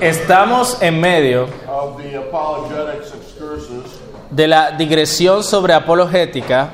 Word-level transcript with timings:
Estamos 0.00 0.80
en 0.80 1.00
medio 1.00 1.46
de 4.30 4.48
la 4.48 4.70
digresión 4.72 5.42
sobre 5.42 5.74
apologética, 5.74 6.70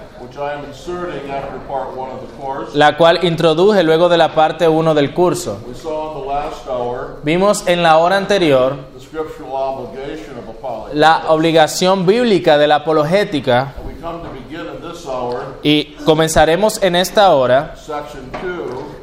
la 2.75 2.97
cual 2.97 3.25
introduje 3.25 3.83
luego 3.83 4.09
de 4.09 4.17
la 4.17 4.35
parte 4.35 4.69
1 4.69 4.95
del 4.95 5.13
curso. 5.13 5.59
Vimos 7.23 7.67
en 7.67 7.83
la 7.83 7.99
hora 7.99 8.17
anterior 8.17 8.77
la 10.93 11.25
obligación 11.29 12.07
bíblica 12.07 12.59
de 12.59 12.67
la 12.69 12.77
apologética. 12.77 13.75
Y 15.63 15.95
comenzaremos 16.05 16.81
en 16.83 16.97
esta 16.97 17.35
hora 17.35 17.75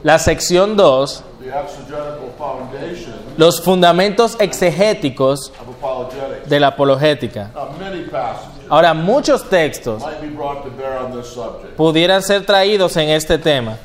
la 0.03 0.19
sección 0.19 0.77
2, 0.77 1.23
the 1.43 1.51
exegetical 1.51 1.73
foundation 1.73 1.82
los 3.37 3.61
fundamentos 3.61 4.35
exegéticos 4.39 5.51
de 6.45 6.59
la 6.59 6.67
apologética. 6.67 7.51
Ahora, 8.69 8.93
muchos 8.93 9.49
textos 9.49 10.03
pudieran 11.75 12.21
ser 12.23 12.45
traídos 12.45 12.95
en 12.97 13.09
este 13.09 13.37
tema. 13.37 13.77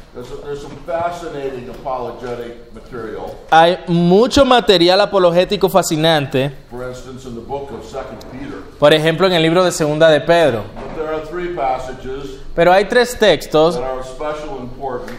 Hay 3.50 3.78
mucho 3.86 4.44
material 4.44 5.00
apologético 5.00 5.68
fascinante, 5.68 6.52
For 6.70 6.88
instance, 6.88 7.26
in 7.26 7.34
the 7.34 7.40
book 7.40 7.70
of 7.72 7.84
Second 7.84 8.24
Peter. 8.32 8.58
por 8.78 8.92
ejemplo, 8.92 9.26
en 9.26 9.32
el 9.32 9.42
libro 9.42 9.64
de 9.64 9.72
Segunda 9.72 10.08
de 10.08 10.20
Pedro. 10.20 10.64
But 10.74 10.96
there 10.96 11.08
are 11.14 11.26
three 11.26 11.54
passages 11.54 12.38
Pero 12.54 12.72
hay 12.72 12.86
tres 12.86 13.16
textos 13.16 13.80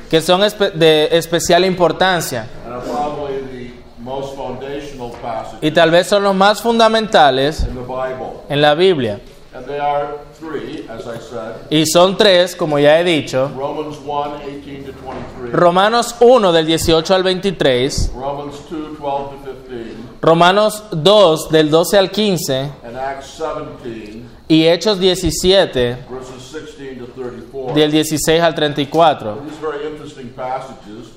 que 0.10 0.22
son 0.22 0.42
de 0.76 1.10
especial 1.12 1.64
importancia 1.64 2.48
y 5.62 5.72
tal 5.72 5.92
vez 5.92 6.08
son 6.08 6.24
los 6.24 6.36
más 6.36 6.62
fundamentales 6.62 7.62
in 7.62 7.76
the 7.76 7.82
Bible. 7.82 8.42
en 8.50 8.62
la 8.62 8.76
Biblia. 8.76 9.20
And 9.52 9.66
they 9.66 9.80
are 9.80 10.20
three, 10.40 10.86
as 10.88 11.08
I 11.08 11.20
said. 11.20 11.56
Y 11.72 11.86
son 11.88 12.16
tres, 12.16 12.56
como 12.56 12.78
ya 12.78 13.00
he 13.00 13.04
dicho. 13.04 13.50
Romans 13.58 13.98
1, 14.06 14.38
18 14.46 14.86
to 14.86 14.92
23. 14.92 15.54
Romanos 15.54 16.16
1 16.20 16.52
del 16.52 16.66
18 16.68 17.16
al 17.16 17.24
23, 17.24 18.12
Romans 18.16 18.56
2, 18.70 19.00
12 19.00 19.36
to 19.46 19.54
15. 19.68 20.10
Romanos 20.22 20.84
2 20.92 21.50
del 21.50 21.72
12 21.72 21.98
al 21.98 22.12
15 22.12 22.72
And 22.84 22.98
Acts 22.98 23.42
17, 23.84 24.24
y 24.48 24.68
Hechos 24.68 25.00
17 25.00 25.98
verses 26.10 26.52
16 26.52 27.00
to 27.00 27.06
34. 27.08 27.74
del 27.74 27.92
16 27.92 28.42
al 28.42 28.54
34. 28.54 29.38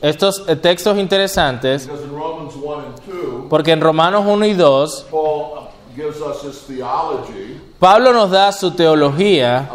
Estos 0.03 0.45
eh, 0.49 0.57
textos 0.57 0.99
interesantes 0.99 1.87
because 1.87 2.05
in 2.05 2.11
Romans 2.13 2.55
1 2.57 2.85
and 2.85 2.97
2, 3.07 3.49
porque 3.49 3.71
en 3.73 3.81
Romanos 3.81 4.25
1 4.27 4.47
y 4.47 4.55
2 4.55 5.07
Paul 5.11 5.69
gives 5.95 6.21
us 6.21 6.43
his 6.45 6.61
theology 6.67 7.61
Pablo 7.79 8.13
nos 8.13 8.31
da 8.31 8.51
su 8.53 8.73
teología 8.73 9.69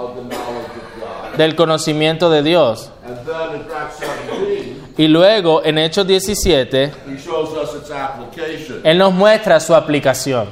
del 1.38 1.56
conocimiento 1.56 2.30
de 2.30 2.44
Dios. 2.44 2.90
And 3.06 3.18
then 3.26 3.62
in 3.62 3.72
Acts 3.72 4.00
17, 4.00 4.94
Y 4.98 5.08
luego 5.08 5.64
en 5.64 5.78
Hechos 5.78 6.06
17 6.08 6.92
he 7.08 7.18
shows 7.18 7.52
us 7.52 7.76
its 7.76 7.92
application. 7.92 8.82
Él 8.84 8.98
nos 8.98 9.14
muestra 9.14 9.60
su 9.60 9.76
aplicación. 9.76 10.50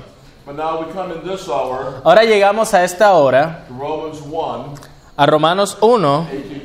Ahora 2.04 2.24
llegamos 2.24 2.74
a 2.76 2.84
esta 2.84 3.14
hora, 3.14 3.66
to 3.68 3.74
Romans 3.74 4.22
1, 4.22 4.74
a 5.18 5.26
Romanos 5.26 5.78
1, 5.82 6.28
18 6.32 6.60
to 6.62 6.65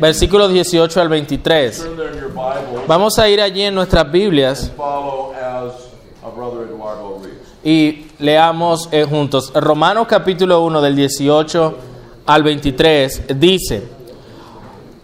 Versículos 0.00 0.52
18 0.52 1.00
al 1.00 1.08
23. 1.08 1.78
Turn 1.78 1.96
there 1.96 2.12
in 2.12 2.20
your 2.20 2.28
Bible 2.28 2.84
Vamos 2.86 3.18
a 3.18 3.28
ir 3.28 3.40
allí 3.40 3.62
en 3.62 3.74
nuestras 3.74 4.10
Biblias 4.10 4.72
y 7.66 8.06
leamos 8.20 8.88
eh, 8.92 9.04
juntos. 9.04 9.52
Romanos 9.52 10.06
capítulo 10.08 10.62
1 10.64 10.80
del 10.80 10.94
18 10.94 11.74
al 12.26 12.42
23 12.44 13.22
dice, 13.40 13.88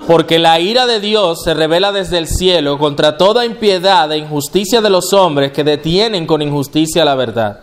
porque 0.06 0.38
la 0.38 0.60
ira 0.60 0.86
de 0.86 1.00
Dios 1.00 1.42
se 1.42 1.54
revela 1.54 1.90
desde 1.90 2.18
el 2.18 2.28
cielo 2.28 2.78
contra 2.78 3.16
toda 3.16 3.44
impiedad 3.44 4.12
e 4.12 4.18
injusticia 4.18 4.80
de 4.80 4.90
los 4.90 5.12
hombres 5.12 5.50
que 5.50 5.64
detienen 5.64 6.26
con 6.26 6.40
injusticia 6.40 7.04
la 7.04 7.16
verdad. 7.16 7.60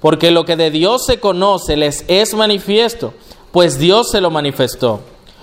Porque 0.00 0.32
lo 0.32 0.44
que 0.44 0.56
de 0.56 0.72
Dios 0.72 1.06
se 1.06 1.20
conoce 1.20 1.76
les 1.76 2.04
es 2.08 2.34
manifiesto, 2.34 3.14
pues 3.52 3.78
Dios 3.78 4.10
se 4.10 4.20
lo 4.20 4.30
manifestó. 4.30 5.00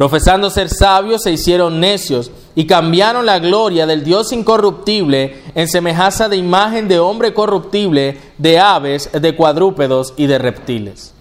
Profesando 0.00 0.48
ser 0.48 0.70
sabios, 0.70 1.22
se 1.24 1.30
hicieron 1.30 1.78
necios 1.78 2.30
y 2.54 2.66
cambiaron 2.66 3.26
la 3.26 3.38
gloria 3.38 3.84
del 3.84 4.02
Dios 4.02 4.32
incorruptible 4.32 5.42
en 5.54 5.68
semejanza 5.68 6.26
de 6.26 6.38
imagen 6.38 6.88
de 6.88 6.98
hombre 6.98 7.34
corruptible, 7.34 8.18
de 8.38 8.58
aves, 8.58 9.10
de 9.12 9.36
cuadrúpedos 9.36 10.14
y 10.16 10.26
de 10.26 10.38
reptiles. 10.38 11.12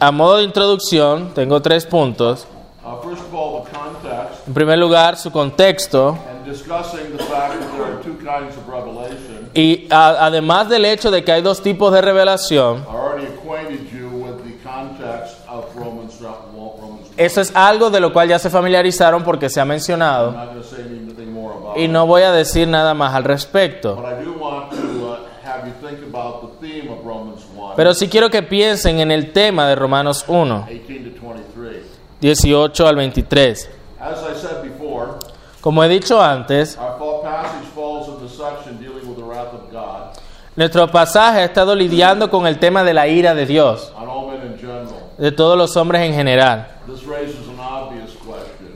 A 0.00 0.10
modo 0.10 0.38
de 0.38 0.42
introducción, 0.42 1.32
tengo 1.32 1.62
tres 1.62 1.86
puntos. 1.86 2.48
Uh, 2.82 3.62
En 4.48 4.52
primer 4.54 4.78
lugar, 4.80 5.16
su 5.16 5.30
contexto 5.30 6.18
y 9.54 9.86
a- 9.90 10.26
además 10.26 10.68
del 10.68 10.84
hecho 10.86 11.12
de 11.12 11.22
que 11.22 11.30
hay 11.30 11.42
dos 11.42 11.62
tipos 11.62 11.92
de 11.92 12.00
revelación, 12.00 12.78
I 12.78 12.86
already 12.92 13.26
acquainted 13.26 13.90
you 13.92 14.08
with 14.08 14.42
the 14.44 14.56
context 14.62 15.36
of 15.48 15.64
Romans, 15.76 16.18
Romans 16.20 17.08
1. 17.09 17.09
Eso 17.20 17.42
es 17.42 17.54
algo 17.54 17.90
de 17.90 18.00
lo 18.00 18.14
cual 18.14 18.28
ya 18.28 18.38
se 18.38 18.48
familiarizaron 18.48 19.22
porque 19.22 19.50
se 19.50 19.60
ha 19.60 19.66
mencionado 19.66 20.34
y 21.76 21.86
no 21.86 22.06
voy 22.06 22.22
a 22.22 22.32
decir 22.32 22.66
nada 22.66 22.94
más 22.94 23.14
al 23.14 23.24
respecto. 23.24 23.92
Uh, 23.92 25.16
have 25.44 25.66
you 25.66 25.74
think 25.86 26.02
about 26.14 26.40
the 26.40 26.66
theme 26.66 26.90
of 26.90 27.04
Romans 27.04 27.44
1, 27.54 27.74
Pero 27.76 27.92
sí 27.92 28.08
quiero 28.08 28.30
que 28.30 28.42
piensen 28.42 29.00
en 29.00 29.10
el 29.10 29.32
tema 29.32 29.68
de 29.68 29.74
Romanos 29.74 30.24
1, 30.28 30.66
18 30.66 31.10
to 31.20 31.26
23. 31.28 31.84
18 32.22 32.88
al 32.88 32.96
23. 32.96 33.70
As 34.00 34.18
I 34.22 34.40
said 34.40 34.62
before, 34.62 35.18
Como 35.60 35.84
he 35.84 35.88
dicho 35.88 36.22
antes, 36.22 36.78
nuestro 40.56 40.90
pasaje 40.90 41.40
ha 41.40 41.44
estado 41.44 41.74
lidiando 41.74 42.30
con 42.30 42.46
el 42.46 42.58
tema 42.58 42.82
de 42.82 42.94
la 42.94 43.08
ira 43.08 43.34
de 43.34 43.44
Dios, 43.44 43.92
on 43.94 44.08
all 44.08 44.26
men 44.30 44.52
in 44.52 44.58
general. 44.58 45.09
De 45.20 45.30
todos 45.32 45.56
los 45.56 45.76
hombres 45.76 46.02
en 46.02 46.14
general. 46.14 46.66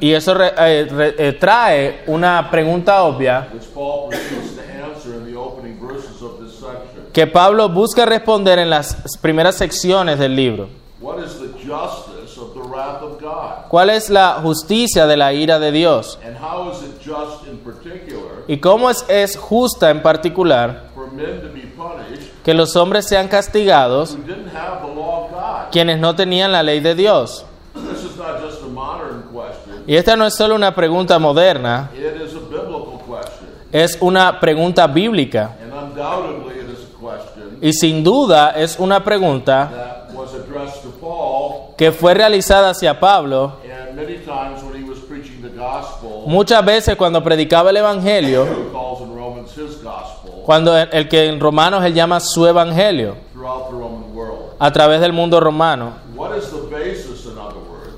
Y 0.00 0.12
eso 0.12 0.34
re- 0.34 0.52
eh, 0.58 0.86
re- 0.90 1.14
eh, 1.18 1.32
trae 1.32 2.02
una 2.06 2.50
pregunta 2.50 3.02
obvia 3.04 3.48
que 7.12 7.26
Pablo 7.26 7.68
busca 7.68 8.04
responder 8.04 8.58
en 8.58 8.70
las 8.70 8.96
primeras 9.20 9.56
secciones 9.56 10.18
del 10.18 10.34
libro. 10.36 10.68
What 11.00 11.18
is 11.22 11.38
the 11.38 11.48
justice 11.66 12.38
of 12.40 12.54
the 12.54 12.60
wrath 12.60 13.02
of 13.02 13.20
God? 13.20 13.68
¿Cuál 13.68 13.90
es 13.90 14.08
la 14.10 14.40
justicia 14.42 15.06
de 15.06 15.16
la 15.16 15.32
ira 15.32 15.58
de 15.58 15.70
Dios? 15.70 16.18
And 16.24 16.36
how 16.36 16.70
is 16.70 16.78
it 16.82 16.96
just 17.04 17.46
in 17.46 17.58
particular 17.58 18.44
¿Y 18.48 18.56
cómo 18.58 18.88
es, 18.90 19.04
es 19.08 19.36
justa 19.36 19.90
en 19.90 20.02
particular 20.02 20.84
que 22.42 22.54
los 22.54 22.74
hombres 22.76 23.06
sean 23.06 23.28
castigados 23.28 24.16
quienes 25.74 25.98
no 25.98 26.14
tenían 26.14 26.52
la 26.52 26.62
ley 26.62 26.78
de 26.78 26.94
Dios? 26.94 27.44
Y 29.88 29.96
esta 29.96 30.14
no 30.14 30.24
es 30.24 30.34
solo 30.36 30.54
una 30.54 30.72
pregunta 30.72 31.18
moderna, 31.18 31.90
es 33.72 33.98
una 34.00 34.38
pregunta 34.38 34.86
bíblica. 34.86 35.56
Y 37.60 37.72
sin 37.72 38.04
duda 38.04 38.52
es 38.52 38.78
una 38.78 39.02
pregunta 39.02 40.06
que 41.76 41.90
fue 41.90 42.14
realizada 42.14 42.70
hacia 42.70 43.00
Pablo 43.00 43.54
muchas 46.26 46.64
veces 46.64 46.94
cuando 46.94 47.20
predicaba 47.20 47.70
el 47.70 47.78
Evangelio, 47.78 48.46
cuando 50.44 50.78
el, 50.78 50.88
el 50.92 51.08
que 51.08 51.26
en 51.26 51.40
Romanos 51.40 51.84
él 51.84 51.94
llama 51.94 52.20
su 52.20 52.46
Evangelio, 52.46 53.16
throughout 53.32 53.68
the 53.68 53.72
Roman 53.72 54.14
world. 54.14 54.43
A 54.58 54.72
través 54.72 55.00
del 55.00 55.12
mundo 55.12 55.40
romano. 55.40 55.92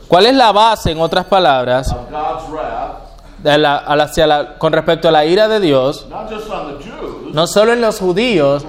¿Cuál 0.08 0.26
es 0.26 0.34
la 0.34 0.52
base, 0.52 0.92
en 0.92 1.00
otras 1.00 1.24
palabras, 1.26 1.94
de 3.38 3.58
la- 3.58 3.76
hacia 3.76 4.26
la- 4.26 4.58
con 4.58 4.72
respecto 4.72 5.08
a 5.08 5.10
la 5.10 5.24
ira 5.24 5.48
de 5.48 5.60
Dios? 5.60 6.06
No 7.32 7.46
solo 7.46 7.72
en 7.72 7.80
los 7.80 7.98
judíos 7.98 8.64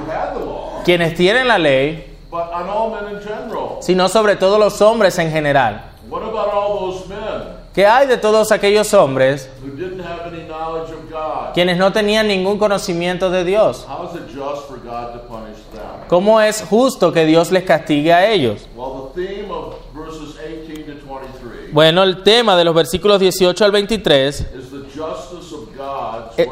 quienes 0.83 1.15
tienen 1.15 1.47
la 1.47 1.57
ley, 1.57 2.17
but 2.29 2.41
on 2.53 2.69
all 2.69 2.91
men 2.91 3.15
in 3.15 3.21
general. 3.21 3.77
sino 3.81 4.09
sobre 4.09 4.35
todo 4.35 4.57
los 4.57 4.81
hombres 4.81 5.17
en 5.19 5.31
general. 5.31 5.81
What 6.09 6.23
about 6.23 6.53
all 6.53 6.79
those 6.79 7.07
men 7.09 7.57
¿Qué 7.73 7.85
hay 7.85 8.07
de 8.07 8.17
todos 8.17 8.51
aquellos 8.51 8.91
hombres 8.95 9.47
who 9.61 9.69
didn't 9.75 10.01
have 10.01 10.27
any 10.33 10.43
knowledge 10.47 10.91
of 10.91 11.11
God? 11.11 11.53
quienes 11.53 11.77
no 11.77 11.91
tenían 11.93 12.27
ningún 12.27 12.57
conocimiento 12.57 13.29
de 13.29 13.43
Dios? 13.43 13.85
How 13.87 14.05
is 14.07 14.15
it 14.15 14.27
just 14.35 14.67
for 14.67 14.77
God 14.79 15.13
to 15.13 15.19
punish 15.27 15.57
them? 15.71 15.83
¿Cómo 16.07 16.39
es 16.39 16.63
justo 16.69 17.11
que 17.11 17.25
Dios 17.25 17.51
les 17.51 17.63
castigue 17.63 18.13
a 18.13 18.29
ellos? 18.29 18.67
Well, 18.75 19.11
the 19.13 19.25
theme 19.25 19.51
of 19.51 19.75
verses 19.93 20.35
18 20.39 20.85
to 20.85 21.05
23 21.05 21.71
Bueno, 21.73 22.03
el 22.03 22.23
tema 22.23 22.55
de 22.55 22.63
los 22.63 22.73
versículos 22.73 23.19
18 23.19 23.65
al 23.65 23.71
23 23.71 24.39
is 24.39 24.69
the 24.71 24.85
justice 24.95 25.53
of 25.53 25.75
God's 25.75 26.37
Eh, 26.37 26.47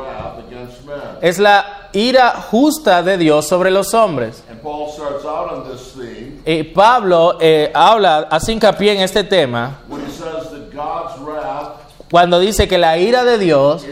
es 1.22 1.40
la 1.40 1.90
ira 1.94 2.31
justa 2.31 3.02
de 3.02 3.18
Dios 3.18 3.48
sobre 3.48 3.72
los 3.72 3.94
hombres. 3.94 4.44
Y 6.46 6.63
Pablo 6.63 7.38
eh, 7.40 7.72
habla, 7.74 8.28
hace 8.30 8.51
hincapié 8.51 8.94
en 8.94 9.01
este 9.01 9.24
tema 9.24 9.80
cuando 12.12 12.40
dice 12.40 12.68
que 12.68 12.78
la 12.78 12.98
ira 12.98 13.24
de 13.24 13.38
Dios 13.38 13.86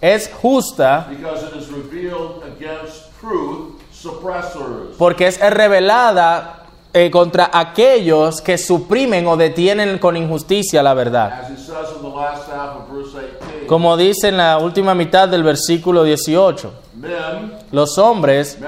es 0.00 0.30
justa 0.40 1.08
because 1.10 1.42
it 1.44 1.56
is 1.56 1.68
revealed 1.70 2.42
against 2.44 3.10
truth 3.20 3.80
suppressors. 3.80 3.84
Porque 4.98 5.26
es 5.26 5.40
revelada 5.40 6.64
eh, 6.92 7.10
contra 7.10 7.50
aquellos 7.52 8.40
que 8.40 8.56
suprimen 8.56 9.26
o 9.26 9.36
detienen 9.36 9.98
con 9.98 10.16
injusticia 10.16 10.82
la 10.82 10.94
verdad. 10.94 11.32
As 11.32 11.50
he 11.50 11.56
says 11.56 11.96
in 11.96 12.02
the 12.02 12.16
last 12.16 12.48
half 12.48 12.76
of 12.76 12.88
verse 12.88 13.18
18, 13.18 13.66
Como 13.66 13.96
dice 13.96 14.28
en 14.28 14.36
la 14.36 14.58
última 14.58 14.94
mitad 14.94 15.28
del 15.28 15.42
versículo 15.42 16.04
18, 16.04 16.72
men, 16.94 17.52
los 17.72 17.98
hombres, 17.98 18.58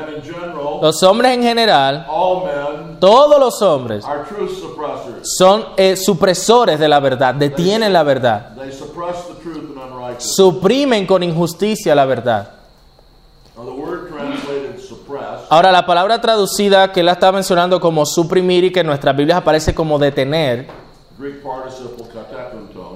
los 0.82 1.02
hombres 1.04 1.34
en 1.34 1.42
general, 1.42 2.06
todos 2.98 3.38
los 3.38 3.62
hombres 3.62 4.04
son 5.22 5.66
eh, 5.76 5.96
supresores 5.96 6.80
de 6.80 6.88
la 6.88 6.98
verdad, 6.98 7.34
detienen 7.34 7.92
la 7.92 8.02
verdad, 8.02 8.56
suprimen 10.18 11.06
con 11.06 11.22
injusticia 11.22 11.94
la 11.94 12.06
verdad. 12.06 12.56
Now, 13.56 13.64
the 13.64 13.72
word 13.72 14.10
translated 14.10 14.80
suppress 14.80 15.35
Ahora, 15.48 15.70
la 15.70 15.87
palabra 15.87 16.20
traducida 16.20 16.93
que 16.93 17.00
él 17.00 17.08
está 17.08 17.31
mencionando 17.31 17.81
como 17.81 18.04
suprimir 18.04 18.64
y 18.64 18.72
que 18.72 18.81
en 18.81 18.87
nuestras 18.87 19.16
Biblias 19.16 19.38
aparece 19.38 19.75
como 19.75 19.98
detener, 19.98 20.66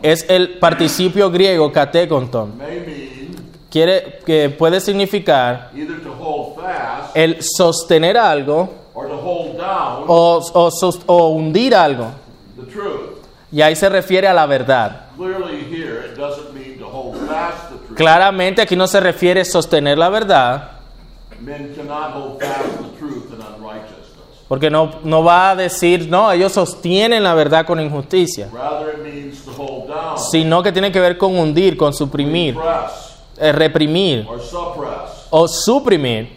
es 0.02 0.26
el 0.28 0.58
participio 0.58 1.30
griego 1.30 1.70
katekonton. 1.72 2.54
Quiere, 3.70 4.18
que 4.26 4.50
puede 4.50 4.80
significar 4.80 5.70
el 7.14 7.38
sostener 7.40 8.18
algo 8.18 8.68
o, 10.06 10.40
o 10.52 10.70
o 11.06 11.28
hundir 11.28 11.74
algo. 11.74 12.08
Y 13.52 13.62
ahí 13.62 13.76
se 13.76 13.88
refiere 13.88 14.26
a 14.26 14.34
la 14.34 14.46
verdad. 14.46 15.06
Claramente 17.94 18.62
aquí 18.62 18.76
no 18.76 18.86
se 18.86 19.00
refiere 19.00 19.42
a 19.42 19.44
sostener 19.44 19.98
la 19.98 20.08
verdad, 20.08 20.79
porque 24.50 24.68
no, 24.68 24.90
no 25.04 25.22
va 25.22 25.50
a 25.50 25.54
decir, 25.54 26.08
no, 26.10 26.32
ellos 26.32 26.50
sostienen 26.50 27.22
la 27.22 27.34
verdad 27.34 27.64
con 27.64 27.80
injusticia, 27.80 28.48
Rather, 28.52 28.96
it 28.96 29.14
means 29.14 29.44
to 29.44 29.52
hold 29.52 29.86
down, 29.88 30.18
sino 30.18 30.60
que 30.60 30.72
tiene 30.72 30.90
que 30.90 30.98
ver 30.98 31.16
con 31.16 31.38
hundir, 31.38 31.76
con 31.76 31.94
suprimir, 31.94 32.56
eh, 33.38 33.52
reprimir 33.52 34.26
or 34.28 34.40
suppress 34.40 35.28
o 35.30 35.46
suprimir 35.46 36.36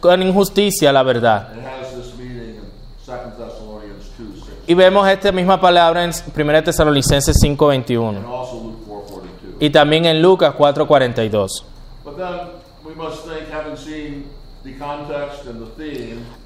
con 0.00 0.22
injusticia 0.22 0.90
la 0.92 1.02
verdad. 1.02 1.54
It 1.54 1.62
has 1.62 1.94
this 1.94 2.14
meaning 2.16 2.56
in 2.56 2.62
2 3.04 3.36
Thessalonians 3.36 4.10
2 4.16 4.44
6 4.44 4.56
Y 4.66 4.72
vemos 4.72 5.06
esta 5.06 5.30
misma 5.30 5.60
palabra 5.60 6.04
en 6.04 6.10
1 6.10 6.64
Tesalonicenses 6.64 7.36
5:21 7.38 8.16
and 8.16 8.26
also 8.26 8.54
Luke 8.54 8.78
4 8.86 9.22
y 9.60 9.68
también 9.68 10.06
en 10.06 10.22
Lucas 10.22 10.54
4:42. 10.54 11.64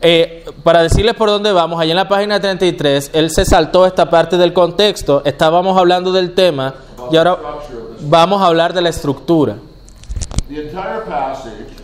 Eh, 0.01 0.45
para 0.63 0.83
decirles 0.83 1.15
por 1.15 1.29
dónde 1.29 1.51
vamos, 1.51 1.81
allá 1.81 1.93
en 1.93 1.97
la 1.97 2.09
página 2.09 2.39
33, 2.39 3.11
él 3.15 3.31
se 3.31 3.45
saltó 3.45 3.87
esta 3.87 4.11
parte 4.11 4.37
del 4.37 4.53
contexto, 4.53 5.23
estábamos 5.25 5.77
hablando 5.79 6.13
del 6.13 6.35
tema 6.35 6.75
y 7.11 7.17
ahora 7.17 7.39
vamos 8.01 8.43
a 8.43 8.47
hablar 8.47 8.73
de 8.75 8.83
la 8.83 8.91
estructura. 8.91 9.57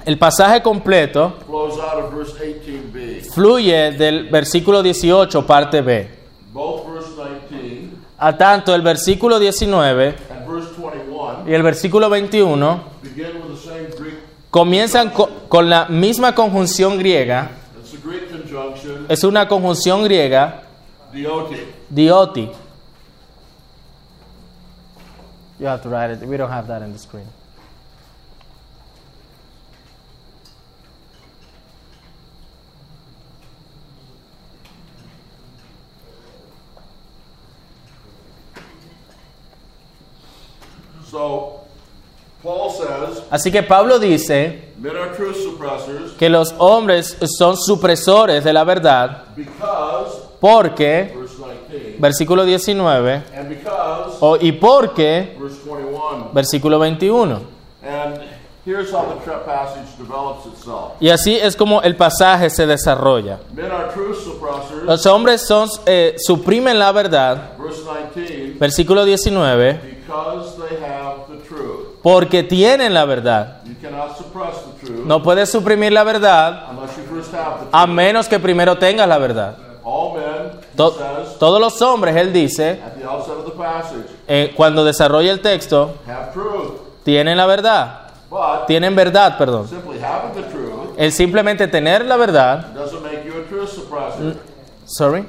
El 0.05 0.19
pasaje 0.19 0.63
completo 0.63 1.35
flows 1.47 1.79
out 1.81 2.05
of 2.05 2.15
verse 2.15 2.35
18b. 2.35 3.31
fluye 3.33 3.93
del 3.93 4.29
versículo 4.29 4.83
18, 4.83 5.47
parte 5.47 5.81
B. 5.81 6.11
Both 6.53 6.93
verse 6.93 7.11
19 7.51 7.89
A 8.19 8.37
tanto, 8.37 8.75
el 8.75 8.83
versículo 8.83 9.39
19 9.39 10.15
and 10.31 10.47
verse 10.47 10.71
21 10.77 11.49
y 11.49 11.55
el 11.55 11.63
versículo 11.63 12.11
21 12.11 12.81
begin 13.03 13.27
with 13.37 13.55
the 13.55 13.69
same 13.69 13.89
Greek. 13.99 14.19
Comienzan 14.51 15.11
co- 15.11 15.29
con 15.49 15.69
la 15.69 15.87
misma 15.87 16.35
conjunción 16.35 16.99
griega, 16.99 17.51
es 19.09 19.25
una 19.25 19.49
conjunción 19.49 20.05
griega, 20.05 20.63
dioti. 21.13 21.57
dioti. 21.89 22.51
You 25.61 25.67
have 25.67 25.83
to 25.83 25.89
write 25.89 26.13
it. 26.13 26.23
We 26.23 26.37
don't 26.37 26.51
have 26.53 26.69
that 26.69 26.83
in 26.83 26.93
the 26.93 26.99
screen. 26.99 27.27
So 41.05 41.58
Así 43.31 43.51
que 43.51 43.63
Pablo 43.63 43.99
dice 43.99 44.73
que 46.19 46.29
los 46.29 46.55
hombres 46.59 47.17
son 47.37 47.57
supresores 47.57 48.45
de 48.45 48.53
la 48.53 48.65
verdad 48.65 49.25
because, 49.35 50.23
porque, 50.41 51.13
verse 51.17 51.37
19, 51.69 51.97
versículo 51.99 52.45
19, 52.45 53.23
and 53.37 53.49
because, 53.49 54.17
o, 54.21 54.37
y 54.41 54.53
porque, 54.53 55.37
verse 55.41 55.59
21. 55.65 56.31
versículo 56.33 56.79
21. 56.79 57.41
And 57.83 58.21
here's 58.65 58.93
how 58.93 59.03
the 59.03 59.21
tra- 59.29 59.45
passage 59.45 59.97
develops 59.99 60.47
itself. 60.47 60.93
Y 61.01 61.09
así 61.09 61.35
es 61.37 61.57
como 61.57 61.83
el 61.83 61.97
pasaje 61.97 62.51
se 62.51 62.67
desarrolla. 62.67 63.41
Los 64.85 65.07
hombres 65.07 65.43
son, 65.47 65.69
eh, 65.87 66.15
suprimen 66.19 66.79
la 66.79 66.93
verdad, 66.93 67.57
verse 67.59 67.83
19, 68.15 68.59
versículo 68.61 69.05
19, 69.05 69.75
because 70.07 70.57
they 70.57 70.77
have 70.85 71.27
the 71.29 71.39
truth. 71.49 71.88
Porque 72.03 72.43
tienen 72.43 72.95
la 72.95 73.05
verdad. 73.05 73.59
No 75.05 75.23
puedes 75.23 75.51
suprimir 75.51 75.93
la 75.93 76.05
verdad 76.05 76.67
a 77.73 77.87
menos 77.87 78.29
que 78.29 78.39
primero 78.39 78.77
tengas 78.79 79.09
la 79.09 79.19
verdad. 79.19 79.57
To- 80.77 80.97
todos 81.39 81.61
los 81.61 81.81
hombres, 81.83 82.15
él 82.17 82.33
dice, 82.33 82.81
eh, 84.27 84.53
cuando 84.55 84.85
desarrolla 84.85 85.33
el 85.33 85.41
texto, 85.41 85.95
tienen 87.05 87.37
la 87.37 87.47
verdad. 87.47 88.01
But 88.31 88.67
Tienen 88.67 88.95
verdad, 88.95 89.39
perdón. 89.39 89.67
El 90.99 91.13
simplemente 91.13 91.67
tener 91.69 92.05
la 92.05 92.17
verdad, 92.17 92.67
suppressor. 93.67 94.35
sorry, 94.85 95.25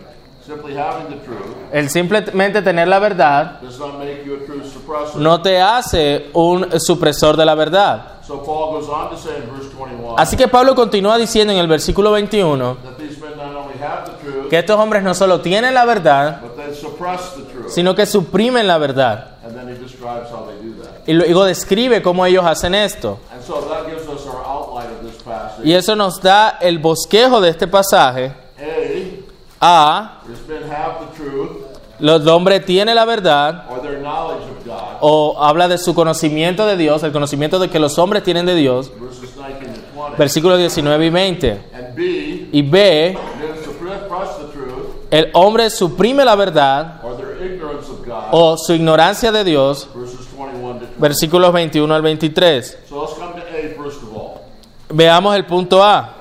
el 1.72 1.90
simplemente 1.90 2.62
tener 2.62 2.88
la 2.90 3.00
verdad 3.00 3.60
no 5.16 5.42
te 5.42 5.62
hace 5.62 6.30
un 6.34 6.80
supresor 6.80 7.38
de 7.38 7.46
la 7.46 7.56
verdad. 7.56 8.20
So 8.26 8.44
Paul 8.44 8.74
goes 8.74 8.88
on 8.90 9.10
to 9.10 9.18
say 9.18 9.38
in 9.38 9.50
verse 9.50 9.70
21 9.76 10.16
Así 10.18 10.38
que 10.38 10.48
Pablo 10.48 10.76
continúa 10.76 11.18
diciendo 11.18 11.52
en 11.52 11.58
el 11.58 11.68
versículo 11.68 12.12
21 12.12 12.78
that 12.84 12.98
these 12.98 13.20
men 13.20 13.36
not 13.36 13.56
only 13.56 13.74
have 13.82 14.06
the 14.06 14.24
truth, 14.24 14.50
que 14.50 14.60
estos 14.60 14.78
hombres 14.78 15.02
no 15.02 15.16
solo 15.16 15.42
tienen 15.42 15.74
la 15.74 15.84
verdad, 15.86 16.42
sino 17.70 17.96
que 17.96 18.06
suprimen 18.06 18.68
la 18.68 18.78
verdad. 18.78 19.38
And 19.44 19.56
then 19.56 19.68
he 19.68 19.80
describes 19.82 20.30
how 20.30 20.46
they 20.46 20.58
do 20.62 20.84
that. 20.84 21.08
Y 21.08 21.14
luego 21.14 21.46
describe 21.46 22.04
cómo 22.04 22.24
ellos 22.24 22.46
hacen 22.46 22.76
esto. 22.76 23.18
Y 25.64 25.74
eso 25.74 25.96
nos 25.96 26.22
da 26.22 26.58
el 26.62 26.78
bosquejo 26.78 27.42
de 27.42 27.50
este 27.50 27.68
pasaje. 27.68 28.32
A 29.60 30.20
los 32.00 32.26
hombres 32.28 32.64
tienen 32.66 32.96
la 32.96 33.06
verdad, 33.06 33.66
o 35.02 35.36
habla 35.44 35.68
de 35.68 35.78
su 35.78 35.94
conocimiento 35.94 36.66
de 36.66 36.78
Dios, 36.78 37.04
el 37.04 37.12
conocimiento 37.12 37.60
de 37.60 37.70
que 37.70 37.80
los 37.80 37.98
hombres 38.00 38.24
tienen 38.24 38.46
de 38.46 38.56
Dios, 38.56 38.92
verses 39.00 39.22
19 39.36 39.60
to 39.60 40.02
20. 40.02 40.18
versículos 40.18 40.58
19 40.60 41.06
y 41.06 41.10
20. 41.10 41.52
And 41.52 41.96
B, 41.96 42.50
Y 42.52 42.62
B, 42.62 43.18
el 45.12 45.30
hombre 45.34 45.70
suprime 45.70 46.24
la 46.24 46.36
verdad 46.36 47.02
o 48.32 48.58
su 48.58 48.74
ignorancia 48.74 49.32
de 49.32 49.44
Dios, 49.44 49.90
verses 49.96 50.20
21 50.38 50.74
to 50.74 50.80
20. 50.86 50.96
versículos 50.98 51.54
21 51.54 51.94
al 51.96 52.02
23. 52.02 52.78
So 52.88 53.02
let's 53.02 53.14
come 53.14 53.34
to 53.34 53.40
A 53.40 53.84
first 53.84 54.04
of 54.04 54.14
all. 54.16 54.42
Veamos 54.92 55.36
el 55.36 55.46
punto 55.46 55.84
A, 55.84 56.16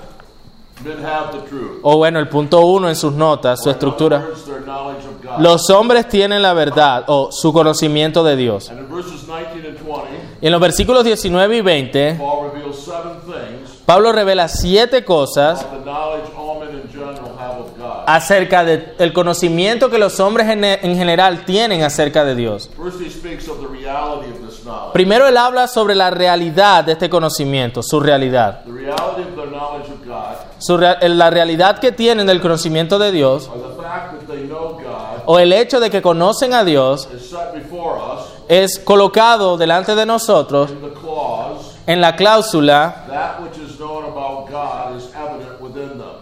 o 1.83 1.97
bueno, 1.97 2.19
el 2.19 2.29
punto 2.29 2.61
1 2.61 2.89
en 2.89 2.97
sus 2.97 3.13
notas, 3.15 3.63
su 3.63 3.71
estructura. 3.71 4.19
words, 4.19 4.45
their 4.45 4.61
knowledge 4.63 5.05
of 5.07 5.23
God. 5.23 5.28
Los 5.41 5.71
hombres 5.71 6.09
tienen 6.09 6.43
la 6.43 6.53
verdad 6.53 7.05
o 7.09 7.31
su 7.33 7.53
conocimiento 7.53 8.23
de 8.25 8.37
Dios. 8.37 8.69
And 8.71 8.81
in 8.81 8.89
verses 8.89 9.27
19 9.27 9.69
and 9.69 9.79
20, 9.79 10.09
Y 10.41 10.47
en 10.47 10.53
los 10.53 10.61
versículos 10.61 11.05
19 11.05 11.57
y 11.57 11.61
20, 11.61 12.15
Paul 12.19 12.51
reveals 12.53 12.79
seven 12.85 13.19
things 13.23 13.79
Pablo 13.85 14.13
revela 14.13 14.49
siete 14.49 15.03
cosas 15.05 15.63
of 15.65 15.71
the 15.71 15.79
knowledge 15.85 16.25
all 16.37 16.61
men 16.61 16.77
in 16.77 16.89
general 16.93 17.33
have 17.39 17.59
of 17.59 17.79
God. 17.79 18.05
acerca 18.07 18.63
del 18.63 19.13
conocimiento 19.15 19.89
que 19.89 19.99
los 19.99 20.21
hombres 20.21 20.47
en, 20.49 20.63
en 20.63 20.97
general 20.97 21.45
tienen 21.47 21.83
acerca 21.83 22.25
de 22.25 22.35
Dios. 22.35 22.69
Primero 24.93 25.27
él 25.27 25.37
habla 25.37 25.67
sobre 25.69 25.95
la 25.95 26.11
realidad 26.11 26.85
de 26.85 26.93
este 26.93 27.09
conocimiento, 27.09 27.83
su 27.83 28.01
realidad. 28.01 28.63
The 28.65 28.73
reality 28.73 29.23
of 29.23 29.37
their 29.37 29.49
knowledge 29.51 29.91
of 29.91 30.05
God, 30.07 30.37
Su 30.59 30.77
la 30.79 31.31
realidad 31.31 31.79
que 31.79 31.93
tienen 31.93 32.27
del 32.27 32.41
conocimiento 32.41 32.99
de 32.99 33.13
Dios, 33.13 33.49
or 33.49 33.75
the 33.75 33.83
fact 33.83 34.13
that 34.13 34.27
they 34.27 34.47
know 34.47 34.75
God, 34.75 35.18
o 35.31 35.39
el 35.39 35.53
hecho 35.53 35.79
de 35.79 35.91
que 35.91 36.01
conocen 36.01 36.55
a 36.55 36.65
Dios, 36.65 37.07
es 38.49 38.79
colocado 38.79 39.59
delante 39.59 39.95
de 39.95 40.07
nosotros 40.07 40.71
in 40.71 40.81
the 40.81 40.89
clause, 40.99 41.77
en 41.87 42.01
la 42.01 42.17
cláusula, 42.17 43.05
that 43.11 43.43
which 43.43 43.59
is 43.59 43.79
known 43.79 44.07
about 44.07 44.51
God 44.51 44.97
is 44.97 45.11
evident 45.15 45.61
within 45.61 45.99
them. 45.99 46.17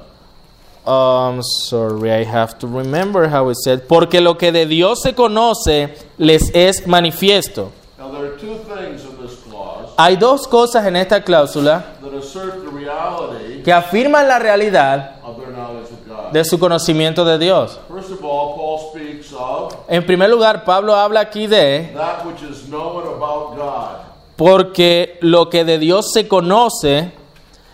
um, 0.93 1.41
sorry, 1.41 2.11
I 2.11 2.25
have 2.25 2.59
to 2.59 2.67
remember 2.67 3.29
how 3.29 3.49
it 3.49 3.59
said, 3.63 3.87
porque 3.87 4.21
lo 4.21 4.35
que 4.35 4.51
de 4.51 4.67
Dios 4.67 5.03
se 5.03 5.13
conoce 5.13 5.95
les 6.19 6.51
es 6.53 6.85
manifiesto. 6.89 7.71
Now, 7.99 8.11
there 8.11 8.25
are 8.25 8.37
two 8.37 8.57
things 8.59 9.05
in 9.05 9.17
this 9.23 9.37
clause 9.49 9.95
Hay 9.97 10.17
dos 10.17 10.49
cosas 10.49 10.85
en 10.85 10.97
esta 10.97 11.23
cláusula 11.23 11.85
that 12.03 12.13
assert 12.13 12.65
the 12.65 12.71
reality 12.71 13.63
que 13.63 13.73
afirman 13.73 14.27
la 14.27 14.41
realidad 14.41 15.21
of 15.23 15.39
their 15.39 15.53
knowledge 15.53 15.93
of 15.93 16.07
God. 16.09 16.16
De 16.33 16.45
su 16.45 16.59
conocimiento 16.59 17.25
de 17.25 17.39
Dios. 17.39 17.79
First 17.89 18.11
of 18.11 18.21
all, 18.23 18.55
Paul 18.57 18.79
speaks 18.93 19.33
of 19.33 19.75
En 19.89 20.05
primer 20.07 20.29
lugar, 20.31 20.65
Pablo 20.65 20.95
habla 20.95 21.21
aquí 21.21 21.47
de 21.47 21.93
that 21.95 22.25
which 22.27 22.43
is 22.43 22.69
known 22.69 23.03
about 23.07 23.57
God. 23.57 23.99
porque 24.37 25.19
lo 25.21 25.49
que 25.49 25.65
de 25.65 25.79
Dios 25.79 26.13
se 26.13 26.29
conoce 26.29 27.13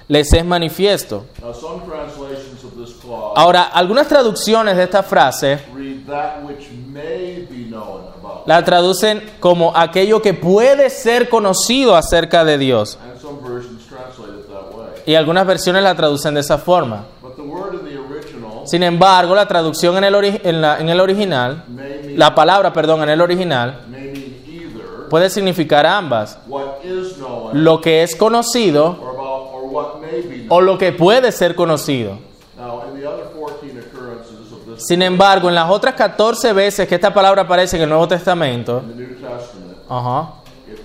les 0.09 0.33
es 0.33 0.45
manifiesto. 0.45 1.25
Now, 1.41 1.53
some 1.55 1.81
translations 1.87 2.63
of 2.65 2.73
this 2.77 2.95
clause 3.01 3.33
Ahora, 3.37 3.63
algunas 3.65 4.07
traducciones 4.09 4.77
de 4.77 4.83
esta 4.85 5.03
frase 5.03 5.59
read 5.75 6.07
that 6.07 6.43
which 6.45 6.69
may 6.93 7.47
be 7.49 7.65
known 7.69 8.03
about 8.21 8.41
God. 8.41 8.47
la 8.47 8.63
traducen 8.65 9.23
como 9.41 9.73
aquello 9.75 10.21
que 10.21 10.35
puede 10.35 10.91
ser 10.91 11.29
conocido 11.29 11.97
acerca 11.97 12.45
de 12.45 12.59
Dios. 12.59 12.99
And 13.03 13.19
some 13.21 13.39
versions 13.41 13.87
translate 13.89 14.39
it 14.41 14.47
that 14.49 14.77
way. 14.77 14.89
Y 15.07 15.15
algunas 15.15 15.47
versiones 15.47 15.83
la 15.83 15.95
traducen 15.95 16.35
de 16.35 16.41
esa 16.41 16.59
forma. 16.59 17.07
But 17.23 17.37
the 17.37 17.43
word 17.43 17.75
in 17.75 17.85
the 17.87 17.97
original 17.99 18.51
Sin 18.66 18.83
embargo, 18.83 19.35
la 19.35 19.47
traducción 19.47 19.97
en 19.97 20.04
el, 20.04 20.14
ori- 20.14 20.40
en 20.45 20.61
la- 20.61 20.78
en 20.78 20.88
el 20.88 21.00
original, 21.00 21.64
may 21.69 22.00
mean, 22.04 22.19
la 22.19 22.35
palabra, 22.35 22.73
perdón, 22.73 23.02
en 23.02 23.09
el 23.11 23.21
original, 23.21 23.81
either 23.92 25.09
puede 25.11 25.28
significar 25.31 25.85
ambas. 25.87 26.38
known 26.47 27.50
Lo 27.64 27.81
que 27.81 28.02
es 28.02 28.14
conocido 28.16 28.97
or 29.00 29.11
about 29.14 29.50
or 29.52 30.47
o 30.49 30.61
lo 30.61 30.78
que 30.78 30.92
puede 30.92 31.33
ser 31.33 31.54
conocido. 31.54 32.19
Now, 32.57 32.83
in 32.88 33.00
the 33.00 33.07
other 33.07 33.25
14 33.35 33.78
occurrences 33.78 34.52
of 34.52 34.66
this 34.76 34.87
Sin 34.87 35.02
embargo, 35.02 35.49
en 35.49 35.54
las 35.54 35.69
otras 35.71 35.95
14 35.95 36.52
veces 36.52 36.87
que 36.87 36.95
esta 36.95 37.12
palabra 37.12 37.42
aparece 37.42 37.76
en 37.76 37.83
el 37.83 37.88
Nuevo 37.88 38.07
Testamento, 38.09 38.83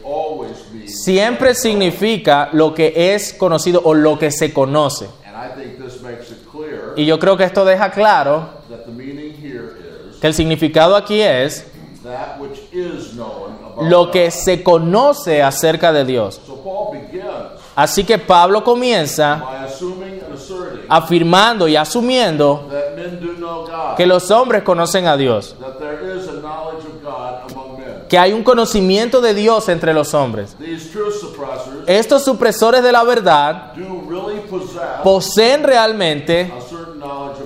always 0.04 0.72
means, 0.74 1.04
siempre 1.04 1.54
significa 1.54 2.50
lo 2.54 2.74
que 2.74 3.14
es 3.14 3.34
conocido 3.34 3.82
o 3.84 3.94
lo 3.94 4.18
que 4.18 4.32
se 4.32 4.52
conoce. 4.54 5.08
and 5.26 5.36
I 5.36 5.50
think 5.56 5.78
this 5.78 6.02
makes 6.02 6.32
it 6.32 6.46
clear 6.52 6.87
Y 6.98 7.06
yo 7.06 7.20
creo 7.20 7.38
que 7.38 7.44
esto 7.44 7.64
deja 7.64 7.92
claro 7.92 8.50
que 10.20 10.28
el 10.28 10.34
significado 10.34 10.96
aquí 10.96 11.22
es 11.22 11.66
lo 13.82 14.12
que 14.12 14.32
se 14.32 14.64
conoce 14.64 15.44
acerca 15.44 15.94
de 15.94 16.06
Dios. 16.06 16.42
Así 17.76 18.04
que 18.04 18.18
Pablo 18.18 18.64
comienza 18.64 19.44
afirmando 20.90 21.68
y 21.68 21.76
asumiendo 21.76 22.68
que 23.96 24.08
los 24.08 24.32
hombres 24.32 24.64
conocen 24.64 25.06
a 25.06 25.16
Dios, 25.16 25.56
que 28.10 28.18
hay 28.18 28.34
un 28.34 28.44
conocimiento 28.44 29.22
de 29.22 29.36
Dios 29.36 29.70
entre 29.70 29.94
los 29.94 30.16
hombres. 30.16 30.58
Estos 31.86 32.24
supresores 32.24 32.82
de 32.82 32.92
la 32.92 33.04
verdad 33.04 33.74
poseen 35.04 35.64
realmente 35.64 36.52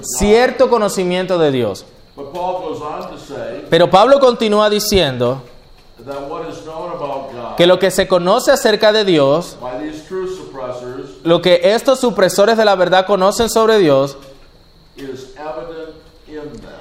cierto 0.04 0.70
conocimiento 0.70 1.38
de 1.38 1.52
Dios. 1.52 1.86
Pero 3.70 3.90
Pablo 3.90 4.20
continúa 4.20 4.70
diciendo 4.70 5.42
que 7.58 7.68
lo 7.68 7.80
que 7.80 7.92
se 7.92 8.08
conoce 8.08 8.52
acerca 8.52 8.92
de 8.92 9.06
Dios, 9.06 9.58
lo 11.24 11.42
que 11.42 11.62
estos 11.64 12.00
supresores 12.00 12.58
de 12.58 12.66
la 12.66 12.76
verdad 12.76 13.06
conocen 13.06 13.50
sobre 13.50 13.78
Dios, 13.78 14.18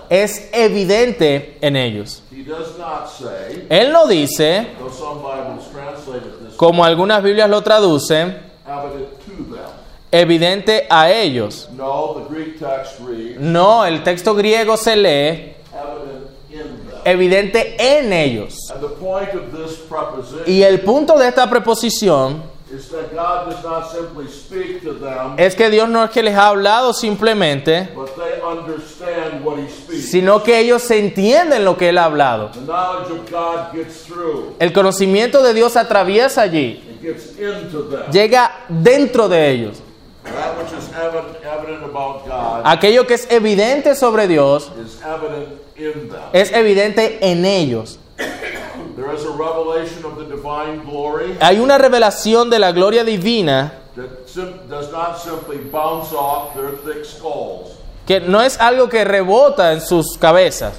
es 0.08 0.48
evidente 0.52 1.58
en 1.60 1.76
ellos. 1.76 2.22
Él 3.68 3.92
no 3.92 4.06
dice, 4.06 4.68
como 6.56 6.84
algunas 6.84 7.22
Biblias 7.22 7.48
lo 7.48 7.62
traducen. 7.62 8.50
Evidente 10.12 10.86
a 10.90 11.10
ellos. 11.10 11.68
No, 11.76 12.14
the 12.14 12.34
Greek 12.34 12.58
text 12.58 13.00
reads 13.00 13.38
No, 13.40 13.84
el 13.84 14.02
texto 14.02 14.34
griego 14.34 14.76
se 14.76 14.96
lee 14.96 15.54
evidente 17.04 17.76
en 17.78 18.12
ellos. 18.12 18.70
And 18.70 18.80
the 18.82 18.88
point 18.88 19.30
of 19.34 19.52
this 19.52 19.78
preposition 19.78 20.44
Y 20.46 20.62
el 20.62 20.80
punto 20.80 21.18
de 21.18 21.28
esta 21.28 21.48
preposición 21.48 22.42
is 22.72 22.88
that 22.90 23.12
God 23.12 23.50
does 23.50 23.64
not 23.64 23.90
simply 23.90 24.28
speak 24.28 24.82
to 24.84 24.94
them, 24.94 25.34
es 25.36 25.56
que 25.56 25.70
Dios 25.70 25.88
no 25.88 26.04
es 26.04 26.10
que 26.10 26.22
les 26.22 26.36
ha 26.36 26.48
hablado 26.48 26.92
simplemente, 26.92 27.88
but 27.96 28.14
they 28.16 28.40
understand 28.40 29.44
what 29.44 29.58
He 29.58 29.68
speaks. 29.68 30.10
sino 30.10 30.42
que 30.44 30.60
ellos 30.60 30.82
se 30.82 30.98
entienden 31.00 31.64
lo 31.64 31.76
que 31.76 31.88
Él 31.88 31.98
ha 31.98 32.04
hablado. 32.04 32.50
El 34.60 34.72
conocimiento 34.72 35.42
de 35.42 35.52
Dios 35.52 35.76
atraviesa 35.76 36.42
allí, 36.42 36.80
it 36.88 37.02
gets 37.02 37.36
into 37.40 37.88
them. 37.88 38.10
llega 38.12 38.64
dentro 38.68 39.28
de 39.28 39.50
ellos. 39.50 39.82
That 40.24 40.58
which 40.58 40.72
is 40.72 40.88
evident, 40.94 41.36
evident 41.44 41.82
about 41.84 42.26
God 42.26 42.62
Aquello 42.64 43.06
que 43.06 43.14
es 43.14 43.26
evidente 43.30 43.94
sobre 43.94 44.28
Dios 44.28 44.70
is 44.84 45.00
evident 45.02 45.48
in 45.76 46.08
them. 46.10 46.20
es 46.32 46.52
evidente 46.52 47.18
en 47.22 47.44
ellos. 47.46 47.98
There 48.96 49.14
is 49.14 49.24
a 49.24 49.30
revelation 49.30 50.04
of 50.04 50.18
the 50.18 50.24
divine 50.26 50.82
glory 50.84 51.36
Hay 51.40 51.58
una 51.58 51.78
revelación 51.78 52.50
de 52.50 52.58
la 52.58 52.72
gloria 52.72 53.02
divina 53.02 53.72
that 53.96 54.26
sim- 54.28 54.68
does 54.68 54.92
not 54.92 55.18
simply 55.18 55.56
bounce 55.56 56.12
off 56.12 56.54
their 56.54 56.72
thick 56.84 57.04
skulls. 57.06 57.70
que 58.06 58.20
no 58.20 58.40
es 58.42 58.58
algo 58.60 58.88
que 58.88 59.04
rebota 59.04 59.72
en 59.72 59.80
sus 59.80 60.18
cabezas. 60.18 60.74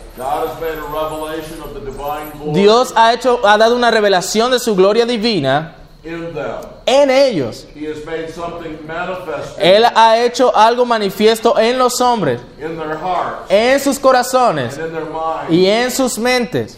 Dios 2.54 2.94
ha 2.96 3.14
hecho 3.14 3.40
ha 3.46 3.58
dado 3.58 3.76
una 3.76 3.90
revelación 3.92 4.52
de 4.52 4.60
su 4.60 4.76
gloria 4.76 5.06
divina. 5.06 5.76
En 6.04 7.12
ellos. 7.12 7.68
He 7.76 7.86
has 7.86 8.04
made 8.06 8.30
something 8.34 8.78
manifest 8.88 9.58
Él 9.60 9.86
ha 9.86 10.18
hecho 10.18 10.56
algo 10.56 10.86
manifiesto 10.86 11.58
en 11.60 11.78
los 11.78 12.02
hombres, 12.02 12.42
in 12.60 12.76
their 12.76 12.98
hearts 12.98 13.50
en 13.50 13.80
sus 13.80 14.00
corazones 14.00 14.80
y 15.50 15.68
en 15.68 15.92
sus 15.92 16.18
mentes. 16.18 16.78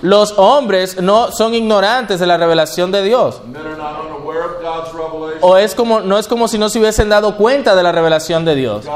Los 0.00 0.34
hombres 0.38 1.00
no 1.00 1.30
son 1.32 1.54
ignorantes 1.54 2.18
de 2.18 2.26
la 2.26 2.36
revelación 2.38 2.90
de 2.90 3.02
Dios. 3.02 3.42
Men 3.44 3.60
are 3.66 3.76
not 3.76 4.06
unaware 4.06 4.44
of 4.44 4.62
God's 4.62 4.92
revelation. 4.94 5.38
O 5.42 5.56
es 5.56 5.74
como 5.74 6.00
no 6.00 6.18
es 6.18 6.26
como 6.26 6.48
si 6.48 6.58
no 6.58 6.70
se 6.70 6.78
hubiesen 6.78 7.10
dado 7.10 7.36
cuenta 7.36 7.74
de 7.74 7.82
la 7.82 7.92
revelación 7.92 8.44
de 8.44 8.54
Dios. 8.54 8.86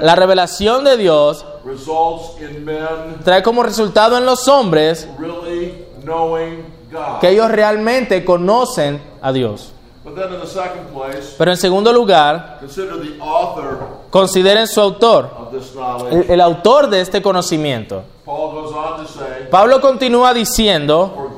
La 0.00 0.16
revelación 0.16 0.84
de 0.84 0.96
Dios 0.96 1.44
trae 3.24 3.42
como 3.42 3.62
resultado 3.62 4.18
en 4.18 4.26
los 4.26 4.48
hombres. 4.48 5.08
Que 7.20 7.28
ellos 7.28 7.50
realmente 7.50 8.24
conocen 8.24 9.00
a 9.20 9.32
Dios. 9.32 9.72
Pero 11.38 11.50
en 11.50 11.56
segundo 11.56 11.92
lugar, 11.92 12.60
consideren 14.10 14.68
su 14.68 14.80
autor, 14.80 15.30
el, 16.10 16.30
el 16.30 16.40
autor 16.40 16.88
de 16.88 17.00
este 17.00 17.20
conocimiento. 17.20 18.02
Pablo 19.50 19.80
continúa 19.80 20.32
diciendo, 20.32 21.30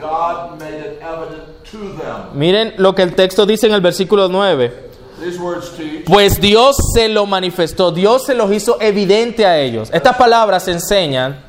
miren 2.35 2.75
lo 2.77 2.95
que 2.95 3.03
el 3.03 3.15
texto 3.15 3.47
dice 3.47 3.67
en 3.67 3.75
el 3.75 3.81
versículo 3.81 4.29
9. 4.29 4.88
These 5.21 5.39
words 5.39 5.71
teach 5.77 6.05
Pues 6.05 6.41
Dios 6.41 6.77
se 6.95 7.09
lo 7.09 7.27
manifestó, 7.27 7.91
Dios 7.91 8.25
se 8.25 8.35
los 8.35 8.53
hizo 8.53 8.81
evidente 8.81 9.45
a 9.47 9.59
ellos. 9.59 9.91
Estas 9.93 10.17
palabras 10.17 10.69
enseñan 10.69 11.45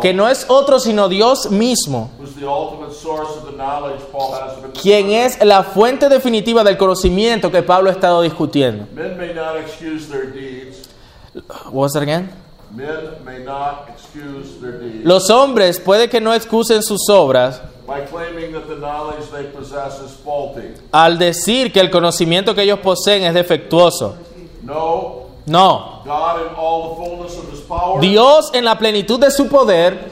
que 0.00 0.14
no 0.14 0.28
es 0.28 0.46
otro 0.48 0.78
sino 0.78 1.08
Dios 1.08 1.50
mismo 1.50 2.10
quien 4.80 5.10
es 5.10 5.44
la 5.44 5.62
fuente 5.62 6.08
definitiva 6.08 6.62
del 6.62 6.76
conocimiento 6.76 7.50
que 7.50 7.62
Pablo 7.62 7.90
ha 7.90 7.92
estado 7.92 8.22
discutiendo. 8.22 8.86
Men 8.94 9.16
may 9.16 9.34
not 9.34 9.56
excuse 9.56 10.08
their 10.08 10.32
deeds. 10.32 10.88
What 11.34 11.72
was 11.72 11.92
that 11.92 12.02
again? 12.02 12.30
Men 12.74 13.24
may 13.24 13.44
not 13.44 13.88
excuse 13.88 14.58
their 14.60 14.80
deeds 14.80 15.04
Los 15.04 15.30
hombres 15.30 15.78
puede 15.80 16.08
que 16.08 16.20
no 16.20 16.34
excusen 16.34 16.82
sus 16.82 17.08
obras 17.08 17.62
by 17.86 18.00
claiming 18.06 18.52
that 18.52 18.66
the 18.68 18.76
knowledge 18.76 19.30
they 19.30 19.44
possess 19.44 20.00
is 20.00 20.12
faulty. 20.24 20.74
al 20.92 21.18
decir 21.18 21.72
que 21.72 21.80
el 21.80 21.90
conocimiento 21.90 22.54
que 22.54 22.62
ellos 22.62 22.80
poseen 22.80 23.24
es 23.24 23.34
defectuoso. 23.34 24.16
No, 25.46 26.02
Dios 28.00 28.50
en 28.52 28.64
la 28.64 28.76
plenitud 28.76 29.20
de 29.20 29.30
su 29.30 29.48
poder, 29.48 30.10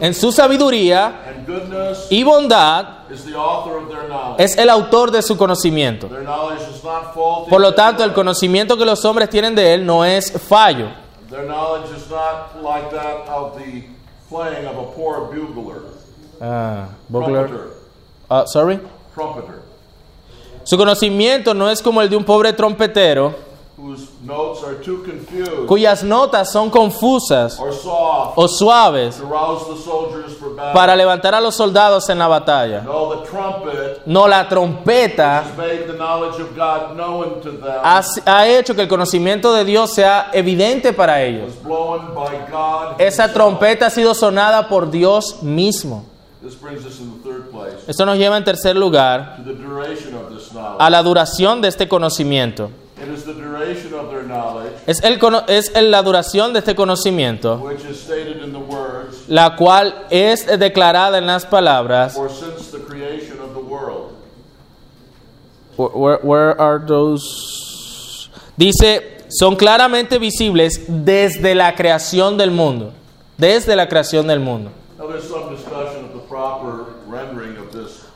en 0.00 0.14
su 0.14 0.30
sabiduría 0.30 1.42
y 2.10 2.22
bondad, 2.22 2.86
es 4.38 4.56
el 4.56 4.70
autor 4.70 5.10
de 5.10 5.20
su 5.22 5.36
conocimiento. 5.36 6.08
Por 7.48 7.60
lo 7.60 7.74
tanto, 7.74 8.04
el 8.04 8.12
conocimiento 8.12 8.76
que 8.76 8.84
los 8.84 9.04
hombres 9.04 9.28
tienen 9.28 9.54
de 9.56 9.74
Él 9.74 9.84
no 9.84 10.04
es 10.04 10.32
fallo. 10.32 10.86
Ah, 16.42 16.88
Bogler. 17.08 17.46
trumpeter, 17.46 17.72
Ah, 18.28 18.44
sorry. 18.46 18.80
trumpeter, 19.14 19.62
Su 20.64 20.76
conocimiento 20.76 21.54
no 21.54 21.68
es 21.70 21.80
como 21.82 22.00
el 22.02 22.08
de 22.10 22.16
un 22.16 22.24
pobre 22.24 22.52
trompetero 22.52 23.34
whose 23.76 24.08
notes 24.22 24.62
are 24.62 24.76
too 24.76 25.02
confused 25.02 25.66
cuyas 25.66 26.04
notas 26.04 26.52
son 26.52 26.70
confusas 26.70 27.58
or 27.58 27.72
soft 27.72 28.34
o 28.36 28.46
suaves 28.46 29.16
to 29.16 29.24
rouse 29.24 29.64
the 29.66 29.76
soldiers 29.82 30.34
for 30.38 30.54
battle. 30.54 30.72
para 30.72 30.94
levantar 30.94 31.34
a 31.34 31.40
los 31.40 31.54
soldados 31.56 32.08
en 32.10 32.18
la 32.18 32.28
batalla. 32.28 32.82
No, 32.82 33.16
the 33.16 33.28
trumpet 33.28 34.02
No, 34.06 34.28
la 34.28 34.48
trompeta 34.48 35.40
has 35.40 35.56
made 35.56 35.86
the 35.88 35.94
knowledge 35.94 36.40
of 36.40 36.54
God 36.56 36.96
known 36.96 37.40
to 37.40 37.50
them, 37.50 37.80
ha, 37.82 38.02
ha 38.26 38.46
hecho 38.46 38.74
que 38.74 38.82
el 38.82 38.88
conocimiento 38.88 39.52
de 39.52 39.64
Dios 39.64 39.90
sea 39.92 40.30
evidente 40.32 40.92
para 40.92 41.22
ellos. 41.22 41.52
Esa 42.98 43.24
himself. 43.24 43.32
trompeta 43.32 43.86
ha 43.86 43.90
sido 43.90 44.14
sonada 44.14 44.68
por 44.68 44.90
Dios 44.90 45.42
mismo. 45.42 46.04
This 46.42 46.54
brings 46.60 46.84
us 46.84 46.98
in 46.98 47.10
the 47.12 47.28
third 47.28 47.50
place 47.50 47.84
Esto 47.86 48.04
nos 48.04 48.18
lleva 48.18 48.36
en 48.36 48.42
tercer 48.44 48.74
lugar 48.76 49.36
to 49.36 49.42
the 49.44 49.54
duration 49.54 50.14
of 50.14 50.30
this 50.34 50.50
knowledge. 50.52 50.76
a 50.80 50.90
la 50.90 51.02
duración 51.02 51.60
de 51.62 51.68
este 51.68 51.88
conocimiento. 51.88 52.70
It 53.00 53.08
is 53.08 53.24
the 53.24 53.32
duration 53.32 53.94
of 53.94 54.10
their 54.10 54.22
knowledge 54.24 54.72
Es, 54.86 55.02
el, 55.02 55.18
es 55.48 55.70
el- 55.74 55.90
la 55.90 56.02
duración 56.02 56.52
de 56.52 56.58
este 56.60 56.74
conocimiento, 56.74 57.56
which 57.58 57.84
is 57.84 57.98
stated 58.00 58.42
in 58.42 58.52
the 58.52 58.58
words, 58.58 59.24
la 59.28 59.56
cual 59.56 60.06
es 60.10 60.46
declarada 60.46 61.18
en 61.18 61.26
las 61.26 61.44
palabras. 61.46 62.14
for 62.14 62.28
since 62.28 62.70
the 62.70 62.78
creation 62.80 63.38
of 63.40 63.54
the 63.54 63.60
world. 63.60 64.12
Where, 65.76 65.90
where- 65.94 66.20
where 66.22 66.60
are 66.60 66.78
those? 66.84 68.28
Dice, 68.56 69.24
son 69.30 69.56
claramente 69.56 70.18
visibles 70.18 70.84
desde 70.88 71.54
la 71.54 71.74
creación 71.74 72.36
del 72.36 72.50
mundo. 72.50 72.92
Desde 73.38 73.74
la 73.74 73.88
creación 73.88 74.26
del 74.26 74.40
mundo. 74.40 74.70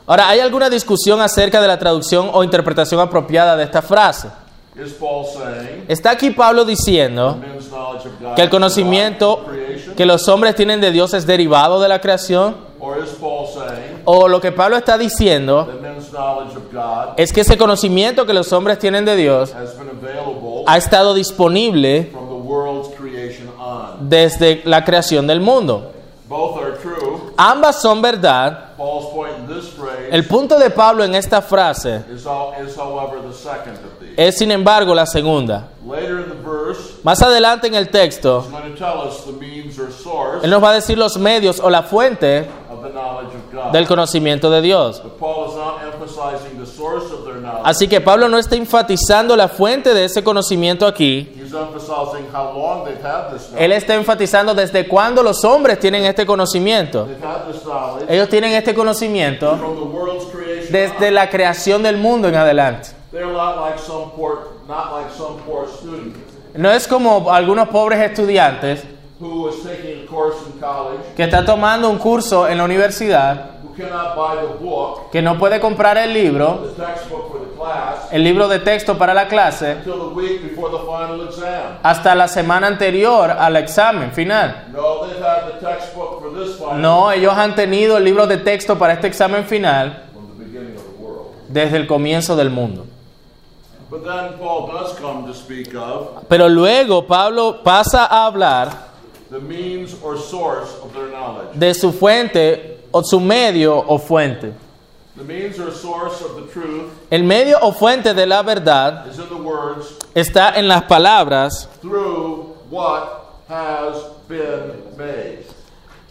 Ahora, 0.05 0.29
¿hay 0.29 0.39
alguna 0.39 0.69
discusión 0.69 1.19
acerca 1.21 1.61
de 1.61 1.67
la 1.67 1.77
traducción 1.77 2.29
o 2.31 2.43
interpretación 2.43 2.99
apropiada 2.99 3.57
de 3.57 3.63
esta 3.63 3.81
frase? 3.81 4.29
Está 5.87 6.11
aquí 6.11 6.29
Pablo 6.29 6.63
diciendo 6.63 7.39
que 8.35 8.41
el 8.43 8.49
conocimiento 8.49 9.45
que 9.95 10.05
los 10.05 10.27
hombres 10.27 10.55
tienen 10.55 10.79
de 10.79 10.91
Dios 10.91 11.13
es 11.13 11.25
derivado 11.25 11.81
de 11.81 11.89
la 11.89 11.99
creación. 11.99 12.55
O 14.05 14.27
lo 14.27 14.39
que 14.39 14.51
Pablo 14.51 14.77
está 14.77 14.97
diciendo 14.97 15.67
es 17.17 17.33
que 17.33 17.41
ese 17.41 17.57
conocimiento 17.57 18.25
que 18.25 18.33
los 18.33 18.53
hombres 18.53 18.77
tienen 18.77 19.03
de 19.03 19.15
Dios 19.15 19.53
ha 20.67 20.77
estado 20.77 21.13
disponible 21.15 22.11
desde 23.99 24.61
la 24.65 24.85
creación 24.85 25.25
del 25.25 25.41
mundo. 25.41 25.91
Ambas 27.37 27.79
son 27.81 28.01
verdad. 28.01 28.71
El 30.11 30.25
punto 30.25 30.57
de 30.57 30.71
Pablo 30.71 31.03
en 31.03 31.13
esta 31.13 31.41
frase 31.41 32.03
es, 34.15 34.37
sin 34.37 34.51
embargo, 34.51 34.95
la 34.95 35.05
segunda. 35.05 35.69
Más 37.03 37.21
adelante 37.21 37.67
en 37.67 37.75
el 37.75 37.89
texto, 37.89 38.45
él 40.43 40.49
nos 40.49 40.63
va 40.63 40.69
a 40.71 40.73
decir 40.73 40.97
los 40.97 41.17
medios 41.17 41.59
o 41.59 41.69
la 41.69 41.83
fuente 41.83 42.49
del 43.71 43.87
conocimiento 43.87 44.49
de 44.49 44.61
Dios. 44.61 45.01
Así 47.63 47.87
que 47.87 48.01
Pablo 48.01 48.27
no 48.29 48.37
está 48.37 48.55
enfatizando 48.55 49.35
la 49.35 49.47
fuente 49.47 49.93
de 49.93 50.05
ese 50.05 50.23
conocimiento 50.23 50.85
aquí. 50.85 51.36
He's 51.47 51.53
emphasizing 51.53 52.25
how 52.33 52.51
long 52.53 52.83
they've 52.83 53.01
had 53.01 53.31
this 53.31 53.47
Él 53.53 53.69
knowledge. 53.69 53.77
está 53.77 53.95
enfatizando 53.95 54.53
desde 54.53 54.85
cuándo 54.85 55.23
los 55.23 55.45
hombres 55.45 55.79
tienen 55.79 56.03
este 56.03 56.25
conocimiento. 56.25 57.07
Ellos 58.09 58.27
tienen 58.27 58.51
este 58.51 58.75
conocimiento 58.75 59.57
desde 60.69 61.09
la 61.09 61.29
creación 61.29 61.83
del 61.83 61.95
mundo 61.95 62.27
en 62.27 62.35
adelante. 62.35 62.89
No 66.53 66.71
es 66.71 66.85
como 66.85 67.31
algunos 67.31 67.69
pobres 67.69 68.01
estudiantes 68.01 68.83
que 71.15 71.23
está 71.23 71.45
tomando 71.45 71.89
un 71.89 71.97
curso 71.97 72.45
en 72.49 72.57
la 72.57 72.65
universidad, 72.65 73.51
que 75.11 75.21
no 75.21 75.37
puede 75.37 75.61
comprar 75.61 75.97
el 75.97 76.13
libro, 76.13 76.73
the 76.75 76.83
textbook 76.83 77.31
for 77.31 77.39
the 77.39 77.55
class, 77.55 77.96
el 78.11 78.23
libro 78.23 78.47
de 78.47 78.59
texto 78.59 78.97
para 78.97 79.13
la 79.13 79.27
clase, 79.27 79.77
hasta 81.83 82.15
la 82.15 82.27
semana 82.27 82.67
anterior 82.67 83.31
al 83.31 83.55
examen 83.55 84.11
final. 84.11 84.67
No, 86.75 87.11
ellos 87.11 87.33
han 87.33 87.55
tenido 87.55 87.97
el 87.97 88.03
libro 88.03 88.27
de 88.27 88.37
texto 88.37 88.77
para 88.77 88.93
este 88.93 89.07
examen 89.07 89.45
final 89.45 90.03
desde 91.47 91.77
el 91.77 91.87
comienzo 91.87 92.35
del 92.35 92.49
mundo. 92.49 92.85
But 93.89 94.03
then 94.03 94.37
Paul 94.37 94.67
does 94.67 94.99
come 94.99 95.25
to 95.27 95.33
speak 95.33 95.73
of 95.73 96.25
Pero 96.27 96.49
luego 96.49 97.07
Pablo 97.07 97.63
pasa 97.63 98.05
a 98.05 98.25
hablar 98.25 98.69
de 101.53 101.73
su 101.73 101.93
fuente 101.93 102.79
o 102.91 103.01
su 103.01 103.19
medio 103.21 103.77
o 103.77 103.97
fuente. 103.97 104.51
El 107.09 107.23
medio 107.23 107.57
o 107.61 107.71
fuente 107.73 108.13
de 108.13 108.25
la 108.25 108.41
verdad 108.43 109.05
is 109.07 109.17
in 109.17 109.27
the 109.29 109.35
words 109.35 109.95
está 110.13 110.57
en 110.57 110.67
las 110.67 110.83
palabras 110.83 111.67
through 111.81 112.55
what 112.69 113.03
has 113.49 113.95
been 114.27 114.83
made. 114.97 115.45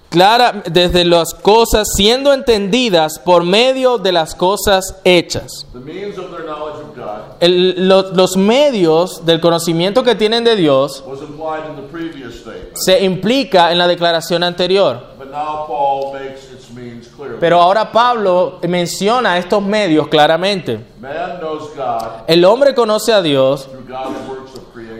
clara 0.09 0.63
desde 0.71 1.05
las 1.05 1.35
cosas 1.35 1.89
siendo 1.95 2.33
entendidas 2.33 3.19
por 3.19 3.45
medio 3.45 3.99
de 3.99 4.13
las 4.13 4.35
cosas 4.35 4.97
hechas. 5.05 5.67
The 5.73 5.81
means 5.81 6.17
of 6.19 6.31
their 6.31 6.45
knowledge 6.47 6.81
of 6.81 6.97
God 6.97 7.37
El- 7.41 7.87
lo- 7.89 8.13
los 8.13 8.37
medios 8.37 9.25
del 9.27 9.41
conocimiento 9.41 10.03
que 10.03 10.15
tienen 10.15 10.43
de 10.45 10.57
Dios 10.57 11.05
se 12.75 13.05
implica 13.05 13.71
en 13.73 13.79
la 13.79 13.87
declaración 13.87 14.43
anterior. 14.43 15.01
But 15.19 15.31
now 15.31 15.67
Paul 15.67 16.13
makes. 16.15 16.46
Pero 17.41 17.61
ahora 17.61 17.91
Pablo 17.93 18.59
menciona 18.69 19.39
estos 19.39 19.63
medios 19.63 20.09
claramente. 20.09 20.81
El 22.27 22.45
hombre 22.45 22.75
conoce 22.75 23.13
a 23.13 23.23
Dios 23.23 23.69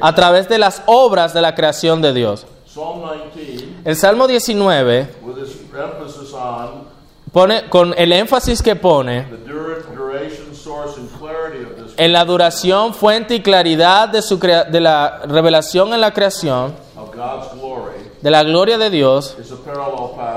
a 0.01 0.15
través 0.15 0.49
de 0.49 0.59
las 0.59 0.83
obras 0.87 1.33
de 1.35 1.41
la 1.43 1.55
creación 1.55 2.01
de 2.03 2.13
Dios. 2.13 2.47
Psalm 2.67 3.03
19, 3.35 3.81
El 3.85 3.97
Salmo 3.97 4.27
19 4.27 5.09
with 5.23 5.39
its 5.39 5.57
emphasis 5.73 6.33
on 6.35 6.85
pone 7.33 7.69
con 7.71 7.95
el 7.97 8.13
énfasis 8.13 8.63
que 8.63 8.77
pone 8.77 9.27
en 11.97 12.13
la 12.13 12.25
duración, 12.25 12.93
fuente 12.95 13.35
y 13.37 13.41
claridad 13.43 14.09
de, 14.09 14.21
su 14.23 14.39
crea- 14.39 14.65
de 14.65 14.81
la 14.81 15.21
revelación 15.27 15.95
en 15.95 16.01
la 16.03 16.13
creación, 16.13 16.75
de 18.21 18.31
la 18.31 18.43
gloria 18.43 18.77
de 18.79 18.91
Dios, 18.91 19.37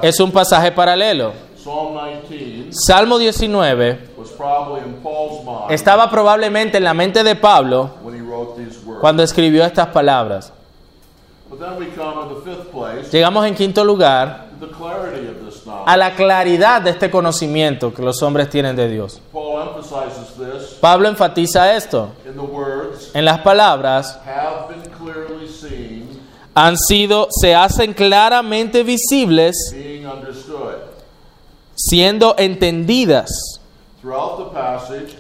es 0.02 0.20
un 0.20 0.32
pasaje 0.32 0.72
paralelo. 0.72 1.34
Psalm 1.70 2.00
19 2.30 2.72
Salmo 2.72 3.18
19 3.20 4.00
was 4.18 4.30
probably 4.32 4.82
in 4.82 4.94
Paul's 5.04 5.46
mind 5.46 5.72
estaba 5.72 6.10
probablemente 6.10 6.78
en 6.78 6.84
la 6.84 6.94
mente 6.94 7.24
de 7.24 7.36
Pablo 7.36 7.92
cuando 9.00 9.24
escribió 9.24 9.64
estas 9.64 9.88
palabras. 9.88 10.52
Llegamos 13.12 13.46
en 13.46 13.56
quinto 13.56 13.84
lugar 13.84 14.50
a 15.86 15.98
la 15.98 16.16
claridad 16.16 16.82
de 16.82 16.92
este 16.92 17.10
conocimiento 17.10 17.94
que 17.94 18.02
los 18.02 18.22
hombres 18.22 18.50
tienen 18.50 18.76
de 18.76 18.90
Dios. 18.90 19.22
Pablo 20.82 21.08
enfatiza 21.08 21.76
esto. 21.76 22.12
En 23.14 23.26
las 23.26 23.40
palabras 23.40 24.20
han 26.54 26.78
sido, 26.78 27.28
se 27.32 27.56
hacen 27.56 27.94
claramente 27.94 28.84
visibles. 28.84 29.74
Siendo 31.80 32.36
entendidas. 32.38 33.62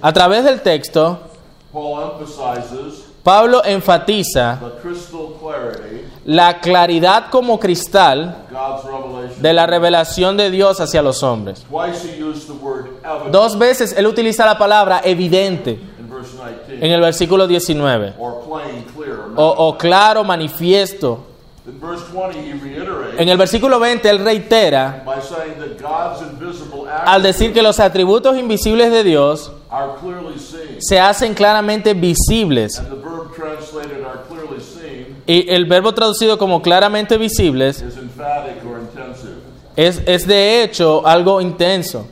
A 0.01 0.13
través 0.13 0.43
del 0.43 0.61
texto, 0.61 1.19
Pablo 3.23 3.61
enfatiza 3.63 4.59
la 6.25 6.59
claridad 6.59 7.29
como 7.29 7.59
cristal 7.59 8.45
de 9.39 9.53
la 9.53 9.65
revelación 9.67 10.35
de 10.35 10.51
Dios 10.51 10.81
hacia 10.81 11.01
los 11.01 11.23
hombres. 11.23 11.65
Dos 13.31 13.57
veces 13.57 13.93
él 13.97 14.07
utiliza 14.07 14.45
la 14.45 14.57
palabra 14.57 15.01
evidente 15.03 15.79
in 15.99 16.09
verse 16.09 16.35
19, 16.35 16.85
en 16.85 16.91
el 16.91 17.01
versículo 17.01 17.47
19, 17.47 18.13
or 18.17 18.41
plain, 18.41 18.83
clear. 18.95 19.19
or 19.19 19.33
o, 19.35 19.67
o 19.67 19.77
claro, 19.77 20.23
manifiesto. 20.23 21.28
In 21.69 21.79
verse 21.79 22.03
20, 22.11 22.39
he 22.39 22.53
reiterates 22.53 23.19
En 23.19 23.29
el 23.29 23.37
versículo 23.37 23.79
20 23.79 24.09
él 24.09 24.19
reitera 24.19 25.03
al 27.05 27.21
decir 27.21 27.53
que 27.53 27.61
los 27.61 27.79
atributos 27.79 28.37
invisibles 28.37 28.91
de 28.91 29.03
Dios 29.03 29.51
se 30.79 30.99
hacen 30.99 31.35
claramente 31.35 31.93
visibles. 31.93 32.81
Y 35.27 35.49
el 35.49 35.65
verbo 35.65 35.93
traducido 35.93 36.39
como 36.39 36.61
claramente 36.63 37.17
visibles 37.19 37.83
es, 39.75 40.01
es 40.07 40.25
de 40.25 40.63
hecho 40.63 41.05
algo 41.05 41.39
intenso. 41.39 42.07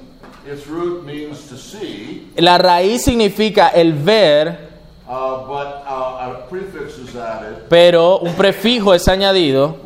Its 0.45 0.67
root 0.67 1.03
means 1.03 1.49
to 1.49 1.57
see, 1.57 2.31
La 2.37 2.57
raíz 2.57 3.03
significa 3.03 3.67
el 3.69 3.91
ver, 3.91 4.69
uh, 5.05 5.45
but 5.45 5.83
uh, 5.85 6.21
a 6.21 6.47
prefix 6.49 6.97
is 6.99 7.17
added 7.17 7.56
pero 7.69 8.19
un 8.19 8.33
prefijo 8.33 8.93
es 8.93 9.07
añadido 9.07 9.77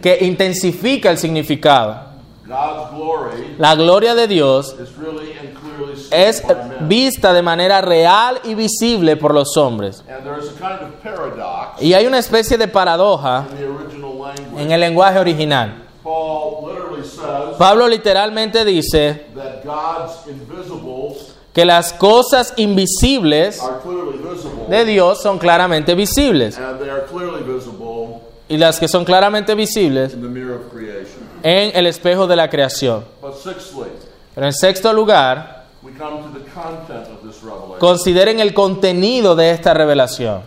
que 0.00 0.18
intensifica 0.22 1.10
el 1.10 1.18
significado. 1.18 2.10
La 3.58 3.74
gloria 3.76 4.14
de 4.14 4.26
Dios 4.26 4.74
es 6.10 6.42
vista 6.80 7.32
de 7.32 7.42
manera 7.42 7.80
real 7.80 8.40
y 8.44 8.54
visible 8.54 9.16
por 9.16 9.32
los 9.32 9.56
hombres. 9.56 10.02
And 10.08 10.24
there 10.24 10.38
is 10.38 10.48
a 10.48 10.58
kind 10.58 10.82
of 10.82 11.00
paradox 11.02 11.80
Y 11.80 11.94
hay 11.94 12.06
una 12.06 12.18
especie 12.18 12.58
de 12.58 12.66
paradoja 12.66 13.46
in 13.50 13.56
the 13.56 13.64
original 13.66 14.18
language. 14.18 14.62
en 14.62 14.72
el 14.72 14.80
lenguaje 14.80 15.18
original. 15.18 15.84
Pablo 17.58 17.86
literalmente 17.86 18.64
dice 18.64 19.26
that 19.34 19.62
God's 19.64 20.26
invisibles 20.26 21.36
que 21.52 21.64
las 21.64 21.92
cosas 21.92 22.54
invisibles 22.56 23.60
are 23.60 23.80
clearly 23.82 24.18
visible, 24.18 24.29
de 24.70 24.84
Dios 24.84 25.20
son 25.22 25.38
claramente 25.38 25.94
visibles. 25.94 26.58
Y 28.48 28.56
las 28.56 28.80
que 28.80 28.88
son 28.88 29.04
claramente 29.04 29.54
visibles 29.54 30.14
en 31.42 31.70
el 31.76 31.86
espejo 31.86 32.26
de 32.26 32.36
la 32.36 32.48
creación. 32.50 33.04
Pero 34.34 34.46
en 34.46 34.52
sexto 34.52 34.92
lugar, 34.92 35.66
consideren 37.78 38.40
el 38.40 38.52
contenido 38.54 39.34
de 39.36 39.50
esta 39.50 39.72
revelación. 39.74 40.42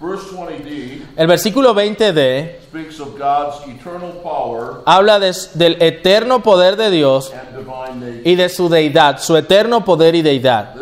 Verse 0.00 0.26
20d 0.30 1.02
El 1.16 1.26
versículo 1.26 1.74
20d 1.74 2.60
speaks 2.68 3.00
of 3.00 3.18
God's 3.18 3.56
eternal 3.66 4.12
power 4.22 4.74
habla 4.86 5.18
de- 5.18 5.34
del 5.54 5.76
eterno 5.82 6.40
poder 6.40 6.76
de 6.76 6.90
Dios. 6.92 7.32
Y 8.24 8.34
de 8.34 8.48
su 8.48 8.68
deidad, 8.68 9.18
su 9.20 9.36
eterno 9.36 9.84
poder 9.84 10.14
y 10.14 10.22
deidad. 10.22 10.74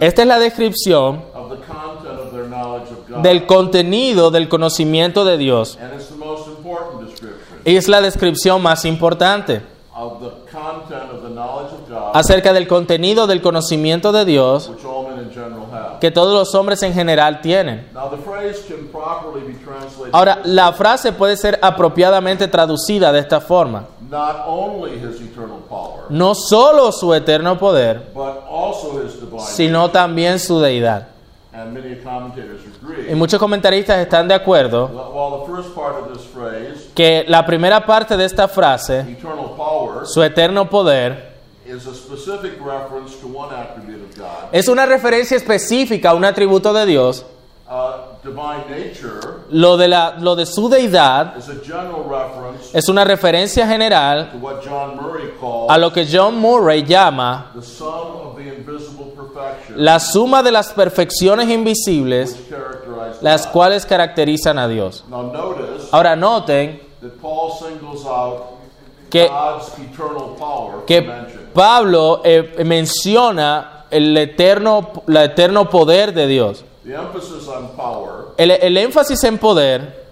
Esta 0.00 0.22
es 0.22 0.28
la 0.28 0.38
descripción 0.38 1.22
of 1.34 1.50
the 1.50 1.56
content 1.66 2.18
of 2.18 2.32
their 2.32 2.46
knowledge 2.46 2.90
of 2.90 3.08
God. 3.08 3.22
del 3.22 3.46
contenido 3.46 4.30
del 4.30 4.48
conocimiento 4.48 5.24
de 5.24 5.38
Dios. 5.38 5.78
and 5.80 5.94
it's 5.94 6.08
the 6.08 6.16
most 6.16 6.48
important 6.48 7.08
description 7.08 7.60
Y 7.64 7.76
es 7.76 7.88
la 7.88 8.00
descripción 8.00 8.60
más 8.62 8.84
importante 8.84 9.62
acerca 12.12 12.52
del 12.52 12.66
contenido 12.66 13.26
del 13.26 13.40
conocimiento 13.40 14.10
de 14.12 14.24
Dios 14.24 14.70
que 16.00 16.10
todos 16.10 16.34
los 16.34 16.54
hombres 16.54 16.82
en 16.82 16.92
general 16.92 17.40
tienen. 17.40 17.88
Ahora, 20.12 20.40
la 20.44 20.72
frase 20.72 21.12
puede 21.12 21.36
ser 21.36 21.58
apropiadamente 21.62 22.48
traducida 22.48 23.12
de 23.12 23.20
esta 23.20 23.40
forma. 23.40 23.84
Not 24.12 24.44
only 24.46 24.98
his 24.98 25.20
eternal 25.22 25.58
power, 25.68 26.04
No 26.10 26.34
solo 26.34 26.92
su 26.92 27.12
eterno 27.14 27.56
poder, 27.58 28.10
but 28.14 28.44
also 28.46 29.02
his 29.02 29.18
divine 29.18 29.40
sino 29.40 29.90
también 29.90 30.38
su 30.38 30.60
deidad. 30.60 31.08
And 31.54 31.72
many 31.72 31.96
commentators 31.96 32.60
agree. 32.82 33.10
Y 33.10 33.14
muchos 33.14 33.38
comentaristas 33.40 33.98
están 33.98 34.28
de 34.28 34.34
acuerdo 34.34 34.88
While 34.88 35.40
the 35.40 35.46
first 35.46 35.74
part 35.74 35.96
of 35.96 36.12
this 36.12 36.24
phrase, 36.26 36.90
que 36.94 37.24
la 37.26 37.44
primera 37.44 37.84
parte 37.84 38.16
de 38.16 38.24
esta 38.24 38.48
frase, 38.48 39.00
eternal 39.00 39.54
power, 39.56 40.06
su 40.06 40.22
eterno 40.22 40.68
poder, 40.68 41.32
is 41.66 41.86
a 41.86 41.94
specific 41.94 42.52
reference 42.60 43.16
to 43.20 43.26
one 43.26 43.50
attribute 43.54 44.02
of 44.02 44.16
God. 44.16 44.48
es 44.52 44.68
una 44.68 44.84
referencia 44.84 45.36
específica 45.36 46.10
a 46.10 46.14
un 46.14 46.24
atributo 46.24 46.72
de 46.74 46.84
Dios. 46.86 47.24
Lo 49.52 49.76
de, 49.76 49.88
la, 49.88 50.16
lo 50.18 50.34
de 50.34 50.46
su 50.46 50.68
deidad 50.68 51.34
es 52.72 52.88
una 52.88 53.04
referencia 53.04 53.66
general 53.66 54.32
a 55.68 55.78
lo 55.78 55.92
que 55.92 56.08
John 56.10 56.38
Murray 56.38 56.84
llama 56.84 57.52
the 57.54 57.62
sum 57.62 57.86
of 57.86 58.36
the 58.36 58.42
invisible 58.42 59.12
perfection 59.14 59.74
la 59.76 60.00
suma 60.00 60.42
de 60.42 60.52
las 60.52 60.72
perfecciones 60.72 61.48
invisibles, 61.48 62.36
las 63.20 63.46
cuales 63.46 63.86
caracterizan 63.86 64.58
a 64.58 64.68
Dios. 64.68 65.04
Ahora 65.90 66.16
noten 66.16 66.80
that 67.02 67.20
Paul 67.20 67.52
singles 67.52 68.06
out 68.06 68.58
que, 69.10 69.28
God's 69.28 69.72
eternal 69.78 70.36
power 70.38 70.84
que. 70.86 71.02
Pablo 71.52 72.22
eh, 72.24 72.62
menciona 72.64 73.84
el 73.90 74.16
eterno, 74.16 74.90
el 75.06 75.16
eterno 75.18 75.68
poder 75.68 76.14
de 76.14 76.26
Dios. 76.26 76.64
The 76.84 76.94
emphasis 76.96 77.46
on 77.48 77.68
power 77.76 78.28
El, 78.36 78.50
el 78.50 78.76
énfasis 78.76 79.22
en 79.24 79.38
poder 79.38 80.02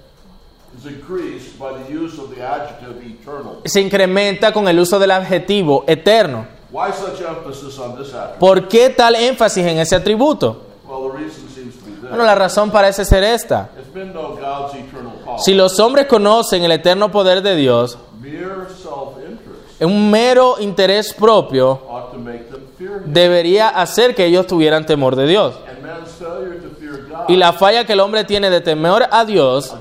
is 0.78 0.86
increased 0.86 1.58
by 1.58 1.72
the 1.82 1.92
use 1.92 2.16
of 2.20 2.34
the 2.34 2.42
adjective 2.42 3.02
eternal. 3.04 3.60
se 3.64 3.80
incrementa 3.80 4.52
con 4.52 4.68
el 4.68 4.78
uso 4.78 4.98
del 4.98 5.10
adjetivo 5.10 5.84
eterno. 5.88 6.46
Why 6.70 6.92
such 6.92 7.20
emphasis 7.20 7.76
on 7.78 7.96
this 7.96 8.14
attribute? 8.14 8.38
¿Por 8.38 8.68
qué 8.68 8.90
tal 8.90 9.16
énfasis 9.16 9.66
en 9.66 9.78
ese 9.78 9.96
atributo? 9.96 10.62
Well, 10.88 11.10
the 11.10 11.18
reason 11.18 11.48
seems 11.52 11.74
to 11.76 11.84
be 11.84 11.90
this. 11.92 12.08
Bueno, 12.08 12.24
la 12.24 12.36
razón 12.36 12.70
parece 12.70 13.04
ser 13.04 13.24
esta. 13.24 13.70
If 13.76 13.92
men 13.94 14.12
know 14.12 14.36
God's 14.36 14.74
eternal 14.74 15.12
power, 15.24 15.40
Si 15.40 15.54
los 15.54 15.78
hombres 15.80 16.06
conocen 16.06 16.62
el 16.62 16.70
eterno 16.70 17.10
poder 17.10 17.42
de 17.42 17.56
Dios, 17.56 17.98
mere 18.20 18.68
self-interest 18.80 19.82
un 19.82 20.10
mero 20.10 20.56
interés 20.60 21.12
propio 21.14 21.80
ought 21.88 22.12
to 22.12 22.18
make 22.18 22.44
them 22.50 22.62
fear 22.78 22.98
Him. 23.04 23.12
debería 23.12 23.68
hacer 23.70 24.14
que 24.14 24.24
ellos 24.26 24.46
tuvieran 24.46 24.86
temor 24.86 25.16
de 25.16 25.26
Dios. 25.26 25.54
And 25.68 25.82
man's 25.82 26.10
failure 26.12 26.60
to 26.60 26.68
fear 26.78 26.98
God, 27.08 27.09
Y 27.28 27.36
la 27.36 27.52
falla 27.52 27.84
que 27.84 27.92
el 27.92 28.00
hombre 28.00 28.24
tiene 28.24 28.50
de 28.50 28.60
temor 28.60 29.06
a 29.10 29.24
Dios, 29.24 29.74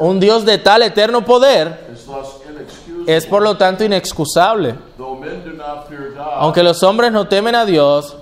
un 0.00 0.20
Dios 0.20 0.44
de 0.44 0.58
tal 0.58 0.82
eterno 0.82 1.24
poder, 1.24 1.92
es 3.06 3.26
por 3.26 3.42
lo 3.42 3.56
tanto 3.56 3.84
inexcusable. 3.84 4.74
Aunque 6.36 6.62
los 6.62 6.82
hombres 6.82 7.12
no 7.12 7.26
temen 7.28 7.54
a 7.54 7.64
Dios, 7.64 8.16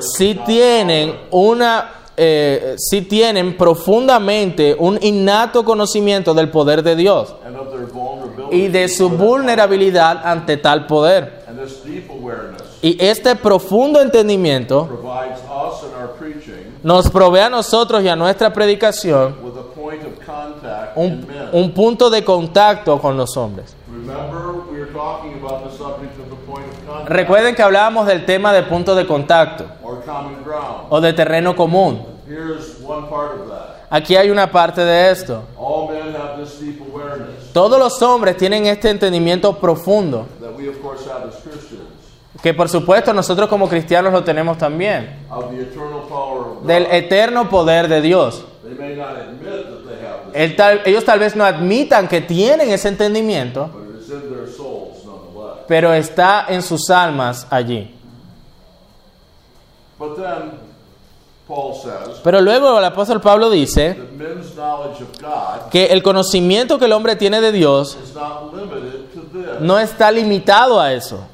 sí 0.00 0.40
tienen 0.46 1.14
una, 1.30 1.90
eh, 2.16 2.74
sí 2.78 3.02
tienen 3.02 3.56
profundamente 3.56 4.74
un 4.78 4.98
innato 5.02 5.64
conocimiento 5.64 6.34
del 6.34 6.50
poder 6.50 6.82
de 6.82 6.96
Dios 6.96 7.34
y 8.50 8.68
de 8.68 8.88
su 8.88 9.10
vulnerabilidad 9.10 10.20
ante 10.24 10.56
tal 10.56 10.86
poder. 10.86 11.44
Y 12.84 13.02
este 13.02 13.34
profundo 13.34 13.98
entendimiento 13.98 14.86
nos 16.82 17.08
provee 17.08 17.38
a 17.38 17.48
nosotros 17.48 18.02
y 18.02 18.08
a 18.10 18.14
nuestra 18.14 18.52
predicación 18.52 19.36
un, 20.94 21.26
un 21.52 21.72
punto 21.72 22.10
de 22.10 22.22
contacto 22.22 23.00
con 23.00 23.16
los 23.16 23.38
hombres. 23.38 23.74
Recuerden 27.06 27.54
que 27.54 27.62
hablábamos 27.62 28.06
del 28.06 28.26
tema 28.26 28.52
de 28.52 28.64
punto 28.64 28.94
de 28.94 29.06
contacto 29.06 29.64
o 30.90 31.00
de 31.00 31.14
terreno 31.14 31.56
común. 31.56 32.04
Aquí 33.88 34.14
hay 34.14 34.28
una 34.28 34.50
parte 34.50 34.84
de 34.84 35.10
esto. 35.10 35.42
Todos 37.54 37.78
los 37.78 38.02
hombres 38.02 38.36
tienen 38.36 38.66
este 38.66 38.90
entendimiento 38.90 39.58
profundo, 39.58 40.26
that 40.42 40.54
we, 40.54 40.68
of 40.68 40.78
course, 40.82 41.08
have 41.08 41.26
as 41.26 41.36
Christians 41.36 41.94
que 42.44 42.52
por 42.52 42.68
supuesto 42.68 43.12
nosotros 43.14 43.48
como 43.48 43.66
cristianos 43.68 44.12
lo 44.12 44.22
tenemos 44.22 44.58
también, 44.58 45.26
del 46.66 46.86
eterno 46.90 47.48
poder 47.48 47.88
de 47.88 48.02
Dios. 48.02 48.44
El 50.34 50.54
tal- 50.54 50.82
ellos 50.84 51.04
tal 51.06 51.18
vez 51.20 51.34
no 51.34 51.42
admitan 51.44 52.06
que 52.06 52.20
tienen 52.20 52.68
ese 52.70 52.88
entendimiento, 52.88 53.70
pero 55.66 55.94
está 55.94 56.44
en 56.48 56.60
sus 56.62 56.90
almas 56.90 57.46
allí. 57.50 57.94
Pero 62.22 62.40
luego 62.42 62.78
el 62.78 62.84
apóstol 62.84 63.20
Pablo 63.22 63.48
dice 63.48 63.94
que 65.70 65.86
el 65.86 66.02
conocimiento 66.02 66.78
que 66.78 66.84
el 66.84 66.92
hombre 66.92 67.16
tiene 67.16 67.40
de 67.40 67.52
Dios 67.52 67.96
no 69.60 69.78
está 69.78 70.10
limitado 70.10 70.78
a 70.80 70.92
eso. 70.92 71.26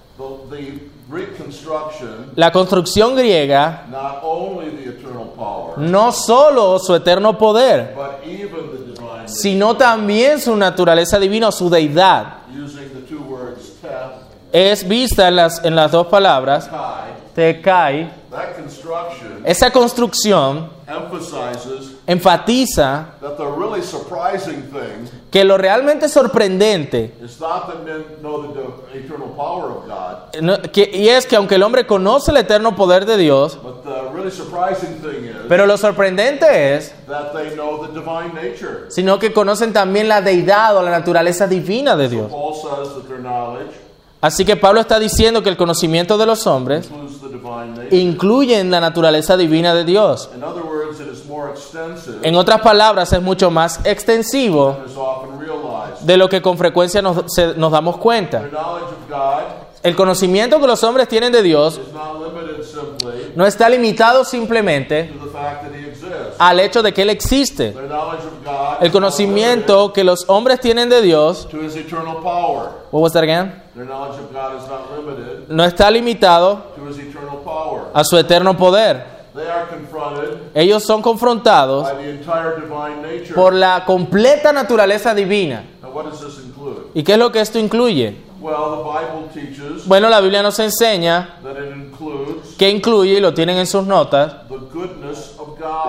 La 2.37 2.53
construcción 2.53 3.16
griega 3.16 3.87
not 3.90 4.20
only 4.23 4.70
the 4.70 4.90
eternal 4.90 5.33
power, 5.37 5.79
no 5.79 6.12
solo 6.12 6.79
su 6.79 6.94
eterno 6.94 7.37
poder, 7.37 7.94
but 7.94 8.25
even 8.25 8.70
the 8.70 8.92
divine 8.92 9.23
nature, 9.23 9.29
sino 9.29 9.77
también 9.77 10.40
su 10.40 10.55
naturaleza 10.57 11.18
divina 11.18 11.51
su 11.51 11.68
deidad. 11.68 12.38
Es 14.53 14.87
vista 14.87 15.29
en 15.29 15.37
las, 15.37 15.64
en 15.64 15.77
las 15.77 15.92
dos 15.92 16.07
palabras, 16.09 16.68
kai, 16.68 17.12
tekai. 17.35 18.11
Esa 19.44 19.70
construcción 19.73 20.70
enfatiza 22.07 23.14
that 23.20 23.37
the 23.37 23.44
really 23.44 23.83
surprising 23.83 24.62
thing 24.70 25.09
que 25.31 25.44
lo 25.44 25.57
realmente 25.57 26.09
sorprendente, 26.09 27.14
is 27.22 27.40
not 27.40 27.66
that 27.68 27.85
men 27.85 28.05
know 28.20 28.42
the 28.42 28.48
di- 28.92 28.98
eternal 29.05 29.29
power 29.37 29.70
of 29.70 29.87
God, 29.87 30.40
no- 30.42 30.61
que- 30.72 30.90
y 30.92 31.09
es 31.09 31.26
que 31.26 31.37
aunque 31.37 31.55
el 31.55 31.62
hombre 31.62 31.87
conoce 31.87 32.31
el 32.33 32.38
eterno 32.38 32.74
poder 32.74 33.07
de 33.07 33.16
Dios, 33.16 33.57
but 33.62 33.85
the 33.85 34.12
really 34.14 34.31
surprising 34.31 34.96
thing 35.00 35.26
is 35.26 35.37
pero 35.48 35.66
lo 35.66 35.76
sorprendente 35.76 36.74
es, 36.76 36.92
that 37.07 37.33
they 37.33 37.50
know 37.55 37.87
the 37.87 37.92
divine 37.92 38.33
nature. 38.35 38.87
sino 38.90 39.18
que 39.18 39.33
conocen 39.33 39.72
también 39.72 40.09
la 40.09 40.20
deidad 40.20 40.76
o 40.76 40.83
la 40.83 40.90
naturaleza 40.90 41.46
divina 41.46 41.94
de 41.96 42.09
Dios. 42.09 42.31
Paul 42.31 42.55
says 42.55 42.94
that 42.94 43.03
their 43.09 43.20
knowledge 43.20 43.70
Así 44.22 44.44
que 44.44 44.55
Pablo 44.55 44.83
está 44.83 44.98
diciendo 44.98 45.42
que 45.42 45.48
el 45.48 45.57
conocimiento 45.57 46.18
de 46.18 46.26
los 46.26 46.46
hombres 46.46 46.90
includes 47.40 47.74
the 47.74 47.83
divine 47.83 47.85
nature. 47.85 47.96
incluye 47.96 48.59
en 48.61 48.70
la 48.70 48.81
naturaleza 48.81 49.37
divina 49.37 49.74
de 49.74 49.85
Dios. 49.85 50.29
In 50.35 50.42
other 50.44 50.62
words, 50.62 51.00
it 51.00 51.09
is 51.12 51.24
more 51.26 51.50
extensive 51.50 52.18
En 52.22 52.35
otras 52.37 52.61
palabras, 52.61 53.12
es 53.12 53.22
mucho 53.22 53.50
más 53.50 53.81
extensivo 53.85 54.76
de 56.03 56.16
lo 56.16 56.29
que 56.29 56.40
con 56.42 56.57
frecuencia 56.59 57.03
nos, 57.03 57.24
se- 57.33 57.55
nos 57.57 57.72
damos 57.72 57.96
cuenta. 57.98 58.42
El 59.83 59.96
conocimiento 59.96 60.61
que 60.61 60.66
los 60.66 60.85
hombres 60.85 61.09
tienen 61.09 61.33
de 61.33 61.42
Dios 61.42 61.79
is 61.79 61.92
not 61.94 62.20
limited 62.20 62.62
simply 62.62 63.33
no 63.35 63.46
está 63.46 63.66
limitado 63.70 64.24
simplemente 64.26 65.05
to 65.05 65.24
the 65.24 65.31
fact 65.31 65.62
that 65.62 65.72
He 65.74 65.88
exists. 65.88 66.37
al 66.38 66.61
hecho 66.61 66.83
de 66.83 66.92
que 66.92 67.00
Él 67.03 67.09
existe. 67.09 67.74
El 68.83 68.92
conocimiento 68.92 69.90
que 69.94 70.05
los 70.05 70.24
hombres 70.29 70.61
tienen 70.61 70.90
de 70.90 71.00
Dios, 71.00 71.48
no 75.48 75.64
está 75.64 75.90
limitado 75.90 76.59
to 76.76 76.88
His 76.88 76.98
eternal 76.98 77.38
power. 77.38 77.40
A 77.93 78.05
su 78.05 78.17
eterno 78.17 78.57
poder. 78.57 79.21
Ellos 80.55 80.83
son 80.83 81.03
confrontados 81.03 81.89
por 83.35 83.55
la 83.55 83.85
completa 83.85 84.53
naturaleza 84.53 85.15
divina. 85.15 85.65
¿Y 86.95 87.03
qué 87.03 87.13
es 87.13 87.19
lo 87.19 87.31
que 87.31 87.41
esto 87.41 87.59
incluye? 87.59 88.17
Bueno, 89.87 90.09
la 90.09 90.21
Biblia 90.21 90.43
nos 90.43 90.59
enseña 90.59 91.37
que 92.59 92.71
incluye, 92.71 93.19
y 93.19 93.21
lo 93.21 93.35
tienen 93.35 93.59
en 93.59 93.67
sus 93.67 93.85
notas, 93.85 94.35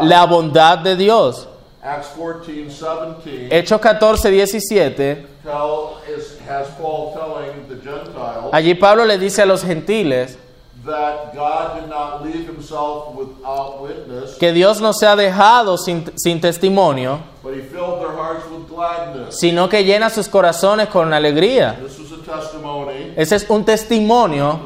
la 0.02 0.26
bondad 0.26 0.80
de 0.80 0.96
Dios. 0.96 1.48
Acts 1.84 2.10
14, 2.16 2.52
17 2.52 3.58
Hechos 3.58 3.82
14, 3.82 4.30
17, 4.30 5.26
tell, 5.42 5.98
is, 6.08 6.38
has 6.48 6.68
Paul 6.80 7.12
telling 7.12 7.68
the 7.68 7.76
Gentiles 7.82 8.52
allí 8.52 8.76
Pablo 8.76 9.04
le 9.04 9.18
dice 9.18 9.42
a 9.42 9.48
los 9.48 9.64
gentiles 9.64 10.38
that 10.86 11.34
God 11.36 11.80
did 11.80 11.90
not 11.90 12.24
leave 12.24 12.48
himself 12.48 13.14
without 13.16 13.82
witness, 13.82 14.36
que 14.38 14.52
Dios 14.52 14.82
no 14.82 14.94
se 14.94 15.06
ha 15.06 15.16
dejado 15.16 15.78
sin, 15.78 16.06
sin 16.16 16.40
testimonio, 16.42 17.20
but 17.44 17.54
he 17.54 17.62
filled 17.62 18.00
their 18.02 18.12
hearts 18.16 18.46
with 18.50 18.68
gladness. 18.68 19.38
sino 19.40 19.70
que 19.70 19.84
llena 19.84 20.10
sus 20.10 20.28
corazones 20.28 20.88
con 20.90 21.14
alegría. 21.14 21.78
This 21.82 22.00
was 22.00 22.12
a 22.12 22.24
testimony 22.24 23.14
Ese 23.16 23.36
es 23.36 23.46
un 23.50 23.64
testimonio 23.66 24.60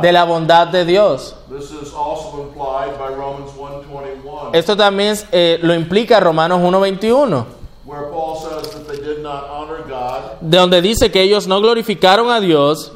de 0.00 0.12
la 0.12 0.24
bondad 0.24 0.68
de 0.68 0.84
Dios. 0.84 1.36
This 1.50 1.70
is 1.70 1.92
also 1.94 2.42
implied 2.42 2.98
by 2.98 3.14
Romans 3.14 3.50
1.21, 3.52 4.50
Esto 4.54 4.76
también 4.76 5.16
eh, 5.32 5.58
lo 5.62 5.74
implica 5.74 6.18
Romanos 6.20 6.60
1.21, 6.60 7.44
where 7.84 8.04
Paul 8.10 8.36
says 8.36 8.72
that 8.72 8.86
they 8.88 8.96
did 9.00 9.22
not 9.22 9.44
honor 9.50 9.82
God, 9.86 10.40
de 10.40 10.56
donde 10.56 10.80
dice 10.80 11.10
que 11.10 11.22
ellos 11.22 11.46
no 11.46 11.60
glorificaron 11.60 12.30
a 12.30 12.40
Dios 12.40 12.92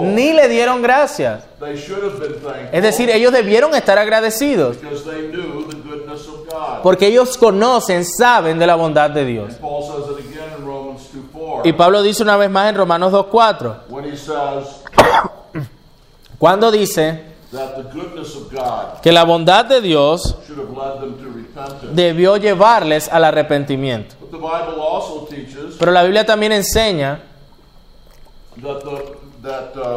ni 0.00 0.32
le 0.32 0.48
dieron 0.48 0.82
gracias. 0.82 1.44
Es 2.72 2.82
decir, 2.82 3.10
ellos 3.10 3.32
debieron 3.32 3.74
estar 3.74 3.98
agradecidos 3.98 4.76
porque 6.82 7.06
ellos 7.08 7.36
conocen, 7.36 8.04
saben 8.04 8.58
de 8.58 8.66
la 8.66 8.74
bondad 8.74 9.10
de 9.10 9.24
Dios. 9.24 9.54
Paul 9.54 9.82
says 9.82 10.10
it 10.10 10.26
again 10.26 10.50
in 10.58 10.66
Romans 10.66 11.00
2.4 11.34 11.60
Y 11.64 11.72
Pablo 11.72 12.02
dice 12.02 12.22
una 12.22 12.36
vez 12.36 12.50
más 12.50 12.68
en 12.68 12.76
Romanos 12.76 13.12
2.4, 13.12 13.76
when 13.88 14.04
he 14.04 14.16
says 14.16 14.82
cuando 16.38 16.70
dice 16.70 17.36
que 19.02 19.12
la 19.12 19.24
bondad 19.24 19.64
de 19.64 19.80
Dios 19.80 20.36
debió 21.92 22.36
llevarles 22.36 23.08
al 23.08 23.24
arrepentimiento. 23.24 24.14
Pero 25.78 25.92
la 25.92 26.02
Biblia 26.02 26.26
también 26.26 26.52
enseña 26.52 27.22
uh, 29.46 29.96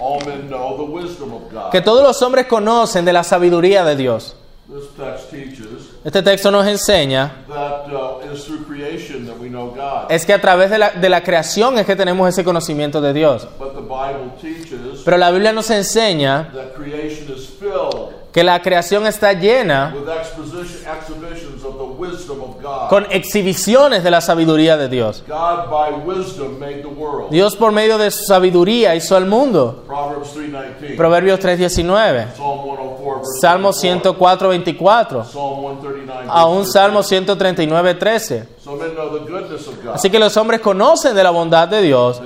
all 0.00 0.20
men 0.26 0.48
know 0.48 0.76
the 0.76 0.90
wisdom 0.90 1.32
of 1.32 1.50
God. 1.52 1.70
que 1.70 1.80
todos 1.80 2.02
los 2.02 2.20
hombres 2.22 2.46
conocen 2.46 3.04
de 3.04 3.12
la 3.12 3.22
sabiduría 3.24 3.84
de 3.84 3.96
Dios. 3.96 4.36
This 4.68 4.88
text 4.96 5.30
teaches 5.30 5.90
Este 6.04 6.22
texto 6.22 6.50
nos 6.50 6.66
enseña 6.66 7.44
that 7.48 7.92
uh, 7.92 8.24
it 8.24 8.32
is 8.32 8.44
through 8.44 8.64
creation 8.64 9.26
that 9.26 9.36
we 9.38 9.48
know 9.48 9.70
God. 9.70 10.10
es 10.10 10.24
que 10.24 10.32
a 10.32 10.40
través 10.40 10.70
de 10.70 10.78
la, 10.78 10.90
de 10.92 11.08
la 11.10 11.22
creación 11.22 11.78
es 11.78 11.84
que 11.84 11.94
tenemos 11.94 12.28
ese 12.28 12.42
conocimiento 12.42 13.00
de 13.00 13.12
Dios. 13.12 13.46
But 13.58 13.74
the 13.74 13.80
Bible 13.82 14.32
teaches 14.40 15.02
Pero 15.04 15.18
la 15.18 15.30
Biblia 15.30 15.52
nos 15.52 15.68
enseña 15.70 16.50
that 16.54 16.74
creation 16.74 17.30
is 17.36 17.46
filled 17.48 18.14
que 18.32 18.42
la 18.42 18.62
creación 18.62 19.06
está 19.06 19.34
llena 19.34 19.92
with 19.94 20.08
exposition, 20.08 20.80
exhibitions 20.90 21.62
of 21.64 21.76
the 21.76 21.84
wisdom 21.84 22.40
of 22.40 22.62
God. 22.62 22.81
Con 22.92 23.06
exhibiciones 23.08 24.04
de 24.04 24.10
la 24.10 24.20
sabiduría 24.20 24.76
de 24.76 24.86
Dios. 24.86 25.24
God 25.26 25.70
by 25.70 25.92
wisdom 26.04 26.58
made 26.60 26.82
the 26.82 26.88
world. 26.88 27.30
Dios 27.30 27.56
por 27.56 27.72
medio 27.72 27.96
de 27.96 28.10
su 28.10 28.24
sabiduría 28.24 28.94
hizo 28.94 29.16
al 29.16 29.24
mundo. 29.24 29.84
Proverbs 29.86 30.36
3.19. 30.36 30.96
Proverbios 30.98 31.40
3:19, 31.40 32.34
Psalm 32.36 32.60
104. 32.62 33.22
verse 33.22 33.40
Salmo 33.40 33.72
24, 33.72 34.52
104:24, 34.52 35.24
Psalm 35.24 35.80
139. 35.80 36.26
a 36.28 36.44
un 36.44 36.58
verse 36.58 36.72
Salmo 36.72 37.02
13. 37.02 37.24
139:13. 37.24 38.46
So 38.62 38.76
men 38.76 38.94
know 38.94 39.18
the 39.18 39.24
goodness 39.24 39.66
of 39.66 39.82
God. 39.82 39.94
Así 39.94 40.10
que 40.10 40.18
los 40.18 40.36
hombres 40.36 40.60
conocen 40.60 41.14
de 41.14 41.22
la 41.22 41.30
bondad 41.30 41.68
de 41.68 41.80
Dios 41.80 42.20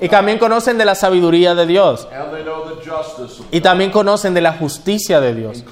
y 0.00 0.08
también 0.08 0.38
conocen 0.38 0.76
de 0.76 0.84
la 0.86 0.96
sabiduría 0.96 1.54
de 1.54 1.66
Dios 1.66 2.08
y 3.50 3.60
también 3.60 3.90
conocen 3.90 4.34
de 4.34 4.40
la 4.40 4.54
justicia 4.54 5.20
de 5.20 5.34
Dios, 5.34 5.64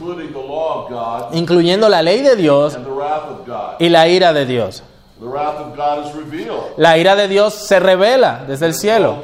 incluyendo 1.32 1.88
la 1.88 2.02
ley 2.02 2.22
de 2.22 2.36
Dios 2.36 2.78
and 3.24 3.38
the 3.38 3.40
wrath 3.40 3.40
of 3.40 3.46
God. 3.46 3.76
y 3.80 3.88
la 3.88 4.08
ira 4.08 4.32
de 4.32 4.46
Dios. 4.46 4.82
La 6.76 6.98
ira 6.98 7.16
de 7.16 7.26
Dios 7.26 7.54
se 7.54 7.80
revela 7.80 8.44
desde 8.46 8.66
el 8.66 8.74
cielo 8.74 9.22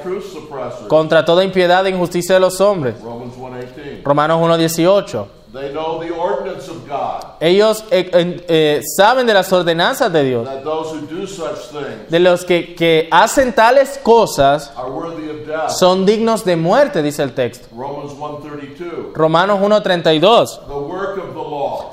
contra 0.88 1.24
toda 1.24 1.44
impiedad 1.44 1.86
e 1.86 1.90
injusticia 1.90 2.34
de 2.36 2.40
los 2.40 2.60
hombres. 2.62 2.94
Romans 3.02 3.34
1.18. 3.36 4.02
Romanos 4.02 4.40
1:18. 4.40 5.26
They 5.52 5.70
know 5.70 6.00
the 6.00 6.10
ordinance 6.10 6.66
of 6.70 6.88
God. 6.88 7.34
Ellos 7.38 7.84
eh, 7.90 8.08
eh, 8.48 8.80
saben 8.96 9.26
de 9.26 9.34
las 9.34 9.52
ordenanzas 9.52 10.10
de 10.10 10.24
Dios, 10.24 10.46
That 10.46 10.64
those 10.64 10.94
who 10.94 11.02
do 11.06 11.26
such 11.26 11.68
things 11.70 12.08
de 12.08 12.20
los 12.20 12.46
que, 12.46 12.74
que 12.74 13.06
hacen 13.10 13.52
tales 13.54 14.00
cosas 14.02 14.72
are 14.74 14.90
worthy 14.90 15.28
of 15.28 15.46
death. 15.46 15.68
son 15.68 16.06
dignos 16.06 16.46
de 16.46 16.56
muerte, 16.56 17.02
dice 17.02 17.22
el 17.22 17.34
texto. 17.34 17.68
Romans 17.76 18.12
1.32. 18.14 19.12
Romanos 19.12 19.60
1:32. 19.60 20.60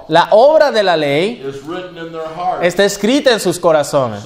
La 0.10 0.30
obra 0.32 0.72
de 0.72 0.82
la 0.82 0.98
ley 0.98 1.40
is 1.48 1.64
written 1.68 1.96
in 1.96 2.12
their 2.12 2.26
hearts. 2.36 2.66
está 2.66 2.84
escrita 2.84 3.32
en 3.32 3.40
sus 3.40 3.60
corazones, 3.60 4.24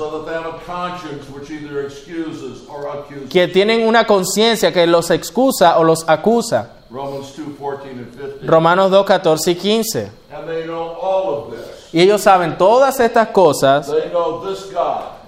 que 3.29 3.47
tienen 3.49 3.85
una 3.85 4.07
conciencia 4.07 4.71
que 4.71 4.87
los 4.87 5.11
excusa 5.11 5.77
o 5.77 5.83
los 5.83 6.05
acusa. 6.07 6.69
Romans 6.89 7.35
2, 7.35 7.57
14 7.59 7.89
and 7.89 8.11
15. 8.15 8.47
Romanos 8.47 8.91
2, 8.91 9.05
14 9.05 9.51
y 9.51 9.55
15. 9.55 10.11
and 10.31 10.47
they 10.47 10.65
know 10.65 10.95
all 11.01 11.33
of 11.33 11.51
this. 11.51 11.89
Y 11.91 12.01
ellos 12.01 12.21
saben 12.21 12.57
todas 12.57 12.99
estas 12.99 13.27
cosas, 13.29 13.91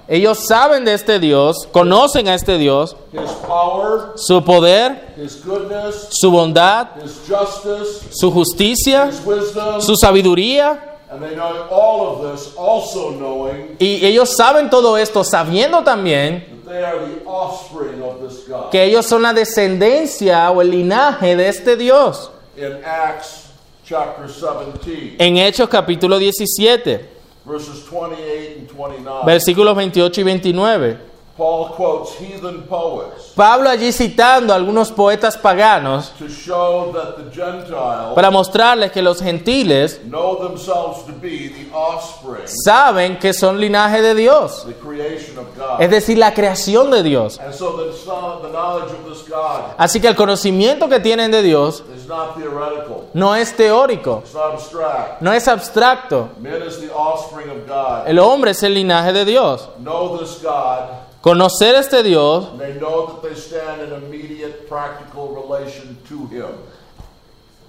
Ellos 0.07 0.37
saben 0.47 0.85
de 0.85 0.93
este 0.93 1.19
Dios, 1.19 1.67
conocen 1.71 2.27
a 2.27 2.35
este 2.35 2.57
Dios, 2.59 2.95
His 3.11 3.31
power, 3.47 4.11
su 4.15 4.43
poder, 4.43 5.13
His 5.17 5.43
goodness, 5.43 6.07
su 6.11 6.29
bondad, 6.29 6.87
His 7.03 7.19
justice, 7.27 8.07
su 8.11 8.31
justicia, 8.31 9.07
His 9.09 9.25
wisdom, 9.25 9.81
su 9.81 9.95
sabiduría. 9.95 10.91
and 11.09 11.21
they 11.23 11.35
know 11.35 11.67
all 11.71 12.07
of 12.25 12.31
this 12.33 12.53
also 12.57 13.11
knowing 13.11 13.77
Y 13.79 14.05
ellos 14.05 14.35
saben 14.35 14.69
todo 14.69 14.97
esto 14.97 15.23
sabiendo 15.23 15.83
también 15.83 16.43
that 16.65 16.71
they 16.71 16.83
are 16.83 16.99
the 16.99 17.23
offspring 17.25 18.01
of 18.03 18.19
this 18.21 18.47
God. 18.47 18.69
que 18.71 18.83
ellos 18.83 19.05
son 19.05 19.21
la 19.23 19.33
descendencia 19.33 20.51
o 20.51 20.61
el 20.61 20.71
linaje 20.71 21.35
de 21.35 21.47
este 21.47 21.77
Dios. 21.77 22.29
In 22.57 22.73
Acts 22.85 23.47
chapter 23.87 24.27
17, 24.27 25.15
En 25.19 25.37
Hechos 25.37 25.67
capítulo 25.69 26.17
17, 26.19 27.14
verses 27.45 27.85
28 27.85 28.57
and 28.59 28.67
29. 28.67 29.25
versículos 29.25 29.75
28 29.75 30.21
y 30.21 30.23
29. 30.23 31.14
Paul 31.37 31.69
quotes 31.75 32.15
heathen 32.19 32.63
poets 32.63 33.33
Pablo 33.35 33.69
allí 33.69 33.91
citando 33.91 34.53
a 34.53 34.55
algunos 34.55 34.91
poetas 34.91 35.37
paganos 35.37 36.13
to 36.17 36.29
show 36.29 36.93
that 36.93 37.17
the 37.17 37.29
Gentiles 37.29 38.15
para 38.15 38.31
mostrarles 38.31 38.91
que 38.91 39.01
los 39.01 39.21
gentiles 39.21 39.99
know 40.05 40.37
themselves 40.37 41.05
to 41.05 41.11
be 41.13 41.49
the 41.49 41.69
offspring, 41.73 42.47
saben 42.47 43.17
que 43.19 43.33
son 43.33 43.59
linaje 43.59 44.01
de 44.01 44.15
Dios, 44.15 44.65
the 44.65 44.73
creation 44.73 45.37
of 45.37 45.45
God. 45.57 45.81
es 45.81 45.89
decir, 45.89 46.17
la 46.17 46.33
creación 46.33 46.91
de 46.91 47.03
Dios. 47.03 47.39
And 47.39 47.53
so 47.53 47.75
the, 47.77 48.49
knowledge 48.51 48.91
of 48.93 49.05
this 49.09 49.27
God 49.27 49.73
Así 49.77 49.99
que 49.99 50.07
el 50.07 50.15
conocimiento 50.15 50.87
que 50.87 50.99
tienen 50.99 51.31
de 51.31 51.41
Dios 51.41 51.83
is 51.95 52.07
not 52.07 52.35
theoretical, 52.37 53.09
no 53.13 53.35
es 53.35 53.55
teórico, 53.55 54.21
it's 54.23 54.33
not 54.33 54.53
abstract. 54.53 55.21
no 55.21 55.33
es 55.33 55.47
abstracto. 55.47 56.29
Is 56.65 56.79
the 56.79 56.91
offspring 56.93 57.49
of 57.49 57.67
God. 57.67 58.07
El 58.07 58.19
hombre 58.19 58.51
es 58.51 58.63
el 58.63 58.73
linaje 58.73 59.13
de 59.13 59.25
Dios. 59.25 59.69
Know 59.79 60.17
this 60.17 60.41
God, 60.41 60.89
Conocer 61.25 61.73
este 61.73 62.03
Dios, 62.03 62.49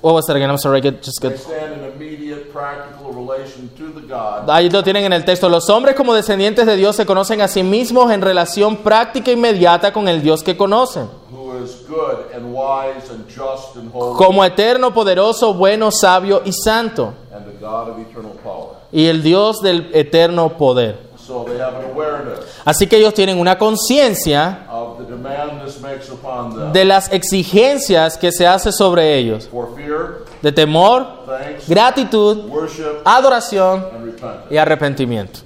what 0.02 0.12
was 0.12 0.26
that 0.26 0.36
again? 0.36 0.50
I'm 0.50 0.58
sorry, 0.58 0.76
I 0.76 0.82
get, 0.82 1.02
just 1.02 1.22
get. 1.22 1.40
Ahí 4.46 4.68
lo 4.68 4.82
tienen 4.82 5.04
en 5.06 5.12
el 5.14 5.24
texto. 5.24 5.48
Los 5.48 5.70
hombres 5.70 5.96
como 5.96 6.12
descendientes 6.12 6.66
de 6.66 6.76
Dios 6.76 6.96
se 6.96 7.06
conocen 7.06 7.40
a 7.40 7.48
sí 7.48 7.62
mismos 7.62 8.12
en 8.12 8.20
relación 8.20 8.76
práctica 8.76 9.30
e 9.30 9.32
inmediata 9.34 9.90
con 9.90 10.06
el 10.06 10.20
Dios 10.20 10.42
que 10.42 10.54
conocen. 10.54 11.08
who 11.32 11.56
is 11.64 11.82
good 11.88 12.26
and 12.34 12.52
wise 12.52 13.10
and 13.10 13.26
just 13.26 13.74
and 13.76 13.90
holy, 13.90 14.18
Como 14.18 14.44
eterno, 14.44 14.92
poderoso, 14.92 15.54
bueno, 15.54 15.90
sabio 15.90 16.42
y 16.44 16.52
santo. 16.52 17.14
and 17.32 17.46
the 17.46 17.58
God 17.58 17.88
of 17.88 17.98
eternal 18.00 18.32
power. 18.44 18.76
Y 18.92 19.06
el 19.06 19.22
Dios 19.22 19.62
del 19.62 19.90
eterno 19.94 20.58
poder. 20.58 21.05
So 21.26 21.44
they 21.44 21.58
have 21.58 21.74
an 21.76 21.90
awareness 21.90 22.38
Así 22.64 22.86
que 22.86 22.98
ellos 22.98 23.12
tienen 23.12 23.38
una 23.38 23.58
conciencia 23.58 24.64
de 26.72 26.84
las 26.84 27.10
exigencias 27.10 28.16
que 28.16 28.30
se 28.30 28.46
hace 28.46 28.70
sobre 28.70 29.18
ellos. 29.18 29.48
for 29.48 29.74
fear, 29.74 30.24
De 30.40 30.52
temor, 30.52 31.04
gratitud, 31.66 32.48
worship, 32.48 33.00
adoración 33.04 33.84
y 34.50 34.56
arrepentimiento. 34.56 35.40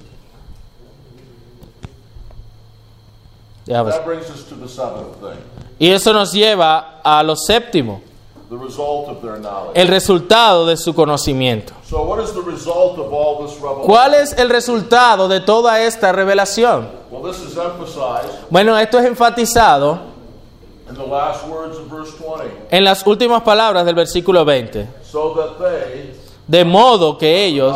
Ya 3.65 3.81
ves. 3.83 3.95
That 3.95 4.05
brings 4.05 4.29
us 4.29 4.43
to 4.49 4.55
the 4.55 4.67
seventh 4.67 5.15
thing, 5.19 5.39
Y 5.79 5.89
eso 5.89 6.13
nos 6.13 6.31
lleva 6.31 6.99
a 7.03 7.23
lo 7.23 7.35
séptimo, 7.35 8.01
the 8.51 8.57
result 8.57 9.07
of 9.07 9.21
their 9.21 9.39
knowledge. 9.39 9.71
el 9.75 9.87
resultado 9.87 10.65
de 10.65 10.75
su 10.75 10.93
conocimiento. 10.93 11.71
So, 11.89 12.03
what 12.03 12.21
is 12.21 12.33
the 12.33 12.41
result 12.41 12.99
of 12.99 13.13
all 13.13 13.45
this 13.47 13.55
revelation? 13.61 13.85
¿Cuál 13.87 14.13
es 14.15 14.33
el 14.37 14.49
resultado 14.49 15.29
de 15.29 15.39
toda 15.39 15.81
esta 15.81 16.11
revelación? 16.11 16.89
Well, 17.09 17.23
this 17.23 17.41
is 17.41 17.57
emphasized 17.57 18.29
Bueno, 18.49 18.77
esto 18.77 18.99
es 18.99 19.05
enfatizado 19.05 19.99
in 20.89 20.95
the 20.95 21.05
last 21.07 21.47
words 21.47 21.77
of 21.77 21.89
verse 21.89 22.11
20. 22.17 22.67
en 22.71 22.83
las 22.83 23.07
últimas 23.07 23.41
palabras 23.43 23.85
del 23.85 23.95
versículo 23.95 24.43
20, 24.43 24.85
So 25.09 25.33
that 25.35 25.57
they, 25.57 26.11
de 26.45 26.65
modo 26.65 27.17
que 27.17 27.45
ellos 27.45 27.73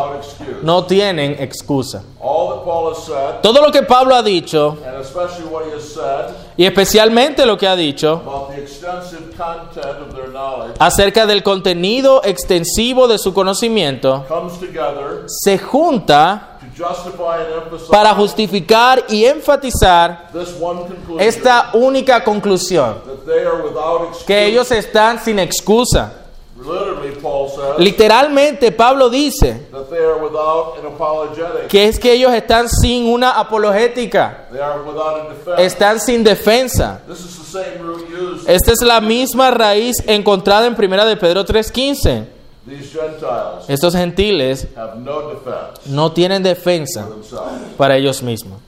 no 0.62 0.84
tienen 0.84 1.38
excusa. 1.40 2.04
Todo 2.22 3.62
lo 3.62 3.72
que 3.72 3.84
Pablo 3.84 4.14
ha 4.16 4.22
dicho, 4.22 4.78
y 6.58 6.66
especialmente 6.66 7.46
lo 7.46 7.58
que 7.58 7.68
ha 7.68 7.76
dicho 7.76 8.22
acerca 10.80 11.26
del 11.26 11.44
contenido 11.44 12.22
extensivo 12.24 13.08
de 13.08 13.18
su 13.18 13.34
conocimiento, 13.34 14.26
se 15.28 15.58
junta 15.58 16.60
para 17.90 18.14
justificar 18.14 19.06
y 19.08 19.26
enfatizar 19.26 20.30
esta 21.20 21.70
única 21.74 22.24
conclusión, 22.24 22.98
que 24.28 24.46
ellos 24.46 24.72
están 24.72 25.24
sin 25.24 25.40
excusa. 25.40 26.25
Literalmente 27.78 28.72
Pablo 28.72 29.10
dice 29.10 29.68
que 31.70 31.88
es 31.88 32.00
que 32.00 32.14
ellos 32.14 32.34
están 32.34 32.70
sin 32.70 33.08
una 33.08 33.32
apologética, 33.32 34.48
están 35.58 36.00
sin 36.00 36.24
defensa. 36.24 37.02
Esta 38.48 38.72
es 38.72 38.82
la 38.82 39.02
misma 39.02 39.52
raíz 39.52 39.98
encontrada 40.08 40.68
en 40.68 40.76
Primera 40.76 41.06
de 41.06 41.18
Pedro 41.18 41.46
3:15. 41.46 42.36
These 42.68 42.98
Gentiles 43.00 43.66
Estos 43.68 43.96
gentiles 43.96 44.68
no 45.86 46.12
tienen 46.12 46.42
defensa 46.42 47.08
para 47.78 47.96
ellos 47.96 48.24
mismos. 48.24 48.60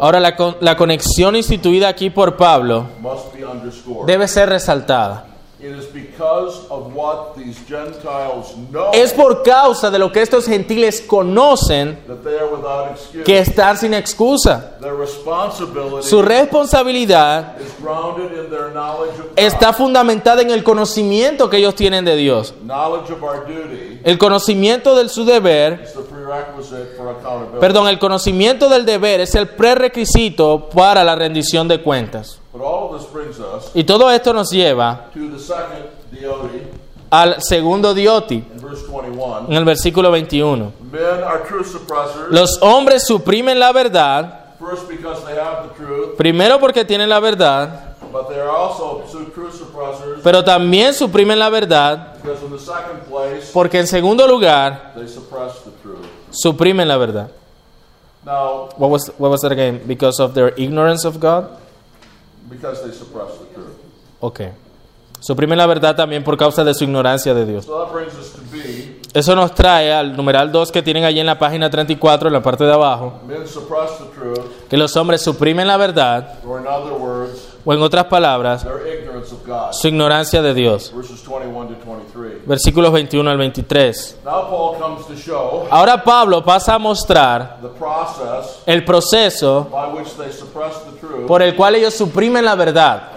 Ahora 0.00 0.20
la, 0.20 0.36
la 0.60 0.76
conexión 0.76 1.36
instituida 1.36 1.88
aquí 1.88 2.10
por 2.10 2.36
Pablo 2.36 2.86
debe 4.06 4.28
ser 4.28 4.48
resaltada. 4.48 5.27
It 5.60 5.72
is 5.76 5.86
because 5.92 6.68
of 6.70 6.94
what 6.94 7.34
these 7.36 7.58
Gentiles 7.68 8.54
know 8.70 8.90
Es 8.92 9.12
por 9.12 9.42
causa 9.42 9.90
de 9.90 9.98
lo 9.98 10.12
que 10.12 10.22
estos 10.22 10.46
gentiles 10.46 11.00
conocen 11.00 11.98
that 12.06 12.22
they 12.22 12.36
are 12.38 12.46
without 12.46 12.92
excuse. 12.92 13.24
que 13.24 13.38
están 13.40 13.76
sin 13.76 13.92
excusa. 13.92 14.78
Their 14.80 14.94
responsibility 14.94 16.06
Su 16.08 16.22
responsabilidad 16.22 17.60
is 17.60 17.72
grounded 17.82 18.32
in 18.38 18.50
their 18.50 18.70
knowledge 18.72 19.18
of 19.18 19.26
God. 19.30 19.32
está 19.36 19.72
fundamentada 19.72 20.42
en 20.42 20.50
el 20.50 20.62
conocimiento 20.62 21.50
que 21.50 21.56
ellos 21.58 21.74
tienen 21.74 22.04
de 22.04 22.14
Dios. 22.16 22.54
Knowledge 22.64 23.10
of 23.12 23.22
our 23.22 23.44
duty 23.46 24.00
El 24.04 24.16
conocimiento 24.16 24.94
de 24.94 25.08
su 25.08 25.24
deber, 25.24 25.80
is 25.82 25.92
the 25.92 26.02
prerequisite 26.02 26.96
for 26.96 27.08
accountability. 27.10 27.58
perdón, 27.60 27.88
el 27.88 27.98
conocimiento 27.98 28.68
del 28.68 28.86
deber 28.86 29.20
es 29.20 29.34
el 29.34 29.48
prerequisito 29.48 30.68
para 30.72 31.02
la 31.02 31.16
rendición 31.16 31.66
de 31.66 31.82
cuentas. 31.82 32.38
Y 33.74 33.84
todo 33.84 34.10
esto 34.10 34.32
nos 34.32 34.50
lleva 34.50 35.06
al 37.10 37.40
segundo 37.42 37.94
dioti, 37.94 38.34
in 38.34 38.60
verse 38.60 38.84
21. 38.86 39.46
en 39.48 39.54
el 39.54 39.64
versículo 39.64 40.10
21. 40.10 40.72
Men 40.90 41.24
are 41.24 41.42
truth 41.48 41.66
suppressors, 41.66 42.30
Los 42.30 42.58
hombres 42.60 43.06
suprimen 43.06 43.58
la 43.58 43.72
verdad, 43.72 44.56
primero 46.16 46.58
porque 46.58 46.84
tienen 46.84 47.08
la 47.08 47.20
verdad, 47.20 47.94
pero 50.22 50.44
también 50.44 50.94
suprimen 50.94 51.38
la 51.38 51.48
verdad 51.48 52.14
porque 53.52 53.78
en 53.78 53.86
segundo 53.86 54.26
lugar 54.26 54.92
suprimen 56.30 56.88
la 56.88 56.96
verdad. 56.96 57.30
Now, 58.24 58.68
What 58.76 58.90
was, 58.90 59.12
what 59.16 59.30
was 59.30 59.40
that 59.40 59.52
again? 59.52 59.80
Because 59.86 60.20
of 60.20 60.34
their 60.34 60.52
ignorance 60.58 61.06
of 61.06 61.18
God? 61.18 61.46
Because 62.48 62.82
they 62.82 62.92
suppress 62.92 63.38
the 63.38 63.54
truth. 63.54 63.76
Ok. 64.20 64.40
Suprimen 65.20 65.58
la 65.58 65.66
verdad 65.66 65.96
también 65.96 66.22
por 66.22 66.36
causa 66.36 66.62
de 66.62 66.72
su 66.74 66.84
ignorancia 66.84 67.34
de 67.34 67.44
Dios. 67.44 67.64
So 67.64 67.84
that 67.84 67.92
brings 67.92 68.14
us 68.14 68.32
to 68.32 68.40
B. 68.52 69.00
Eso 69.14 69.34
nos 69.34 69.52
trae 69.54 69.92
al 69.92 70.16
numeral 70.16 70.52
2 70.52 70.70
que 70.70 70.82
tienen 70.82 71.04
allí 71.04 71.18
en 71.18 71.26
la 71.26 71.38
página 71.38 71.68
34, 71.70 72.28
en 72.28 72.34
la 72.34 72.42
parte 72.42 72.64
de 72.64 72.72
abajo, 72.72 73.14
Men 73.26 73.48
suppress 73.48 73.98
the 73.98 74.04
truth, 74.14 74.68
que 74.68 74.76
los 74.76 74.94
hombres 74.96 75.22
suprimen 75.22 75.66
la 75.66 75.76
verdad, 75.78 76.34
or 76.46 76.60
in 76.60 76.66
other 76.68 76.92
words, 76.92 77.48
o 77.64 77.72
en 77.72 77.80
otras 77.82 78.04
palabras, 78.04 78.62
their 78.62 78.86
ignorance 78.86 79.32
of 79.34 79.44
God. 79.44 79.72
su 79.72 79.88
ignorancia 79.88 80.40
de 80.42 80.54
Dios. 80.54 80.92
Verses 80.94 81.24
21 81.24 81.68
to 81.68 81.84
23. 81.84 82.46
Versículos 82.46 82.92
21 82.92 83.28
al 83.28 83.38
23. 83.38 84.18
Now 84.24 84.48
Paul 84.48 84.78
comes 84.78 85.06
to 85.06 85.16
show 85.16 85.66
Ahora 85.70 86.04
Pablo 86.04 86.44
pasa 86.44 86.74
a 86.74 86.78
mostrar 86.78 87.58
el 88.66 88.84
proceso 88.84 89.68
por 91.26 91.42
el 91.42 91.54
cual 91.56 91.74
ellos 91.74 91.94
suprimen 91.94 92.44
la 92.44 92.54
verdad 92.54 93.12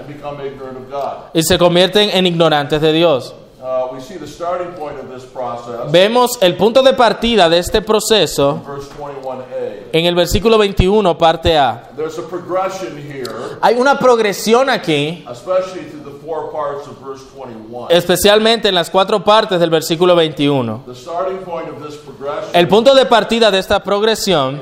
y 1.34 1.44
se 1.44 1.58
convierten 1.58 2.10
en 2.12 2.28
ignorantes 2.28 2.82
de 2.82 2.94
Dios. 2.94 3.34
Uh, 3.64 3.94
we 3.94 4.02
see 4.02 4.18
the 4.18 4.26
starting 4.26 4.72
point 4.74 4.98
of 4.98 5.14
this 5.14 5.24
process, 5.24 5.92
Vemos 5.92 6.32
el 6.42 6.56
punto 6.58 6.82
de 6.82 6.94
partida 6.94 7.48
de 7.48 7.60
este 7.60 7.84
proceso 7.84 8.60
verse 8.68 8.90
21a. 9.00 9.90
en 9.94 10.06
el 10.08 10.16
versículo 10.16 10.58
21, 10.58 11.16
parte 11.16 11.56
A. 11.60 11.90
There's 11.96 12.18
a 12.18 12.24
progression 12.28 12.98
here, 12.98 13.30
Hay 13.62 13.76
una 13.76 14.00
progresión 14.00 14.68
aquí, 14.68 15.24
especially 15.32 15.84
through 15.92 16.04
the 16.06 16.21
four 16.32 16.52
parts 16.52 16.88
of 16.88 16.98
verse 17.06 17.24
21. 17.36 17.88
especialmente 17.90 18.70
en 18.70 18.76
las 18.76 18.90
cuatro 18.90 19.22
partes 19.24 19.60
del 19.60 19.70
versículo 19.70 20.16
21. 20.16 20.84
The 20.88 20.96
starting 20.96 21.40
point 21.40 21.68
of 21.68 21.86
this 21.86 21.98
progression 21.98 22.50
El 22.54 22.68
punto 22.68 22.96
de 22.96 23.06
partida 23.06 23.52
de 23.52 23.60
esta 23.60 23.84
progresión 23.84 24.62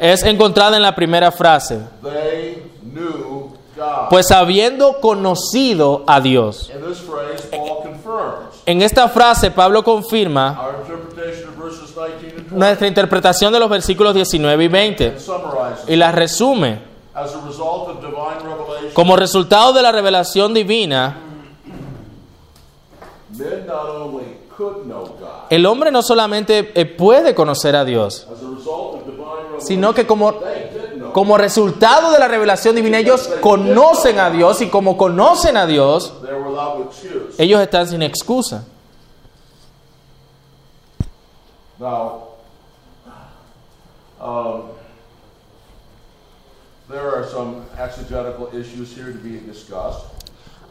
es 0.00 0.24
encontrada 0.24 0.76
en 0.76 0.82
la 0.82 0.94
primera 0.94 1.30
frase. 1.30 1.80
Pues 4.10 4.30
habiendo 4.30 5.00
conocido 5.00 6.02
a 6.06 6.20
Dios. 6.20 6.70
In 6.74 6.82
this 6.82 6.98
phrase, 6.98 7.48
Paul 7.50 7.82
confirms 7.82 8.62
En 8.64 8.82
esta 8.82 9.08
frase 9.08 9.50
Pablo 9.50 9.84
confirma 9.84 10.58
our 10.58 10.74
interpretation 10.80 11.48
of 11.50 11.56
verses 11.56 11.94
19 11.94 12.38
and 12.38 12.48
20 12.48 12.56
nuestra 12.56 12.88
interpretación 12.88 13.52
de 13.52 13.60
los 13.60 13.68
versículos 13.68 14.14
19 14.14 14.64
y 14.64 14.68
20 14.68 15.06
and 15.06 15.18
summarizes. 15.20 15.88
y 15.88 15.94
las 15.94 16.14
resume. 16.14 16.96
As 17.14 17.34
a 17.34 17.40
result 17.46 17.88
of 17.88 18.02
divine 18.02 18.40
revelation, 18.44 18.85
Como 18.96 19.14
resultado 19.14 19.74
de 19.74 19.82
la 19.82 19.92
revelación 19.92 20.54
divina, 20.54 21.20
El 25.50 25.66
hombre 25.66 25.90
no 25.90 26.02
solamente 26.02 26.72
eh, 26.74 26.86
puede 26.86 27.34
conocer 27.34 27.76
a 27.76 27.84
Dios, 27.84 28.26
sino 29.58 29.92
que 29.92 30.06
como, 30.06 30.32
como 31.12 31.36
resultado 31.36 32.10
de 32.10 32.18
la 32.18 32.26
revelación 32.26 32.74
divina 32.74 32.98
ellos 32.98 33.28
conocen 33.42 34.18
a 34.18 34.30
Dios 34.30 34.62
y 34.62 34.70
como 34.70 34.96
conocen 34.96 35.58
a 35.58 35.66
Dios, 35.66 36.14
ellos 37.36 37.60
están 37.60 37.86
sin 37.86 38.00
excusa. 38.00 38.64
Now, 41.78 42.28
um, 44.18 44.75
there 46.88 47.14
are 47.14 47.24
some 47.24 47.62
exegetical 47.78 48.48
issues 48.52 48.94
here 48.94 49.12
to 49.12 49.18
be 49.18 49.38
discussed. 49.40 50.04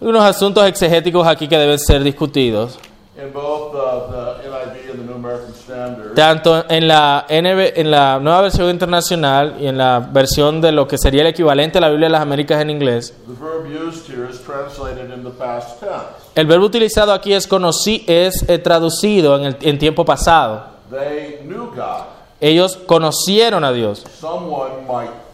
Unos 0.01 0.23
asuntos 0.23 0.65
exegéticos 0.65 1.25
aquí 1.25 1.47
que 1.47 1.57
deben 1.57 1.79
ser 1.79 2.03
discutidos, 2.03 2.77
In 3.17 3.31
both 3.31 3.73
uh, 3.73 4.11
the 4.11 4.49
NIV 4.49 4.91
and 4.91 4.99
the 4.99 5.05
New 5.05 5.15
American 5.15 5.53
Standard, 5.53 6.15
tanto 6.15 6.65
en 6.69 6.85
la, 6.85 7.25
NB 7.29 7.79
en 7.79 7.89
la 7.89 8.19
nueva 8.19 8.41
versión 8.41 8.69
internacional 8.69 9.55
y 9.57 9.67
en 9.67 9.77
la 9.77 9.99
versión 10.11 10.59
de 10.59 10.73
lo 10.73 10.85
que 10.85 10.97
sería 10.97 11.21
el 11.21 11.27
equivalente 11.27 11.77
a 11.77 11.81
la 11.81 11.87
Biblia 11.87 12.07
de 12.07 12.11
las 12.11 12.21
Américas 12.21 12.61
en 12.61 12.71
inglés. 12.71 13.13
the 13.25 13.33
verb 13.33 13.67
used 13.67 14.05
here 14.05 14.29
is 14.29 14.41
translated 14.41 15.11
in 15.11 15.23
the 15.23 15.29
past 15.29 15.79
tense. 15.79 16.25
El 16.35 16.45
verbo 16.45 16.65
utilizado 16.65 17.13
aquí 17.13 17.31
es, 17.31 17.47
conocí, 17.47 18.03
es 18.05 18.43
eh, 18.49 18.59
traducido 18.59 19.37
en, 19.37 19.45
el, 19.45 19.57
en 19.61 19.79
tiempo 19.79 20.03
pasado. 20.03 20.65
They 20.91 21.39
knew 21.45 21.71
God. 21.73 22.07
Ellos 22.41 22.75
conocieron 22.85 23.63
a 23.63 23.71
Dios. 23.71 24.03
Someone 24.19 24.85
might 24.85 25.09
think 25.09 25.24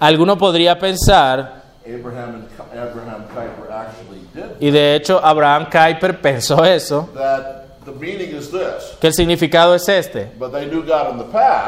Alguno 0.00 0.36
podría 0.38 0.78
pensar, 0.78 1.62
Abraham 1.86 2.34
and 2.34 2.48
Ki- 2.48 2.78
Abraham 2.78 3.24
Kuyper 3.34 3.72
actually 3.72 4.20
did 4.34 4.44
y 4.60 4.70
de 4.70 4.94
hecho 4.94 5.20
Abraham 5.24 5.66
Kuyper 5.70 6.20
pensó 6.20 6.64
eso, 6.64 7.08
que 9.00 9.06
el 9.06 9.14
significado 9.14 9.74
es 9.74 9.88
este, 9.88 10.30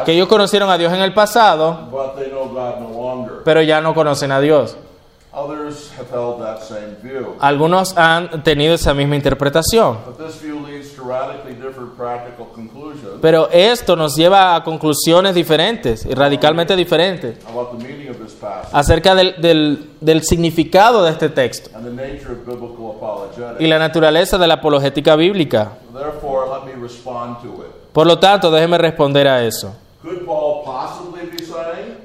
que 0.04 0.12
ellos 0.12 0.28
conocieron 0.28 0.68
a 0.68 0.76
Dios 0.76 0.92
en 0.92 1.00
el 1.00 1.14
pasado, 1.14 1.88
but 1.90 2.16
they 2.16 2.28
know 2.30 2.48
God 2.48 2.80
no 2.80 2.90
longer. 2.90 3.42
pero 3.44 3.62
ya 3.62 3.80
no 3.80 3.94
conocen 3.94 4.30
a 4.32 4.40
Dios. 4.40 4.76
Others 5.32 5.92
have 5.96 6.08
held 6.10 6.40
that 6.42 6.60
same 6.60 6.96
view. 7.04 7.36
Algunos 7.38 7.96
han 7.96 8.42
tenido 8.42 8.74
esa 8.74 8.92
misma 8.94 9.14
interpretación, 9.14 9.98
pero 13.20 13.48
esto 13.50 13.96
nos 13.96 14.16
lleva 14.16 14.54
a 14.56 14.64
conclusiones 14.64 15.34
diferentes 15.34 16.04
y 16.06 16.14
radicalmente 16.14 16.74
diferentes 16.76 17.38
acerca 18.72 19.14
del, 19.14 19.40
del- 19.40 19.90
del 20.00 20.22
significado 20.22 21.04
de 21.04 21.10
este 21.12 21.28
texto 21.28 21.70
y 23.60 23.66
la 23.66 23.78
naturaleza 23.78 24.38
de 24.38 24.46
la 24.46 24.54
apologética 24.54 25.16
bíblica. 25.16 25.72
Por 27.92 28.06
lo 28.06 28.18
tanto, 28.18 28.50
déjeme 28.50 28.78
responder 28.78 29.26
a 29.28 29.44
eso. 29.44 29.74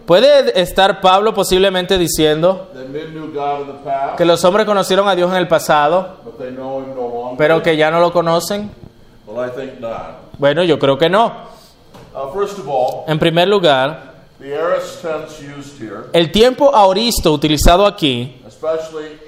¿Puede 0.06 0.60
estar 0.62 1.00
Pablo 1.02 1.34
posiblemente 1.34 1.98
diciendo 1.98 2.68
que 4.18 4.26
los 4.26 4.44
hombres 4.44 4.66
conocieron 4.66 5.08
a 5.08 5.16
Dios 5.16 5.32
en 5.32 5.38
el 5.38 5.48
pasado, 5.48 6.18
pero 7.38 7.64
que 7.64 7.78
ya 7.78 7.90
no 7.92 8.00
lo 8.02 8.12
conocen? 8.12 8.70
Bueno, 10.38 10.64
yo 10.64 10.78
creo 10.80 10.98
que 10.98 11.10
no. 11.10 11.32
Uh, 12.14 12.34
first 12.34 12.58
of 12.60 12.68
all, 12.68 13.04
En 13.08 13.20
primer 13.20 13.48
lugar, 13.48 14.14
the 14.40 14.56
aorist 14.58 15.02
tense 15.02 15.44
used 15.44 15.80
here, 15.82 16.06
el 16.14 16.32
tiempo 16.32 16.74
aoristo 16.74 17.32
utilizado 17.34 17.86
aquí, 17.86 18.42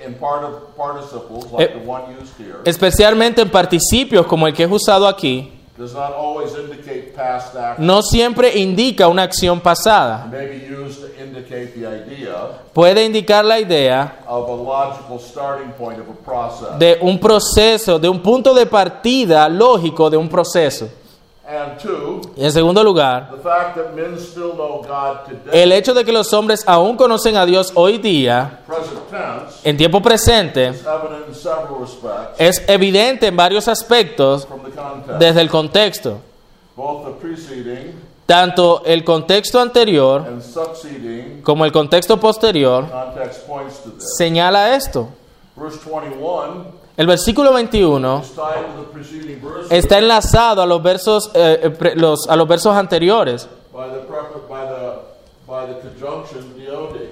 in 0.06 0.14
part 0.16 0.44
of 0.44 1.52
like 1.52 1.64
Eh, 1.66 1.80
the 1.80 1.90
one 1.90 2.04
used 2.20 2.34
here, 2.40 2.60
especialmente 2.64 3.42
en 3.42 3.50
participios 3.50 4.26
como 4.26 4.48
el 4.48 4.54
que 4.54 4.64
es 4.64 4.72
usado 4.72 5.08
aquí, 5.08 5.52
does 5.78 5.94
not 5.94 6.12
always 6.14 6.56
indicate 6.56 7.14
past 7.16 7.56
action. 7.56 7.86
no 7.86 8.02
siempre 8.02 8.58
indica 8.58 9.08
una 9.08 9.24
acción 9.24 9.62
pasada. 9.62 10.26
It 10.26 10.32
may 10.32 10.48
be 10.48 10.66
used 10.66 11.02
to 11.02 11.24
indicate 11.24 11.74
the 11.76 11.86
idea 11.86 12.62
Puede 12.74 13.06
indicar 13.06 13.46
la 13.46 13.60
idea 13.60 14.16
of 14.28 14.50
a 14.50 14.56
logical 14.56 15.20
starting 15.20 15.72
point 15.74 16.00
of 16.00 16.10
a 16.10 16.14
process. 16.14 16.80
de 16.80 16.98
un 17.02 17.20
proceso, 17.20 18.00
de 18.00 18.10
un 18.10 18.22
punto 18.22 18.54
de 18.54 18.66
partida 18.66 19.48
lógico 19.50 20.10
de 20.10 20.18
un 20.18 20.28
proceso. 20.28 20.90
And 21.50 21.80
two, 21.80 22.20
Y 22.36 22.44
en 22.44 22.52
segundo 22.52 22.84
lugar, 22.84 23.30
the 23.32 23.38
fact 23.38 23.78
that 23.78 23.94
men 23.96 24.20
still 24.20 24.52
know 24.52 24.82
God 24.82 25.26
today, 25.26 25.64
el 25.64 25.72
hecho 25.72 25.94
de 25.94 26.04
que 26.04 26.12
los 26.12 26.34
hombres 26.34 26.62
aún 26.68 26.98
conocen 26.98 27.38
a 27.38 27.46
Dios 27.46 27.72
hoy 27.74 28.00
día, 28.00 28.60
tense, 29.10 29.62
en 29.64 29.78
tiempo 29.78 30.02
presente, 30.02 30.72
is 30.72 30.86
evident 30.86 31.28
in 31.30 31.34
several 31.34 31.80
respects 31.80 32.38
es 32.38 32.62
evidente 32.68 33.28
en 33.28 33.38
varios 33.38 33.70
aspectos 33.70 34.46
from 34.46 34.62
the 34.62 34.72
context. 34.72 35.20
desde 35.20 35.40
el 35.40 35.50
contexto. 35.50 36.18
Both 36.76 37.06
the 37.06 37.12
preceding 37.28 37.94
Tanto 38.26 38.84
el 38.86 39.06
contexto 39.06 39.62
anterior 39.62 40.26
como 41.44 41.64
el 41.64 41.72
contexto 41.72 42.20
posterior 42.20 42.86
señala 44.00 44.76
esto. 44.76 45.08
Verse 45.56 45.80
21 45.80 46.77
El 46.98 47.06
versículo 47.06 47.54
21 47.54 48.22
is 48.24 48.32
tied 48.32 48.42
to 48.76 48.82
the 48.82 48.92
preceding 48.92 49.40
verse 49.40 49.70
está 49.78 50.00
enlazado 50.00 50.64
a 50.64 50.66
los 50.66 50.82
versos, 50.82 51.30
eh, 51.36 51.60
eh, 51.64 51.70
pre- 51.70 51.96
los, 51.96 52.28
a 52.28 52.36
los 52.36 52.48
versos 52.48 52.76
anteriores 52.76 53.48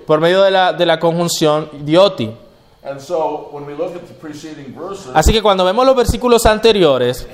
por 0.06 0.20
medio 0.20 0.42
de 0.44 0.52
la, 0.52 0.74
de 0.74 0.86
la 0.86 1.00
conjunción 1.00 1.70
dioti. 1.86 2.32
And 2.84 3.00
so 3.00 3.50
when 3.52 3.66
we 3.66 3.74
look 3.74 3.96
at 3.96 4.08
the 4.08 4.14
preceding 4.14 4.74
verses, 4.76 5.10
Así 5.14 5.32
que 5.32 5.42
cuando 5.42 5.66
vemos 5.66 5.86
los 5.86 5.96
versículos 5.96 6.46
anteriores, 6.46 7.28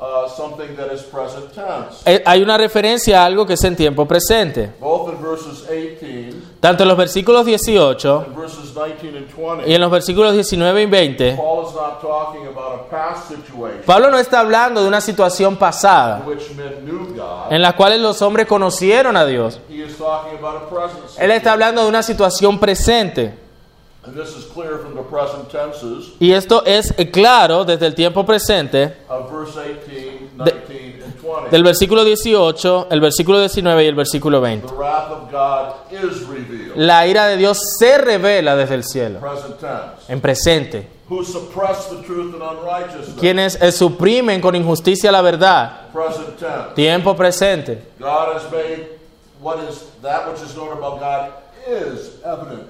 uh, 0.00 0.26
something 0.28 0.74
that 0.76 0.90
is 0.92 1.02
present 1.02 1.52
tense. 1.52 2.02
eh, 2.06 2.22
hay 2.24 2.42
una 2.42 2.56
referencia 2.56 3.22
a 3.22 3.26
algo 3.26 3.46
que 3.46 3.52
es 3.54 3.64
en 3.64 3.76
tiempo 3.76 4.06
presente. 4.06 4.70
Both 4.80 5.12
in 5.12 5.22
verses 5.22 5.68
18 5.68 6.36
Tanto 6.60 6.82
en 6.84 6.88
los 6.88 6.96
versículos 6.98 7.44
18 7.46 8.24
and 8.26 8.36
verses 8.36 8.74
19 8.74 9.18
and 9.18 9.28
20, 9.34 9.70
y 9.70 9.74
en 9.74 9.80
los 9.80 9.90
versículos 9.90 10.32
19 10.34 10.82
y 10.82 10.86
20, 10.86 11.36
Paul 11.36 11.66
is 11.66 11.74
not 11.74 12.00
talking 12.00 12.46
about 12.46 12.80
a 12.80 12.90
past 12.90 13.28
situation 13.28 13.82
Pablo 13.86 14.10
no 14.10 14.18
está 14.18 14.40
hablando 14.40 14.82
de 14.82 14.88
una 14.88 15.00
situación 15.00 15.56
pasada 15.56 16.20
in 16.20 16.28
which 16.28 16.50
men 16.56 16.84
knew 16.84 17.14
God. 17.14 17.52
en 17.52 17.62
la 17.62 17.74
cual 17.76 18.02
los 18.02 18.20
hombres 18.22 18.46
conocieron 18.46 19.16
a 19.16 19.24
Dios. 19.26 19.60
He 19.68 19.82
is 19.82 19.96
talking 19.96 20.38
about 20.38 20.62
a 20.62 20.68
present 20.68 21.18
Él 21.18 21.30
está 21.30 21.52
hablando 21.52 21.82
de 21.82 21.88
una 21.88 22.02
situación 22.02 22.58
presente. 22.58 23.34
Y 26.18 26.32
esto 26.32 26.64
es 26.64 26.94
claro 27.12 27.64
desde 27.64 27.86
el 27.86 27.94
tiempo 27.94 28.24
presente 28.24 28.96
of 29.08 29.30
verse 29.30 29.60
18, 29.60 30.28
19, 30.38 31.04
and 31.04 31.20
20. 31.22 31.50
del 31.50 31.62
versículo 31.62 32.02
18, 32.04 32.86
el 32.90 33.00
versículo 33.00 33.38
19 33.40 33.84
y 33.84 33.86
el 33.86 33.94
versículo 33.94 34.40
20. 34.40 34.66
The 34.68 34.74
wrath 34.74 35.10
of 35.10 35.30
God 35.30 35.74
is 35.92 36.26
revealed. 36.26 36.76
La 36.76 37.06
ira 37.06 37.26
de 37.26 37.36
Dios 37.36 37.60
se 37.78 37.98
revela 37.98 38.56
desde 38.56 38.74
el 38.74 38.84
cielo, 38.84 39.20
en 40.08 40.20
presente. 40.20 40.88
Who 41.10 41.24
suppress 41.24 41.90
the 41.90 42.02
truth 42.06 42.34
and 42.34 42.42
unrighteousness. 42.42 43.16
Quienes 43.18 43.58
suprimen 43.74 44.40
con 44.40 44.54
injusticia 44.54 45.12
la 45.12 45.20
verdad, 45.20 45.90
Present 45.92 46.38
tense. 46.38 46.74
tiempo 46.74 47.14
presente. 47.16 47.82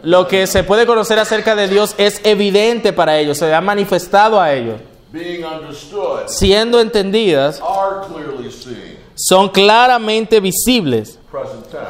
Lo 0.02 0.26
que 0.28 0.46
se 0.46 0.64
puede 0.64 0.86
conocer 0.86 1.18
acerca 1.18 1.54
de 1.54 1.68
Dios 1.68 1.94
es 1.98 2.20
evidente 2.24 2.92
para 2.92 3.18
ellos, 3.18 3.38
se 3.38 3.52
ha 3.52 3.60
manifestado 3.60 4.40
a 4.40 4.52
ellos. 4.52 4.80
Being 5.12 5.44
understood 5.44 6.28
Siendo 6.28 6.80
entendidas, 6.80 7.60
are 7.60 8.06
clearly 8.06 8.50
seen. 8.52 8.96
son 9.16 9.48
claramente 9.48 10.38
visibles. 10.38 11.18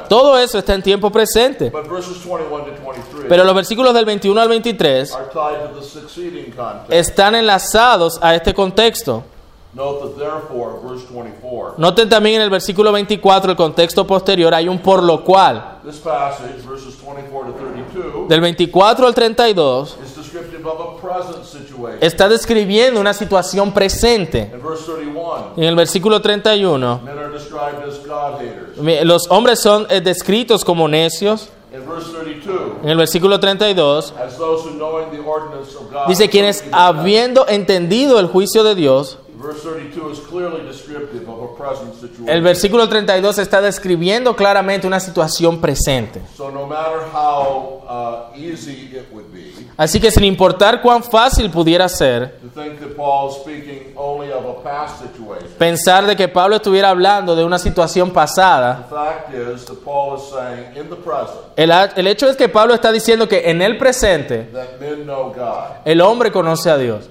Todo 0.09 0.39
eso 0.39 0.59
está 0.59 0.75
en 0.75 0.83
tiempo 0.83 1.11
presente. 1.11 1.71
But 1.71 1.87
verses 1.89 2.17
21 2.25 2.65
to 2.65 2.71
23 2.83 3.27
Pero 3.29 3.45
los 3.45 3.55
versículos 3.55 3.95
del 3.95 4.05
21 4.07 4.41
al 4.41 4.49
23 4.49 5.15
are 5.15 5.25
tied 5.27 5.71
to 5.71 5.81
the 5.81 5.87
succeeding 5.87 6.51
context. 6.53 6.93
están 6.93 7.35
enlazados 7.35 8.19
a 8.23 8.35
este 8.35 8.55
contexto. 8.55 9.23
Note 9.73 10.01
that 10.01 10.19
therefore, 10.19 10.81
verse 10.83 11.05
24, 11.13 11.75
Noten 11.79 12.09
también 12.09 12.37
en 12.37 12.43
el 12.43 12.51
versículo 12.51 12.91
24, 12.91 13.53
el 13.53 13.57
contexto 13.57 14.05
posterior, 14.05 14.53
hay 14.53 14.67
un 14.69 14.81
por 14.81 15.01
lo 15.01 15.23
cual. 15.23 15.79
this 15.85 15.99
passage, 16.01 16.61
verses 16.69 16.97
24 17.01 17.53
to 17.53 17.59
32, 17.59 18.29
Del 18.29 18.41
24 18.41 19.07
al 19.07 19.15
32 19.15 19.97
is 20.05 20.17
descriptive 20.17 20.67
of 20.67 20.81
a 20.81 21.01
present 21.01 21.45
situation. 21.45 21.99
está 22.01 22.29
describiendo 22.29 23.01
una 23.01 23.15
situación 23.15 23.73
presente. 23.73 24.51
In 24.53 24.61
verse 24.61 24.85
31, 24.91 25.53
En 25.57 25.63
el 25.65 25.77
versículo 25.77 26.21
31, 26.21 27.01
men 27.05 27.17
are 27.17 27.29
described 27.33 27.85
as 27.89 28.05
God 28.05 28.41
haters. 28.41 28.77
mi- 28.79 29.05
los 29.05 29.29
hombres 29.31 29.61
son 29.61 29.87
eh, 29.89 30.01
descritos 30.01 30.65
como 30.65 30.89
necios. 30.89 31.49
In 31.73 31.89
verse 31.89 32.11
32, 32.11 32.61
En 32.83 32.89
el 32.89 32.97
versículo 32.97 33.39
32 33.39 34.13
as 34.21 34.37
those 34.37 34.65
who 34.69 34.71
knowing 34.75 35.13
the 35.13 35.21
ordinance 35.21 35.77
of 35.77 35.89
God. 35.93 36.09
dice 36.09 36.29
quienes 36.29 36.65
habiendo 36.73 37.47
entendido 37.49 38.19
el 38.19 38.27
juicio 38.27 38.65
de 38.65 38.75
Dios, 38.75 39.19
Verse 39.61 39.77
32 39.77 40.13
is 40.13 40.21
clearly 40.27 40.63
descriptive 40.67 41.29
of 41.29 41.43
a 41.43 41.57
present 41.57 41.95
situation. 41.95 42.27
situation. 42.27 42.45
versículo 42.45 42.89
32 42.89 43.39
está 43.39 43.61
describiendo 43.61 44.35
claramente 44.35 44.87
una 44.87 45.01
situación 45.01 45.61
presente. 45.61 46.21
Uh, 46.39 46.71
Así 49.77 50.01
que 50.01 50.11
sin 50.11 50.25
importar 50.25 50.81
cuán 50.81 51.03
fácil 51.03 51.51
pudiera 51.51 51.89
ser 51.89 52.39
pensar 55.59 56.07
de 56.07 56.17
que 56.17 56.29
Pablo 56.29 56.57
estuviera 56.57 56.91
hablando 56.91 57.35
de 57.35 57.45
una 57.45 57.59
situación 57.59 58.11
pasada, 58.11 58.87
the 58.89 58.95
fact 58.95 59.35
is 59.35 59.65
that 59.65 59.77
Paul 59.85 60.17
is 60.17 60.23
saying 60.31 60.77
in 60.77 60.89
the 60.89 60.97
present 60.97 61.41
el, 61.57 61.71
el 61.71 62.07
hecho 62.07 62.29
es 62.29 62.37
que 62.37 62.49
Pablo 62.49 62.75
está 62.75 62.93
diciendo 62.93 63.29
que 63.29 63.51
en 63.51 63.63
el 63.63 63.77
presente 63.77 64.49
el 65.85 66.01
hombre 66.01 66.31
conoce 66.31 66.71
a 66.71 66.77
Dios. 66.77 67.11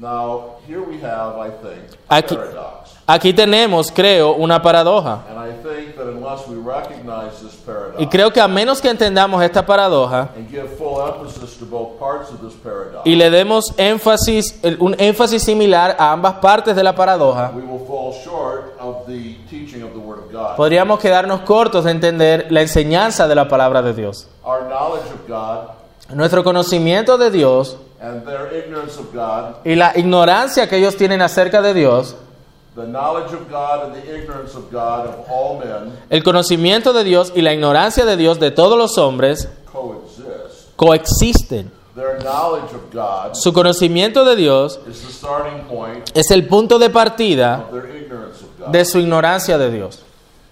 Now, 0.00 0.58
here 0.68 0.80
we 0.80 1.00
have, 1.00 1.38
I 1.38 1.50
think, 1.50 1.98
Aquí, 2.08 2.36
paradox. 2.36 2.90
aquí 3.04 3.32
tenemos, 3.32 3.90
creo, 3.90 4.36
una 4.36 4.62
paradoja. 4.62 5.24
And 5.28 5.36
I 5.36 5.50
think 5.50 5.96
that 5.96 6.06
unless 6.06 6.46
we 6.46 6.54
recognize 6.54 7.42
this 7.42 7.56
paradox 7.66 8.00
Y 8.00 8.06
creo 8.06 8.32
que 8.32 8.40
a 8.40 8.46
menos 8.46 8.80
que 8.80 8.88
entendamos 8.88 9.42
esta 9.42 9.66
paradoja 9.66 10.28
and 10.36 10.48
give 10.48 10.68
full 10.78 11.02
emphasis 11.02 11.56
to 11.58 11.64
both 11.64 11.98
parts 11.98 12.30
of 12.30 12.40
this 12.40 12.54
paradox, 12.62 13.04
y 13.04 13.16
le 13.16 13.28
demos 13.28 13.74
énfasis, 13.76 14.60
un 14.78 14.94
énfasis 15.00 15.42
similar 15.42 15.96
a 15.98 16.12
ambas 16.12 16.34
partes 16.34 16.76
de 16.76 16.84
la 16.84 16.94
paradoja, 16.94 17.50
we 17.56 17.62
will 17.62 17.84
fall 17.84 18.12
short 18.22 18.78
of 18.78 19.04
the 19.08 19.34
teaching 19.50 19.82
of 19.82 19.90
the 19.94 19.98
Word 19.98 20.20
of 20.20 20.30
God. 20.30 20.56
podríamos 20.56 21.00
quedarnos 21.00 21.40
cortos 21.40 21.86
de 21.86 21.90
entender 21.90 22.46
la 22.50 22.60
enseñanza 22.60 23.26
de 23.26 23.34
la 23.34 23.48
palabra 23.48 23.82
de 23.82 23.94
Dios. 23.94 24.28
Our 24.44 24.60
knowledge 24.68 25.10
of 25.12 25.26
God 25.26 25.70
Nuestro 26.14 26.42
conocimiento 26.44 27.18
de 27.18 27.30
Dios 27.30 27.76
and 28.00 28.24
their 28.26 28.52
ignorance 28.52 28.98
of 28.98 29.12
God, 29.12 29.56
y 29.64 29.74
la 29.74 29.92
ignorancia 29.96 30.68
que 30.68 30.76
ellos 30.78 30.96
tienen 30.96 31.20
acerca 31.22 31.60
de 31.62 31.74
Dios, 31.74 32.14
the 32.76 32.86
knowledge 32.86 33.32
of 33.32 33.50
God 33.50 33.86
and 33.86 33.94
the 34.02 34.14
ignorance 34.16 34.54
of 34.56 34.70
God 34.70 35.06
of 35.08 35.28
all 35.28 35.58
men 35.58 35.92
el 36.10 36.22
conocimiento 36.22 36.92
de 36.92 37.02
Dios 37.02 37.32
y 37.34 37.42
la 37.42 37.52
ignorancia 37.52 38.04
de 38.04 38.16
Dios 38.16 38.38
de 38.38 38.50
todos 38.52 38.78
los 38.78 38.96
hombres 38.98 39.48
coexist. 39.72 40.76
coexisten. 40.76 41.72
Their 41.96 42.20
knowledge 42.22 42.72
of 42.72 42.92
God 42.92 43.34
Su 43.34 43.52
conocimiento 43.52 44.24
de 44.24 44.36
Dios 44.36 44.78
is 44.88 45.00
the 45.04 45.12
starting 45.12 45.64
point 45.64 46.08
es 46.14 46.30
el 46.30 46.46
punto 46.46 46.78
de 46.78 46.90
partida 46.90 47.64
of 47.68 47.72
their 47.72 47.96
ignorance 47.96 48.40
of 48.42 48.56
God. 48.60 48.70
de 48.70 48.84
su 48.84 49.00
ignorancia 49.00 49.58
de 49.58 49.70
Dios. 49.72 50.04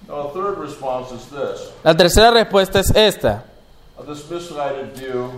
Now, 0.08 0.30
third 0.32 0.58
response 0.58 1.12
is 1.12 1.24
this. 1.30 1.70
La 1.84 1.94
tercera 1.96 2.30
respuesta 2.32 2.80
es 2.80 2.90
esta. 2.94 3.44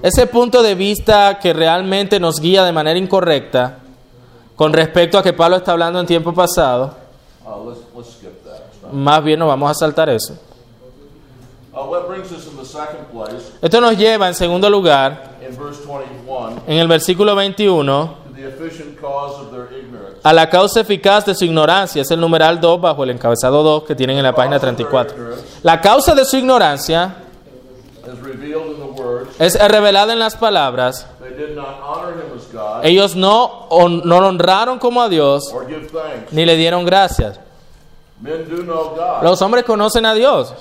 Ese 0.02 0.26
punto 0.26 0.62
de 0.62 0.74
vista 0.74 1.38
que 1.38 1.52
realmente 1.52 2.18
nos 2.20 2.40
guía 2.40 2.64
de 2.64 2.72
manera 2.72 2.98
incorrecta 2.98 3.78
con 4.56 4.72
respecto 4.72 5.16
a 5.18 5.22
que 5.22 5.32
Pablo 5.32 5.56
está 5.56 5.72
hablando 5.72 6.00
en 6.00 6.06
tiempo 6.06 6.32
pasado, 6.34 6.94
not- 7.46 8.92
más 8.92 9.22
bien 9.22 9.38
nos 9.38 9.48
vamos 9.48 9.70
a 9.70 9.74
saltar 9.74 10.08
eso. 10.08 10.34
Place, 13.12 13.52
Esto 13.62 13.80
nos 13.80 13.96
lleva 13.96 14.26
en 14.28 14.34
segundo 14.34 14.68
lugar, 14.68 15.36
in 15.40 15.56
verse 15.56 15.80
21, 15.86 16.62
en 16.66 16.78
el 16.78 16.88
versículo 16.88 17.34
21, 17.36 18.06
to 18.28 18.34
the 18.34 18.48
efficient 18.48 18.98
cause 19.00 19.34
of 19.40 19.50
their 19.52 19.68
ignorance. 19.78 20.18
a 20.24 20.32
la 20.32 20.50
causa 20.50 20.80
eficaz 20.80 21.24
de 21.26 21.34
su 21.36 21.44
ignorancia. 21.44 22.02
Es 22.02 22.10
el 22.10 22.18
numeral 22.20 22.60
2 22.60 22.80
bajo 22.80 23.04
el 23.04 23.10
encabezado 23.10 23.62
2 23.62 23.84
que 23.84 23.94
tienen 23.94 24.16
en 24.18 24.24
la 24.24 24.34
página 24.34 24.58
34. 24.58 25.14
La 25.62 25.80
causa 25.80 26.14
de 26.16 26.24
su 26.24 26.36
ignorancia 26.36 27.14
As 28.10 28.18
revealed 28.20 28.72
in 28.72 28.76
the 28.96 29.02
words, 29.02 29.27
es 29.38 29.54
revelada 29.68 30.12
en 30.12 30.18
las 30.18 30.36
palabras. 30.36 31.06
Ellos 32.84 33.14
no, 33.16 33.66
hon- 33.70 34.02
no 34.04 34.20
lo 34.20 34.28
honraron 34.28 34.78
como 34.78 35.02
a 35.02 35.08
Dios 35.08 35.50
ni 36.32 36.44
le 36.44 36.56
dieron 36.56 36.84
gracias. 36.84 37.38
Los 39.22 39.40
hombres 39.42 39.62
conocen 39.64 40.04
a 40.04 40.12
Dios. 40.12 40.52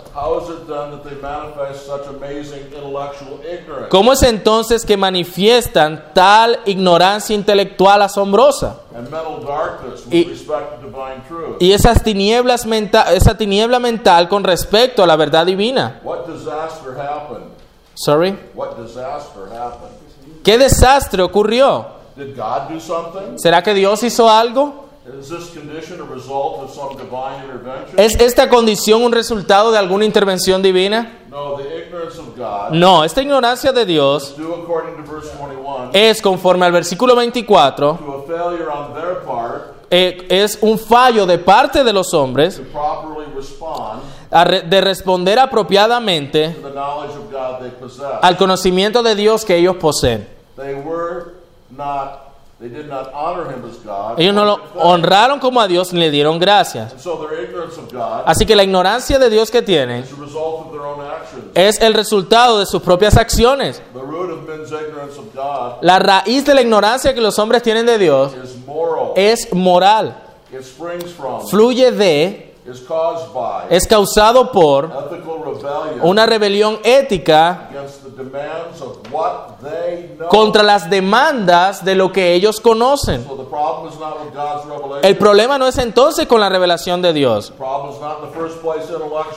¿Cómo 3.89 4.13
es 4.13 4.21
entonces 4.21 4.85
que 4.85 4.95
manifiestan 4.95 6.11
tal 6.13 6.59
ignorancia 6.65 7.33
intelectual 7.35 8.03
asombrosa? 8.03 8.81
Y-? 10.11 10.23
Y 11.59 11.71
esas 11.71 12.03
tinieblas 12.03 12.67
menta- 12.67 13.11
esa 13.11 13.35
tiniebla 13.35 13.79
mental 13.79 14.29
con 14.29 14.43
respecto 14.43 15.01
a 15.03 15.07
la 15.07 15.15
verdad 15.15 15.43
divina. 15.47 15.99
Sorry. 17.97 18.37
What 18.53 18.77
disaster 18.77 19.47
happened? 19.51 19.91
¿Qué 20.43 20.57
desastre 20.57 21.21
ocurrió? 21.23 21.85
Did 22.15 22.35
God 22.35 22.69
do 22.69 22.79
something? 22.79 23.37
¿Será 23.37 23.61
que 23.63 23.73
Dios 23.73 24.01
hizo 24.03 24.29
algo? 24.29 24.85
Is 25.19 25.29
this 25.29 25.49
condition 25.53 26.01
a 26.01 26.03
result 26.05 26.59
of 26.63 26.73
some 26.75 26.95
divine 26.97 27.43
intervention? 27.45 27.97
¿Es 27.97 28.19
esta 28.19 28.49
condición 28.49 29.01
un 29.03 29.11
resultado 29.13 29.71
de 29.71 29.77
alguna 29.77 30.03
intervención 30.05 30.61
divina? 30.61 31.19
No, 31.29 31.55
the 31.55 31.63
ignorance 31.85 32.19
of 32.19 32.35
God, 32.37 32.71
No, 32.71 33.03
esta 33.03 33.21
ignorancia 33.21 33.71
de 33.71 33.85
Dios 33.85 34.35
due 34.37 34.53
according 34.53 34.95
to 35.03 35.09
verse 35.11 35.29
21, 35.37 35.91
es 35.93 36.21
conforme 36.21 36.65
al 36.65 36.71
versículo 36.73 37.15
24, 37.15 37.95
to 37.97 38.13
a 38.13 38.27
failure 38.27 38.69
on 38.69 38.93
their 38.93 39.23
part 39.25 39.75
eh, 39.89 40.27
es 40.29 40.57
un 40.61 40.77
fallo 40.77 41.25
de 41.25 41.37
parte 41.37 41.83
de 41.85 41.93
los 41.93 42.13
hombres 42.13 42.57
to 42.57 42.63
properly 42.63 43.25
respond 43.33 44.01
re- 44.29 44.63
de 44.63 44.81
responder 44.81 45.39
apropiadamente 45.39 46.49
to 46.53 46.67
the 46.67 46.73
knowledge 46.73 47.11
of. 47.15 47.26
Al 48.21 48.37
conocimiento 48.37 49.03
de 49.03 49.15
Dios 49.15 49.45
que 49.45 49.55
ellos 49.55 49.75
poseen. 49.77 50.27
They 50.55 50.73
were 50.73 51.33
not, 51.69 52.33
they 52.59 52.69
did 52.69 52.87
not 52.87 53.11
honor 53.13 53.43
him 53.51 53.63
as 53.69 53.77
God. 53.83 54.19
Ellos 54.19 54.33
no 54.33 54.45
lo 54.45 54.59
honraron 54.75 55.39
como 55.39 55.61
a 55.61 55.67
Dios 55.67 55.93
ni 55.93 55.99
le 55.99 56.09
dieron 56.09 56.39
gracias. 56.39 56.91
And 56.93 57.01
so 57.01 57.17
their 57.17 57.43
ignorance 57.43 57.77
of 57.77 57.91
God 57.91 58.23
Así 58.25 58.45
que 58.45 58.55
la 58.55 58.63
ignorancia 58.63 59.19
de 59.19 59.29
Dios 59.29 59.51
que 59.51 59.61
tienen 59.61 60.05
es 61.53 61.81
el 61.81 61.93
resultado 61.93 62.59
de 62.59 62.65
sus 62.65 62.81
propias 62.81 63.17
acciones. 63.17 63.81
The 63.93 63.99
root 63.99 64.31
of 64.31 64.47
men's 64.47 64.71
ignorance 64.71 65.17
of 65.17 65.33
God 65.35 65.77
La 65.81 65.99
raíz 65.99 66.45
de 66.45 66.55
la 66.55 66.61
ignorancia 66.61 67.13
que 67.13 67.21
los 67.21 67.37
hombres 67.39 67.61
tienen 67.63 67.85
de 67.85 67.97
Dios 67.97 68.33
is 68.43 68.55
moral. 68.65 69.13
es 69.15 69.53
moral, 69.53 70.15
It 70.51 70.61
springs 70.63 71.11
from, 71.11 71.45
fluye 71.47 71.91
de, 71.91 72.46
es 73.69 73.87
causado 73.87 74.51
por 74.51 74.85
ethical 74.85 75.43
rebellion 75.45 76.01
una 76.01 76.25
rebelión 76.25 76.79
ética 76.83 77.69
contra 80.29 80.63
las 80.63 80.89
demandas 80.89 81.83
de 81.83 81.95
lo 81.95 82.11
que 82.11 82.33
ellos 82.33 82.59
conocen. 82.59 83.25
El 85.01 85.17
problema 85.17 85.57
no 85.57 85.67
es 85.67 85.77
entonces 85.77 86.27
con 86.27 86.41
la 86.41 86.49
revelación 86.49 87.01
de 87.01 87.13
Dios. 87.13 87.53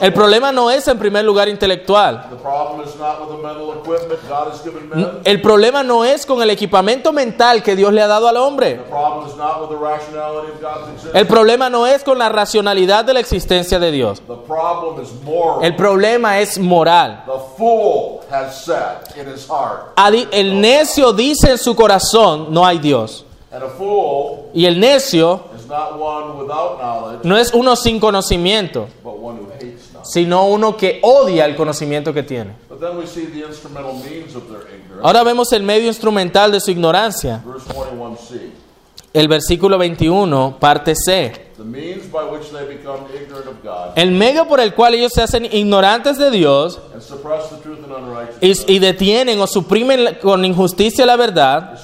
El 0.00 0.12
problema 0.12 0.52
no 0.52 0.70
es 0.70 0.88
en 0.88 0.98
primer 0.98 1.24
lugar 1.24 1.48
intelectual. 1.48 2.26
El 5.24 5.42
problema 5.42 5.82
no 5.82 6.04
es 6.04 6.26
con 6.26 6.42
el 6.42 6.50
equipamiento 6.50 7.12
mental 7.12 7.62
que 7.62 7.76
Dios 7.76 7.92
le 7.92 8.02
ha 8.02 8.06
dado 8.06 8.28
al 8.28 8.36
hombre. 8.36 8.80
El 11.14 11.26
problema 11.26 11.70
no 11.70 11.86
es 11.86 12.04
con 12.04 12.18
la 12.18 12.28
racionalidad 12.28 13.04
de 13.04 13.14
la 13.14 13.20
existencia 13.20 13.78
de 13.78 13.90
Dios. 13.90 14.22
El 15.62 15.76
problema 15.76 16.38
es 16.40 16.58
moral. 16.58 17.24
In 19.16 19.26
his 19.32 19.46
heart. 19.48 19.92
Adi- 19.96 20.28
El 20.30 20.60
necio 20.60 21.12
dice 21.12 21.50
en 21.50 21.58
su 21.58 21.74
corazón, 21.74 22.48
no 22.50 22.64
hay 22.64 22.78
Dios. 22.78 23.24
And 23.52 23.64
a 23.64 23.68
fool 23.68 24.50
Y 24.54 24.64
el 24.66 24.78
necio 24.78 25.40
is 25.58 25.66
not 25.66 25.98
one 25.98 26.40
without 26.40 26.78
knowledge, 26.78 27.24
no 27.24 27.36
es 27.36 27.52
uno 27.52 27.74
sin 27.74 27.98
conocimiento, 27.98 28.86
but 29.02 29.14
one 29.20 29.38
who 29.40 29.48
hates 29.52 29.90
knowledge. 29.92 30.08
sino 30.12 30.46
uno 30.46 30.76
que 30.76 31.00
odia 31.02 31.46
el 31.46 31.56
conocimiento 31.56 32.12
que 32.14 32.22
tiene. 32.22 32.52
But 32.68 32.78
then 32.80 32.96
we 32.96 33.06
see 33.06 33.26
the 33.26 33.44
instrumental 33.46 33.92
means 33.94 34.36
of 34.36 34.44
their 34.48 34.60
ignorance. 34.72 35.02
Ahora 35.02 35.24
vemos 35.24 35.52
el 35.52 35.62
medio 35.64 35.88
instrumental 35.88 36.52
de 36.52 36.60
su 36.60 36.70
ignorancia. 36.70 37.42
Verse 37.44 37.66
21c. 37.72 38.50
El 39.12 39.26
versículo 39.26 39.76
21, 39.76 40.58
parte 40.60 40.94
C. 40.94 41.50
The 41.56 41.64
means 41.64 42.10
by 42.10 42.22
which 42.30 42.50
they 42.52 42.64
become 42.76 43.04
ignorant 43.12 43.46
of 43.46 43.62
God 43.62 43.92
El 43.96 44.12
medio 44.12 44.46
por 44.48 44.60
el 44.60 44.72
cual 44.72 44.94
ellos 44.94 45.12
se 45.12 45.20
hacen 45.20 45.44
ignorantes 45.44 46.16
de 46.16 46.30
Dios 46.30 46.80
and 46.94 47.02
suppress 47.02 47.50
the 47.50 47.56
truth 47.56 47.80
and 47.84 47.92
unrighteousness 47.92 48.64
y, 48.66 48.76
y 48.76 48.78
detienen 48.78 49.38
o 49.40 49.46
suprimen 49.46 50.16
con 50.22 50.42
injusticia 50.46 51.04
la 51.04 51.16
verdad, 51.16 51.74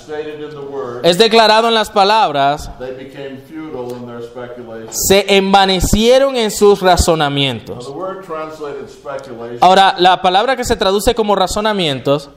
es 1.02 1.18
declarado 1.18 1.68
en 1.68 1.74
las 1.74 1.90
palabras, 1.90 2.70
They 2.78 2.92
became 2.92 3.38
futile 3.46 3.94
in 3.98 4.06
their 4.06 4.22
speculation. 4.22 4.88
se 4.92 5.36
envanecieron 5.36 6.36
en 6.36 6.50
sus 6.50 6.80
razonamientos. 6.80 7.92
Ahora, 9.60 9.96
la 9.98 10.22
palabra 10.22 10.56
que 10.56 10.64
se 10.64 10.76
traduce 10.76 11.14
como 11.14 11.34
razonamientos 11.34 12.30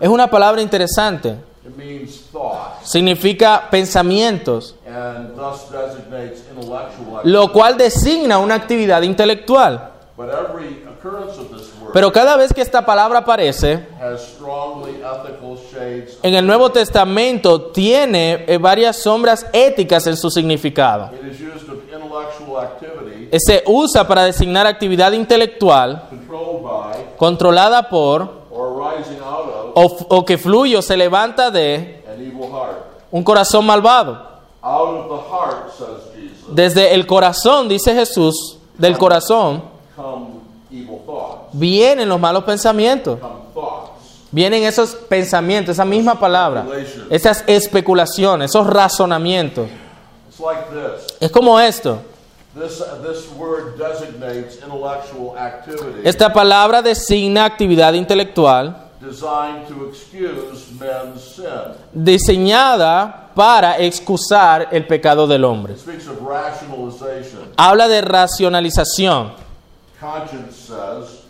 es 0.00 0.08
una 0.08 0.30
palabra 0.30 0.62
interesante. 0.62 1.49
It 1.70 1.76
means 1.76 2.22
thought 2.32 2.82
Significa 2.82 3.68
pensamientos, 3.70 4.74
and 4.86 5.36
thus 5.36 5.70
designates 5.70 6.42
intellectual 6.50 7.18
activity. 7.18 7.30
lo 7.30 7.52
cual 7.52 7.76
designa 7.76 8.38
una 8.38 8.54
actividad 8.56 9.02
intelectual. 9.02 9.90
But 10.16 10.30
every 10.30 10.82
occurrence 10.86 11.38
of 11.38 11.50
this 11.50 11.72
word 11.80 11.92
Pero 11.92 12.12
cada 12.12 12.36
vez 12.36 12.52
que 12.52 12.60
esta 12.60 12.84
palabra 12.84 13.20
aparece 13.20 13.86
has 14.00 14.20
strongly 14.22 14.96
ethical 15.00 15.56
shades. 15.72 16.18
en 16.22 16.34
el 16.34 16.46
Nuevo 16.46 16.70
Testamento, 16.70 17.70
tiene 17.70 18.44
eh, 18.46 18.58
varias 18.58 18.96
sombras 18.96 19.46
éticas 19.52 20.06
en 20.06 20.16
su 20.16 20.30
significado. 20.30 21.04
Activity 22.60 23.38
se 23.38 23.62
usa 23.66 24.06
para 24.06 24.24
designar 24.24 24.66
actividad 24.66 25.12
intelectual 25.12 26.08
controlada 27.16 27.88
por 27.88 28.40
or 28.50 28.68
arising 28.76 29.20
out 29.22 29.48
of 29.48 29.59
o, 29.74 29.96
o 30.08 30.24
que 30.24 30.38
fluye 30.38 30.76
o 30.76 30.82
se 30.82 30.96
levanta 30.96 31.50
de 31.50 32.02
un 33.10 33.24
corazón 33.24 33.66
malvado. 33.66 34.30
Desde 36.48 36.94
el 36.94 37.06
corazón, 37.06 37.68
dice 37.68 37.94
Jesús, 37.94 38.58
del 38.76 38.98
corazón 38.98 39.62
vienen 41.52 42.08
los 42.08 42.20
malos 42.20 42.44
pensamientos. 42.44 43.18
Vienen 44.32 44.62
esos 44.62 44.90
pensamientos, 44.90 45.72
esa 45.72 45.84
misma 45.84 46.18
palabra, 46.18 46.64
esas 47.10 47.42
especulaciones, 47.48 48.50
esos 48.50 48.66
razonamientos. 48.66 49.68
Es 51.18 51.30
como 51.30 51.58
esto. 51.58 51.98
Activity 55.36 56.00
Esta 56.04 56.32
palabra 56.32 56.82
designa 56.82 57.44
actividad 57.44 57.92
intelectual 57.94 58.89
designed 59.00 59.66
to 59.68 59.88
excuse 59.88 60.70
men's 60.78 61.22
sin. 61.22 61.74
diseñada 61.92 63.28
para 63.34 63.78
excusar 63.78 64.68
el 64.72 64.86
pecado 64.86 65.26
del 65.26 65.44
hombre. 65.44 65.72
It 65.72 65.78
speaks 65.78 66.06
of 66.06 66.20
rationalization. 66.20 67.52
Habla 67.56 67.88
de 67.88 68.00
racionalización. 68.02 69.32
Conscience 70.00 70.56
says, 70.56 71.20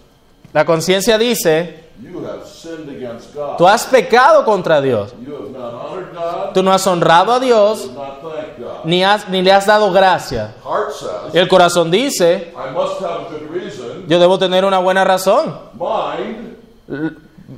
La 0.53 0.65
conciencia 0.65 1.17
dice, 1.19 1.85
You 2.03 2.25
have 2.25 2.47
sinned 2.47 2.89
against 2.89 3.35
God. 3.35 3.59
tú 3.59 3.67
has 3.69 3.85
pecado 3.87 4.45
contra 4.45 4.81
Dios. 4.81 5.13
You 5.25 5.35
have 5.35 5.51
not 5.51 5.75
honored 5.75 6.15
God. 6.15 6.55
Tú 6.55 6.63
no 6.63 6.73
has 6.73 6.87
honrado 6.87 7.33
a 7.35 7.41
Dios 7.41 7.83
have 7.89 7.95
not 7.95 8.23
thanked 8.23 8.59
God. 8.59 8.85
ni, 8.87 9.03
has- 9.05 9.29
ni 9.29 9.43
le 9.43 9.53
has 9.53 9.67
dado 9.67 9.93
gracia. 9.93 10.55
Heart 10.65 10.93
says, 10.95 11.35
Y 11.35 11.39
el 11.39 11.47
corazón 11.49 11.91
dice, 11.91 12.53
I 12.57 12.71
must 12.73 13.01
have 13.03 13.27
a 13.27 13.29
good 13.39 13.51
reason. 13.51 14.07
yo 14.09 14.19
debo 14.19 14.39
tener 14.39 14.65
una 14.65 14.79
buena 14.79 15.05
razón. 15.05 15.55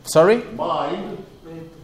Sorry. 0.05 0.43
mind, 0.57 1.19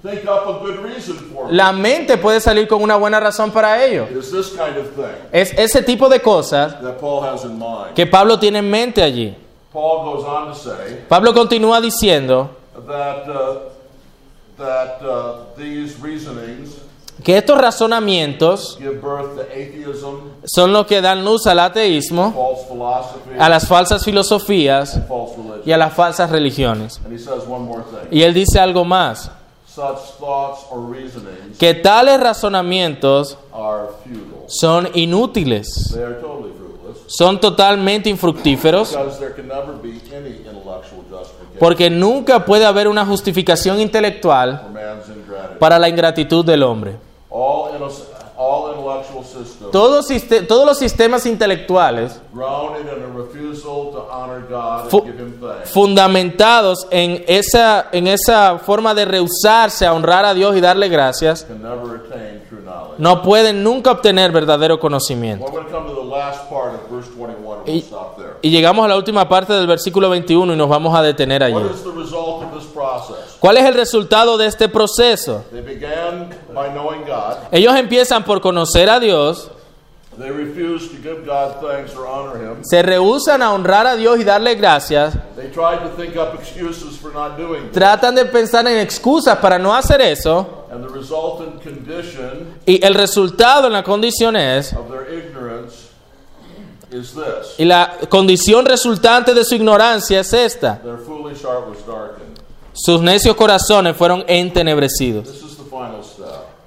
think 0.03 0.27
up 0.27 0.47
a 0.47 0.65
good 0.65 0.79
reason 0.83 1.17
for. 1.33 1.53
La 1.53 1.73
mente 1.73 2.17
puede 2.19 2.41
salir 2.41 2.67
con 2.69 2.83
una 2.83 2.97
buena 2.97 3.21
razón 3.21 3.51
para 3.51 3.85
ello. 3.85 4.07
This 4.07 4.51
kind 4.51 4.77
of 4.77 4.89
thing 4.95 5.29
Es 5.33 5.53
ese 5.57 5.83
tipo 5.83 6.09
de 6.09 6.21
cosas 6.21 6.81
that 6.81 6.99
Paul 7.01 7.25
has 7.25 7.45
in 7.45 7.59
mind. 7.59 7.95
que 7.95 8.07
Pablo 8.07 8.39
tiene 8.39 8.59
en 8.61 8.71
mente 8.71 9.03
allí. 9.03 9.37
Paul 9.73 10.05
goes 10.05 10.25
on 10.25 10.49
to 10.49 10.55
say 10.55 11.05
Pablo 11.09 11.35
continúa 11.35 11.81
diciendo 11.81 12.49
that, 12.87 13.29
uh, 13.29 13.59
that 14.57 15.03
uh, 15.03 15.45
these 15.57 16.01
reasonings 16.01 16.77
que 17.23 17.37
estos 17.37 17.59
razonamientos 17.59 18.79
son 20.45 20.73
los 20.73 20.87
que 20.87 21.01
dan 21.01 21.25
luz 21.25 21.47
al 21.47 21.59
ateísmo, 21.59 22.57
a 23.39 23.49
las 23.49 23.67
falsas 23.67 24.05
filosofías 24.05 25.01
y 25.65 25.73
a 25.73 25.77
las 25.77 25.95
falsas 25.95 26.31
religiones. 26.31 27.01
Y 28.11 28.23
él 28.23 28.35
dice 28.35 28.61
algo 28.61 28.85
más, 28.85 29.31
que 31.59 31.75
tales 31.75 32.21
razonamientos 32.21 33.39
son 34.47 34.89
inútiles, 34.95 35.97
son 37.07 37.41
totalmente 37.41 38.09
infructíferos, 38.11 38.93
because 38.93 39.19
there 39.19 39.35
can 39.35 39.49
never 39.49 39.75
be 39.83 40.01
any 40.15 40.37
intellectual 40.37 40.83
justification 41.11 41.59
porque 41.59 41.91
nunca 41.91 42.45
puede 42.45 42.65
haber 42.65 42.89
una 42.89 43.05
justificación 43.05 43.81
intelectual 43.81 44.69
para 45.59 45.79
la 45.79 45.89
ingratitud 45.89 46.45
del 46.45 46.63
hombre. 46.63 47.08
All, 47.31 47.69
all 48.39 48.73
intellectual 48.73 49.23
systems 49.23 49.71
Todos, 49.71 50.07
siste- 50.07 50.43
todos 50.47 50.65
los 50.65 50.79
sistemas 50.79 51.27
intelectuales 51.27 52.21
grounded 52.33 52.87
in 52.87 53.03
a 53.03 53.07
refusal 53.15 53.91
to 53.93 54.07
honor 54.11 54.41
God 54.49 54.83
and 54.83 54.91
Fu- 54.91 55.03
give 55.05 55.19
Him 55.19 55.33
thanks 55.41 55.71
fundamentados 55.71 56.87
en 56.91 57.23
esa, 57.29 57.89
en 57.93 58.07
esa 58.07 58.59
forma 58.59 58.95
de 58.95 59.05
rehusarse 59.05 59.85
a 59.87 59.93
honrar 59.93 60.25
a 60.25 60.33
Dios 60.35 60.57
y 60.57 60.61
darle 60.61 60.89
gracias, 60.89 61.45
can 61.45 61.61
never 61.63 61.97
attain 61.97 62.41
true 62.49 62.61
knowledge. 62.63 62.95
no 62.99 63.21
pueden 63.23 63.63
nunca 63.63 63.91
obtener 63.91 64.33
verdadero 64.33 64.81
conocimiento. 64.81 65.45
Well, 65.45 65.53
I'm 65.55 65.63
going 65.63 65.67
to 65.67 65.73
come 65.73 65.89
to 65.89 66.01
the 66.01 66.09
last 66.09 66.49
part 66.49 66.75
of 66.75 66.89
verse 66.91 67.09
21 67.15 67.35
and 67.35 67.45
we'll 67.45 67.77
Y, 67.77 67.85
y 68.41 68.51
llegamos 68.51 68.85
a 68.85 68.89
la 68.89 68.97
última 68.97 69.29
parte 69.29 69.53
del 69.53 69.67
versículo 69.67 70.09
21 70.09 70.55
y 70.55 70.57
nos 70.57 70.69
vamos 70.69 70.95
a 70.97 71.03
detener 71.03 71.43
allí. 71.43 71.55
¿Cuál 73.41 73.57
es 73.57 73.65
el 73.65 73.75
resultado 73.75 74.37
de 74.39 74.47
este 74.47 74.69
proceso? 74.69 75.45
They 75.51 75.61
began 75.63 76.31
by 76.55 76.71
knowing 76.71 77.03
God. 77.05 77.37
Ellos 77.53 77.75
empiezan 77.77 78.25
por 78.25 78.41
conocer 78.41 78.89
a 78.91 78.99
Dios, 79.01 79.51
They 80.19 80.31
refused 80.33 80.91
to 80.91 80.97
give 80.97 81.25
God 81.25 81.61
thanks 81.63 81.95
or 81.95 82.05
honor 82.05 82.37
Him. 82.43 82.65
se 82.65 82.83
rehusan 82.83 83.41
a 83.41 83.53
honrar 83.53 83.87
a 83.87 83.95
Dios 83.95 84.19
y 84.19 84.25
darle 84.25 84.57
gracias, 84.57 85.15
They 85.37 85.49
tried 85.53 85.79
to 85.79 85.91
think 85.97 86.17
up 86.17 86.35
excuses 86.35 86.97
for 86.99 87.13
not 87.13 87.37
doing 87.39 87.67
it. 87.67 87.73
tratan 87.73 88.17
de 88.17 88.25
pensar 88.25 88.67
en 88.67 88.79
excusas 88.79 89.39
para 89.39 89.61
no 89.61 89.73
hacer 89.73 90.01
eso 90.01 90.67
And 90.73 90.85
the 90.85 90.93
resultant 90.93 91.63
condition 91.63 92.55
y 92.67 92.85
el 92.85 92.95
resultado 92.95 93.69
en 93.69 93.75
la 93.75 93.85
condición 93.85 94.35
es, 94.35 94.73
of 94.73 94.89
their 94.91 95.07
ignorance 95.09 95.87
is 96.91 97.15
this. 97.15 97.55
y 97.57 97.65
la 97.65 97.97
condición 98.09 98.67
resultante 98.67 99.35
de 99.35 99.45
su 99.45 99.55
ignorancia 99.55 100.19
es 100.19 100.33
esta. 100.33 100.81
Sus 102.81 103.01
necios 103.03 103.35
corazones 103.35 103.97
fueron 103.97 104.25
entenebrecidos. 104.29 105.29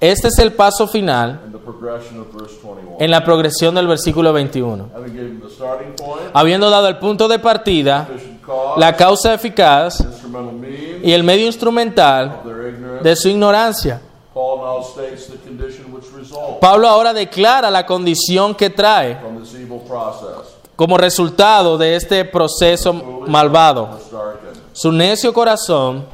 Este 0.00 0.28
es 0.28 0.38
el 0.40 0.52
paso 0.52 0.86
final 0.86 1.40
in 1.46 1.52
the 1.52 1.58
progression 1.58 2.20
of 2.20 2.26
verse 2.34 2.56
21. 2.60 2.96
en 2.98 3.10
la 3.10 3.24
progresión 3.24 3.74
del 3.74 3.86
versículo 3.86 4.32
21. 4.32 4.90
Having 4.94 5.12
given 5.12 5.40
the 5.40 5.48
starting 5.48 5.94
point, 5.96 6.22
Habiendo 6.34 6.68
dado 6.70 6.88
el 6.88 6.98
punto 6.98 7.28
de 7.28 7.38
partida, 7.38 8.08
la 8.76 8.96
causa 8.96 9.32
eficaz 9.32 10.04
y 11.02 11.12
el 11.12 11.22
medio 11.22 11.46
instrumental 11.46 12.40
de 13.02 13.16
su 13.16 13.28
ignorancia. 13.28 14.00
Paul 14.34 14.60
now 14.60 14.82
states 14.82 15.28
the 15.28 15.36
condition 15.36 15.92
which 15.92 16.06
results 16.16 16.58
Pablo 16.60 16.88
ahora 16.88 17.12
declara 17.12 17.70
la 17.70 17.86
condición 17.86 18.54
que 18.54 18.70
trae 18.70 19.18
como 20.74 20.98
resultado 20.98 21.78
de 21.78 21.96
este 21.96 22.24
proceso 22.24 22.92
malvado. 23.26 24.00
Su 24.72 24.90
necio 24.90 25.32
corazón 25.32 26.04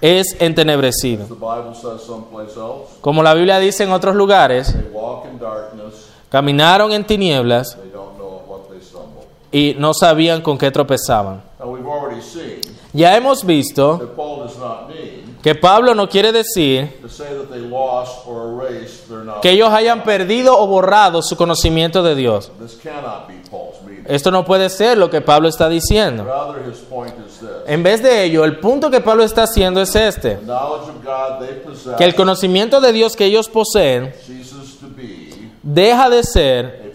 es 0.00 0.36
entenebrecido. 0.38 1.26
Como 3.00 3.22
la 3.22 3.34
Biblia 3.34 3.58
dice 3.58 3.84
en 3.84 3.92
otros 3.92 4.14
lugares, 4.14 4.74
caminaron 6.28 6.92
en 6.92 7.04
tinieblas 7.04 7.78
y 9.50 9.74
no 9.78 9.94
sabían 9.94 10.42
con 10.42 10.58
qué 10.58 10.70
tropezaban. 10.70 11.42
Ya 12.92 13.16
hemos 13.16 13.44
visto 13.44 14.00
que 15.42 15.54
Pablo 15.54 15.94
no 15.94 16.08
quiere 16.08 16.32
decir 16.32 17.00
que 19.42 19.50
ellos 19.50 19.68
hayan 19.70 20.02
perdido 20.02 20.58
o 20.58 20.66
borrado 20.66 21.22
su 21.22 21.36
conocimiento 21.36 22.02
de 22.02 22.14
Dios. 22.14 22.50
Esto 24.08 24.30
no 24.30 24.44
puede 24.44 24.68
ser 24.70 24.98
lo 24.98 25.10
que 25.10 25.20
Pablo 25.20 25.48
está 25.48 25.68
diciendo. 25.68 26.26
En 27.66 27.82
vez 27.82 28.02
de 28.02 28.24
ello, 28.24 28.44
el 28.44 28.58
punto 28.60 28.90
que 28.90 29.00
Pablo 29.00 29.24
está 29.24 29.44
haciendo 29.44 29.80
es 29.80 29.94
este. 29.94 30.38
Que 31.98 32.04
el 32.04 32.14
conocimiento 32.14 32.80
de 32.80 32.92
Dios 32.92 33.16
que 33.16 33.24
ellos 33.24 33.48
poseen 33.48 34.12
deja 35.62 36.08
de 36.08 36.22
ser 36.22 36.92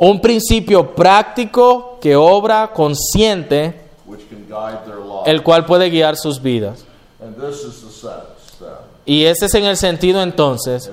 un 0.00 0.20
principio 0.20 0.94
práctico 0.94 1.98
que 2.00 2.16
obra 2.16 2.72
consciente, 2.72 3.80
el 5.26 5.42
cual 5.42 5.64
puede 5.66 5.90
guiar 5.90 6.16
sus 6.16 6.40
vidas. 6.40 6.84
Y 9.06 9.24
ese 9.24 9.46
es 9.46 9.54
en 9.54 9.64
el 9.64 9.76
sentido 9.76 10.22
entonces 10.22 10.90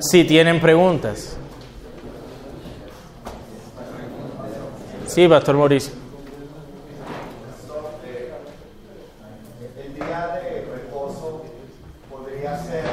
Si 0.00 0.24
tienen 0.24 0.60
preguntas. 0.60 1.36
Sí, 5.12 5.28
Pastor 5.28 5.54
Mauricio. 5.58 5.92
El 9.76 9.94
día 9.94 10.40
de 10.42 10.66
reposo 10.74 11.42
podría 12.10 12.56
ser 12.56 12.84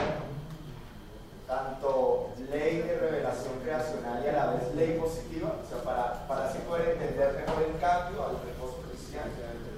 tanto 1.47 2.31
ley 2.51 2.79
de 2.79 2.97
revelación 2.99 3.53
creacional 3.63 4.21
y 4.25 4.27
a 4.27 4.33
la 4.33 4.45
vez 4.51 4.75
ley 4.75 4.99
positiva, 4.99 5.55
o 5.63 5.69
sea, 5.69 5.81
para, 5.81 6.27
para 6.27 6.49
así 6.49 6.57
poder 6.67 6.97
entender 6.99 7.45
mejor 7.47 7.63
el 7.63 7.79
cambio 7.79 8.25
al 8.25 8.35
reposo 8.45 8.81
cristiano. 8.89 9.29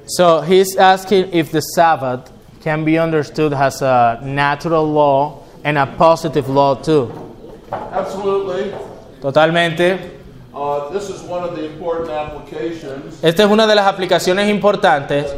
So 0.08 0.42
he's 0.42 0.76
asking 0.78 1.32
if 1.32 1.52
the 1.52 1.62
Sabbath 1.62 2.32
can 2.64 2.84
be 2.84 2.98
understood 2.98 3.54
as 3.54 3.84
a 3.84 4.20
natural 4.24 4.92
law 4.92 5.44
and 5.64 5.78
a 5.78 5.86
positive 5.86 6.50
law 6.50 6.74
too. 6.74 7.12
Absolutely. 7.72 8.74
Totalmente. 9.22 10.21
Uh, 10.54 10.90
this 10.90 11.10
is 11.10 11.22
one 11.22 11.44
of 11.44 11.56
the 11.56 11.66
important 11.66 12.10
applications 12.10 13.24
Esta 13.24 13.44
es 13.44 13.50
una 13.50 13.66
de 13.66 13.74
las 13.74 13.88
aplicaciones 13.88 14.50
importantes 14.50 15.34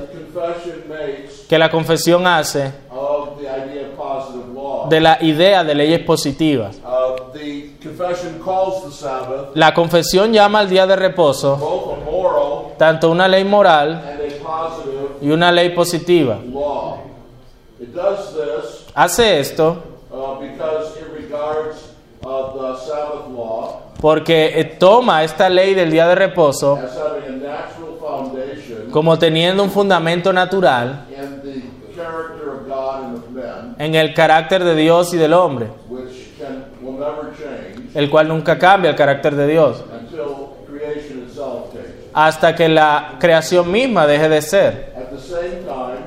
que 1.47 1.59
la 1.59 1.69
confesión 1.69 2.25
hace 2.25 2.73
de 4.89 4.99
la 4.99 5.17
idea 5.21 5.63
de 5.63 5.75
leyes 5.75 5.99
positivas. 5.99 6.77
Uh, 6.83 7.31
the 7.31 7.69
confession 7.81 8.41
calls 8.43 8.83
the 8.85 8.91
Sabbath 8.91 9.55
La 9.55 9.73
confesión 9.73 10.33
llama 10.33 10.59
al 10.59 10.69
día 10.69 10.87
de 10.87 10.95
reposo 10.95 11.59
tanto 12.77 13.11
una 13.11 13.27
ley 13.27 13.43
moral 13.43 14.01
y 15.21 15.29
una 15.29 15.51
ley 15.51 15.69
positiva. 15.69 16.39
Hace 18.95 19.39
esto 19.39 19.77
uh, 20.11 20.39
because 20.39 20.97
it 20.97 21.07
regards 21.13 21.93
uh, 22.25 22.53
the 22.53 22.77
Sabbath 22.79 23.27
law 23.29 23.92
porque 24.03 24.59
eh, 24.59 24.65
toma 24.65 25.23
esta 25.23 25.47
ley 25.47 25.73
del 25.73 25.89
día 25.89 26.05
de 26.09 26.15
reposo 26.15 26.77
como 28.91 29.17
teniendo 29.17 29.63
un 29.63 29.71
fundamento 29.71 30.33
natural 30.33 31.05
en 33.77 33.95
el 33.95 34.13
carácter 34.13 34.65
de 34.65 34.75
Dios 34.75 35.13
y 35.13 35.17
del 35.17 35.31
hombre, 35.31 35.67
el 37.93 38.09
cual 38.09 38.27
nunca 38.27 38.59
cambia 38.59 38.89
el 38.89 38.97
carácter 38.97 39.37
de 39.37 39.47
Dios, 39.47 39.85
hasta 42.11 42.53
que 42.53 42.67
la 42.67 43.15
creación 43.21 43.71
misma 43.71 44.05
deje 44.05 44.27
de 44.27 44.41
ser. 44.41 44.93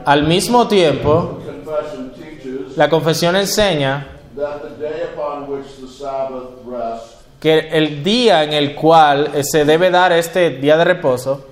Al 0.05 0.25
mismo 0.25 0.69
tiempo, 0.69 1.39
la 2.77 2.91
confesión 2.91 3.37
enseña 3.37 4.09
that 4.37 4.61
the 4.61 4.69
day 4.79 5.03
upon 5.15 5.49
which 5.49 5.81
the 5.81 5.89
Sabbath 5.89 6.61
rests 6.67 7.17
que 7.47 7.69
el 7.79 8.03
día 8.03 8.43
en 8.43 8.53
el 8.53 8.75
cual 8.75 9.31
eh, 9.33 9.45
se 9.45 9.65
debe 9.65 9.89
dar 9.91 10.11
este 10.11 10.51
día 10.51 10.77
de 10.77 10.83
reposo 10.85 11.47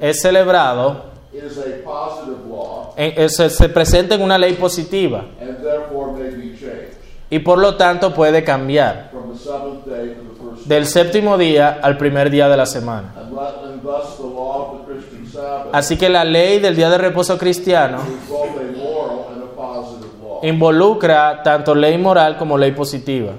es 0.00 0.20
celebrado, 0.20 1.12
is 1.32 1.56
a 1.58 1.62
positive 1.84 2.38
law 2.50 2.92
en- 2.96 3.12
eh, 3.16 3.28
se, 3.28 3.50
se 3.50 3.68
presenta 3.68 4.16
en 4.16 4.22
una 4.22 4.36
ley 4.36 4.54
positiva 4.54 5.26
y 7.30 7.38
por 7.38 7.58
lo 7.58 7.76
tanto 7.76 8.12
puede 8.12 8.42
cambiar 8.42 9.10
from 9.12 9.32
the 9.32 9.38
seventh 9.38 9.86
day 9.86 10.14
to 10.16 10.22
the 10.22 10.56
first 10.56 10.66
del 10.66 10.86
séptimo 10.86 11.38
día 11.38 11.78
al 11.80 11.96
primer 11.96 12.28
día 12.30 12.48
de 12.48 12.56
la 12.56 12.66
semana. 12.66 13.12
Así 15.72 15.96
que 15.96 16.08
la 16.08 16.24
ley 16.24 16.58
del 16.58 16.74
día 16.74 16.90
de 16.90 16.98
reposo 16.98 17.38
cristiano 17.38 17.98
involucra 20.42 21.42
tanto 21.42 21.74
ley 21.74 21.96
moral 21.96 22.36
como 22.36 22.58
ley 22.58 22.72
positiva. 22.72 23.32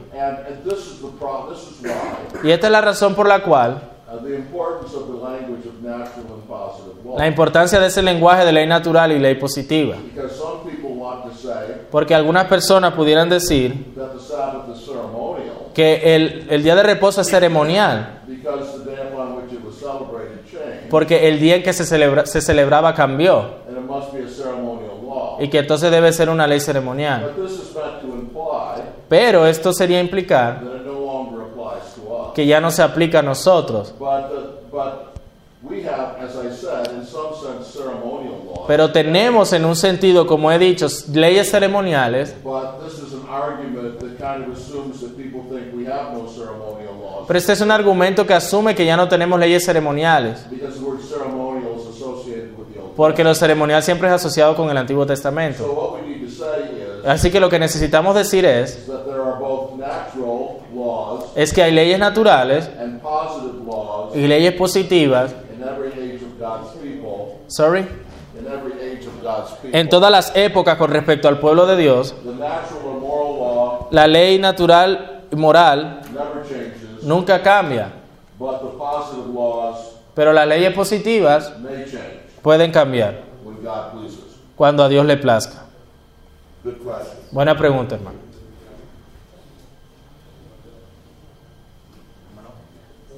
Y 2.43 2.51
esta 2.51 2.67
es 2.67 2.71
la 2.71 2.81
razón 2.81 3.15
por 3.15 3.27
la 3.27 3.41
cual 3.43 3.81
uh, 4.11 4.27
la 7.17 7.27
importancia 7.27 7.79
de 7.79 7.87
ese 7.87 8.01
lenguaje 8.01 8.45
de 8.45 8.51
ley 8.51 8.67
natural 8.67 9.11
y 9.11 9.19
ley 9.19 9.35
positiva. 9.35 9.95
Because 10.13 10.35
some 10.35 10.63
people 10.69 10.91
want 10.97 11.23
to 11.25 11.31
say 11.35 11.81
Porque 11.91 12.15
algunas 12.15 12.45
personas 12.45 12.93
pudieran 12.93 13.29
decir 13.29 13.93
que 15.73 16.15
el, 16.15 16.47
el 16.49 16.63
día 16.63 16.75
de 16.75 16.83
reposo 16.83 17.21
es 17.21 17.27
ceremonial, 17.27 18.21
because 18.27 18.79
the 18.83 18.91
day 18.91 19.07
upon 19.11 19.35
which 19.37 19.51
it 19.51 19.59
was 19.65 19.75
celebrated 19.75 20.39
changed, 20.49 20.89
porque 20.89 21.27
el 21.27 21.39
día 21.39 21.55
en 21.57 21.63
que 21.63 21.73
se, 21.73 21.83
celebra- 21.83 22.25
se 22.25 22.39
celebraba 22.41 22.93
cambió 22.93 23.39
and 23.67 23.77
it 23.77 23.83
must 23.83 24.13
be 24.13 24.23
a 24.23 24.27
ceremonial 24.29 25.01
law. 25.05 25.37
y 25.41 25.49
que 25.49 25.59
entonces 25.59 25.91
debe 25.91 26.13
ser 26.13 26.29
una 26.29 26.47
ley 26.47 26.59
ceremonial. 26.61 27.33
Pero 29.09 29.45
esto 29.45 29.73
sería 29.73 29.99
implicar 29.99 30.61
that 30.61 30.75
it 30.77 30.85
no 30.85 30.93
longer 30.93 31.41
applies 31.43 31.93
to 31.95 32.01
us. 32.09 32.24
Que 32.35 32.45
ya 32.45 32.59
no 32.59 32.69
se 32.69 32.83
aplica 32.83 33.19
a 33.19 33.21
nosotros. 33.21 33.93
Pero 38.67 38.91
tenemos 38.91 39.53
en 39.53 39.65
un 39.65 39.75
sentido, 39.75 40.27
como 40.27 40.51
he 40.51 40.59
dicho, 40.59 40.87
leyes 41.13 41.49
ceremoniales, 41.49 42.35
pero 47.25 47.39
este 47.39 47.53
es 47.53 47.61
un 47.61 47.71
argumento 47.71 48.27
que 48.27 48.33
asume 48.33 48.75
que 48.75 48.85
ya 48.85 48.97
no 48.97 49.07
tenemos 49.07 49.39
leyes 49.39 49.65
ceremoniales, 49.65 50.45
porque 52.95 53.23
lo 53.23 53.33
ceremonial 53.33 53.81
siempre 53.81 54.09
es 54.09 54.13
asociado 54.13 54.55
con 54.55 54.69
el 54.69 54.77
Antiguo 54.77 55.03
So 55.03 55.07
Testamento. 55.07 55.63
what 55.65 56.01
we 56.01 56.07
need 56.07 56.25
to 56.25 56.31
say 56.31 56.63
is 56.81 57.05
Así 57.05 57.29
que 57.29 57.39
lo 57.39 57.49
que 57.49 57.59
necesitamos 57.59 58.15
decir 58.15 58.45
es, 58.45 58.87
that 58.87 59.05
there 59.05 59.21
are 59.21 59.39
both 59.39 59.77
natural 59.77 60.61
laws 60.73 61.24
es 61.35 61.53
que 61.53 61.61
hay 61.61 61.71
leyes 61.71 61.99
naturales 61.99 62.69
y 64.13 64.27
leyes 64.27 64.53
positivas, 64.53 65.35
sorry, 67.47 67.85
en 69.71 69.89
todas 69.89 70.11
las 70.11 70.35
épocas 70.35 70.77
con 70.77 70.91
respecto 70.91 71.27
al 71.27 71.39
pueblo 71.39 71.65
de 71.65 71.77
Dios, 71.77 72.15
la 73.91 74.07
ley 74.07 74.39
natural 74.39 75.23
y 75.31 75.35
moral 75.35 76.01
nunca 77.01 77.41
cambia, 77.41 77.91
pero 80.13 80.33
las 80.33 80.47
leyes 80.47 80.73
positivas 80.73 81.51
pueden 82.41 82.71
cambiar 82.71 83.21
cuando 84.55 84.83
a 84.83 84.89
Dios 84.89 85.05
le 85.05 85.17
plazca. 85.17 85.65
Buena 87.31 87.55
pregunta. 87.55 87.95
Hermano, 87.95 88.24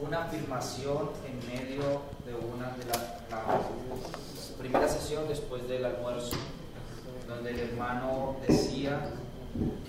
una 0.07 0.23
afirmación 0.23 1.09
en 1.25 1.37
medio 1.49 2.01
de 2.25 2.33
una 2.33 2.67
de 2.77 2.85
la, 2.85 3.19
la 3.29 3.61
primera 4.57 4.87
sesión 4.87 5.27
después 5.27 5.67
del 5.67 5.85
almuerzo, 5.85 6.37
donde 7.27 7.51
el 7.51 7.59
hermano 7.59 8.37
decía 8.47 9.09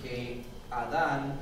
que 0.03 0.43
Adán 0.71 1.35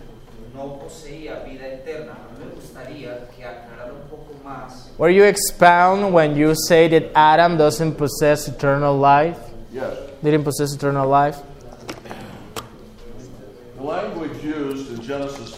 no 0.53 0.79
poseía 0.79 1.39
vida 1.43 1.67
eterna. 1.67 2.13
A 2.13 2.39
mí 2.39 2.45
me 2.45 2.51
gustaría 2.55 3.27
que 3.29 3.43
aclarara 3.45 3.93
un 3.93 4.09
poco 4.09 4.33
más 4.43 4.91
Where 4.97 5.13
you 5.13 5.23
expound 5.23 6.13
when 6.13 6.35
you 6.35 6.53
say 6.67 6.87
that 6.89 7.11
Adam 7.15 7.57
doesn't 7.57 7.95
possess 7.97 8.47
eternal 8.47 8.97
life, 8.99 9.37
Yes. 9.73 9.83
didn't 10.23 10.43
possess 10.43 10.73
eternal 10.73 11.07
life. 11.09 11.39
The 13.77 13.83
language 13.83 14.43
used 14.43 14.91
in 14.91 15.01
Genesis 15.01 15.51
3:22 15.55 15.56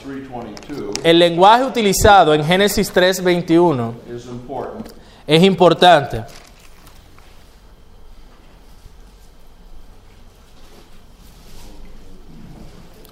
El 1.04 1.20
lenguaje 1.20 1.66
utilizado 1.66 2.34
en 2.34 2.44
Génesis 2.44 2.92
3:21 2.92 3.94
is 4.10 4.26
important. 4.26 4.94
es 5.28 5.44
importante. 5.44 6.26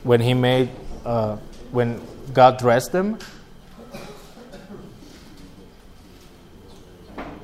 When 0.04 0.22
he 0.22 0.34
made, 0.34 0.70
uh, 1.06 1.38
when 1.72 2.02
God 2.34 2.58
dressed 2.58 2.92
them, 2.92 3.18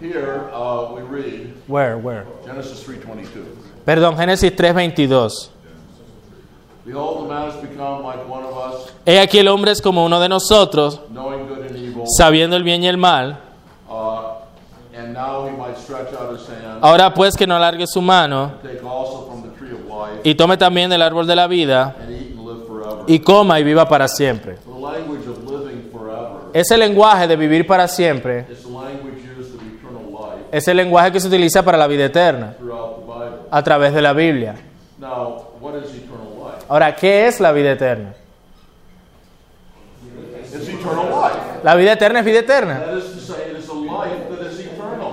Here 0.03 0.49
uh, 0.51 0.93
we 0.93 1.01
read 1.01 1.53
where, 1.67 1.97
where? 1.97 2.25
Genesis 2.45 2.83
3:22. 2.83 3.45
Perdón, 3.85 4.17
Génesis 4.17 4.51
3:22. 4.53 5.49
He 9.05 9.19
aquí 9.19 9.39
el 9.39 9.47
hombre 9.47 9.71
es 9.71 9.81
como 9.81 10.05
uno 10.05 10.19
de 10.19 10.27
nosotros, 10.27 10.99
sabiendo 12.17 12.57
el 12.57 12.63
bien 12.63 12.83
y 12.83 12.87
el 12.87 12.97
mal. 12.97 13.39
Uh, 13.89 14.97
and 14.97 15.13
now 15.13 15.47
he 15.47 15.51
might 15.51 15.77
stretch 15.77 16.13
out 16.13 16.35
his 16.35 16.47
hand, 16.49 16.79
Ahora 16.81 17.13
pues 17.13 17.35
que 17.37 17.45
no 17.47 17.55
alargue 17.55 17.85
su 17.87 18.01
mano 18.01 18.53
y 20.23 20.35
tome 20.35 20.57
también 20.57 20.89
del 20.89 21.01
árbol 21.01 21.27
de 21.27 21.35
la 21.35 21.47
vida 21.47 21.95
y 23.07 23.19
coma 23.19 23.59
y 23.59 23.63
viva 23.63 23.87
para 23.87 24.07
siempre. 24.07 24.57
Ese 26.53 26.77
lenguaje 26.77 27.27
de 27.27 27.35
vivir 27.35 27.65
para 27.65 27.87
siempre 27.87 28.45
es 30.51 30.67
el 30.67 30.77
lenguaje 30.77 31.11
que 31.11 31.19
se 31.19 31.27
utiliza 31.27 31.63
para 31.63 31.77
la 31.77 31.87
vida 31.87 32.05
eterna 32.05 32.55
throughout 32.57 32.97
the 32.97 33.05
Bible. 33.05 33.47
a 33.49 33.63
través 33.63 33.93
de 33.93 34.01
la 34.01 34.13
Biblia. 34.13 34.55
Ahora, 36.69 36.95
¿qué 36.95 37.27
es 37.27 37.39
la 37.39 37.51
vida 37.51 37.71
eterna? 37.71 38.13
La 41.63 41.75
vida 41.75 41.93
eterna 41.93 42.19
es 42.19 42.25
vida 42.25 42.39
eterna. 42.39 42.83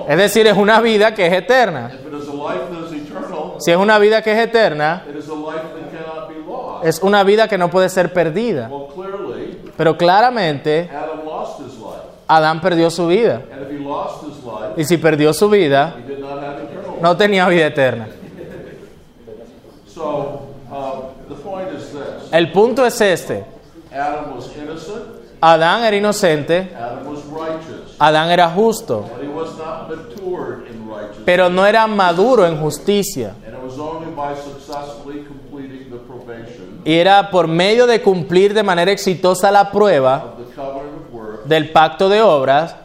Es 0.07 0.17
decir, 0.17 0.47
es 0.47 0.57
una 0.57 0.81
vida 0.81 1.13
que 1.13 1.27
es 1.27 1.33
eterna. 1.33 1.91
Si 3.59 3.71
es 3.71 3.77
una 3.77 3.99
vida 3.99 4.21
que 4.21 4.31
es 4.31 4.39
eterna, 4.39 5.05
es 6.83 6.99
una 6.99 7.23
vida 7.23 7.47
que 7.47 7.57
no 7.57 7.69
puede 7.69 7.89
ser 7.89 8.11
perdida. 8.11 8.69
Pero 9.77 9.97
claramente. 9.97 10.89
Adán 12.27 12.61
perdió 12.61 12.89
su 12.89 13.07
vida. 13.07 13.41
Y 14.77 14.85
si 14.85 14.97
perdió 14.97 15.33
su 15.33 15.49
vida, 15.49 15.95
no 17.01 17.17
tenía 17.17 17.47
vida 17.47 17.67
eterna. 17.67 18.07
So, 19.87 20.47
um, 20.71 21.11
the 21.27 21.35
point 21.35 21.67
is 21.73 21.91
this 21.91 22.20
El 22.31 22.51
punto 22.51 22.85
es 22.85 22.99
este. 23.01 23.43
Adam 23.93 24.35
was 24.35 24.49
innocent, 24.55 25.03
Adán 25.41 25.83
era 25.83 25.97
inocente, 25.97 26.71
Adam 26.77 27.07
was 27.07 27.25
righteous, 27.25 27.95
Adán 27.99 28.29
era 28.31 28.49
justo, 28.49 29.01
but 29.01 29.21
he 29.21 29.27
was 29.27 29.57
not 29.57 29.89
matured 29.89 30.67
in 30.67 30.87
righteousness. 30.87 31.25
pero 31.25 31.49
no 31.49 31.65
era 31.65 31.85
maduro 31.87 32.45
en 32.45 32.57
justicia. 32.57 33.33
Y 36.85 36.93
era 36.93 37.29
por 37.29 37.47
medio 37.47 37.85
de 37.85 38.01
cumplir 38.01 38.53
de 38.53 38.63
manera 38.63 38.91
exitosa 38.91 39.51
la 39.51 39.69
prueba 39.71 40.35
del 41.45 41.69
pacto 41.71 42.09
de 42.09 42.21
obras 42.21 42.75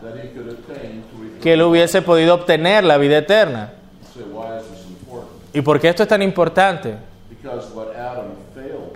que 1.40 1.52
él 1.52 1.62
hubiese 1.62 2.02
podido 2.02 2.34
obtener 2.34 2.84
la 2.84 2.98
vida 2.98 3.18
eterna. 3.18 3.72
¿Y 5.52 5.60
por 5.62 5.80
qué 5.80 5.88
esto 5.88 6.02
es 6.02 6.08
tan 6.08 6.22
importante? 6.22 6.96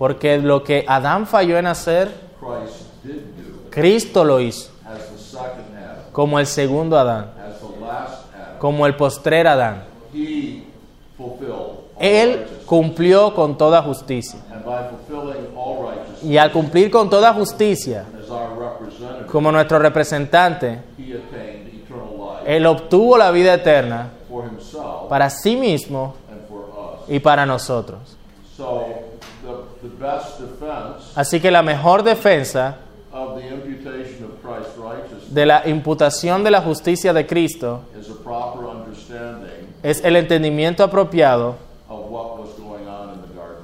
Porque 0.00 0.38
lo 0.38 0.64
que 0.64 0.82
Adán 0.88 1.26
falló 1.26 1.58
en 1.58 1.66
hacer, 1.66 2.10
Cristo 3.68 4.24
lo 4.24 4.40
hizo, 4.40 4.70
como 6.10 6.40
el 6.40 6.46
segundo 6.46 6.98
Adán, 6.98 7.30
como 8.58 8.86
el 8.86 8.96
postrer 8.96 9.46
Adán. 9.46 9.84
Él 11.98 12.46
cumplió 12.64 13.34
con 13.34 13.58
toda 13.58 13.82
justicia. 13.82 14.40
Y 16.22 16.38
al 16.38 16.50
cumplir 16.50 16.90
con 16.90 17.10
toda 17.10 17.34
justicia, 17.34 18.06
como 19.30 19.52
nuestro 19.52 19.78
representante, 19.80 20.80
Él 22.46 22.64
obtuvo 22.64 23.18
la 23.18 23.30
vida 23.30 23.52
eterna 23.52 24.08
para 25.10 25.28
sí 25.28 25.56
mismo 25.56 26.14
y 27.06 27.18
para 27.18 27.44
nosotros. 27.44 28.16
So 28.56 28.84
the, 29.42 29.48
the 29.82 29.88
best 29.88 29.89
defense 29.89 29.89
Así 31.14 31.40
que 31.40 31.50
la 31.50 31.62
mejor 31.62 32.02
defensa 32.02 32.76
de 35.30 35.46
la 35.46 35.68
imputación 35.68 36.44
de 36.44 36.50
la 36.50 36.60
justicia 36.60 37.12
de 37.12 37.26
Cristo 37.26 37.82
es 39.82 40.04
el 40.04 40.16
entendimiento 40.16 40.84
apropiado 40.84 41.56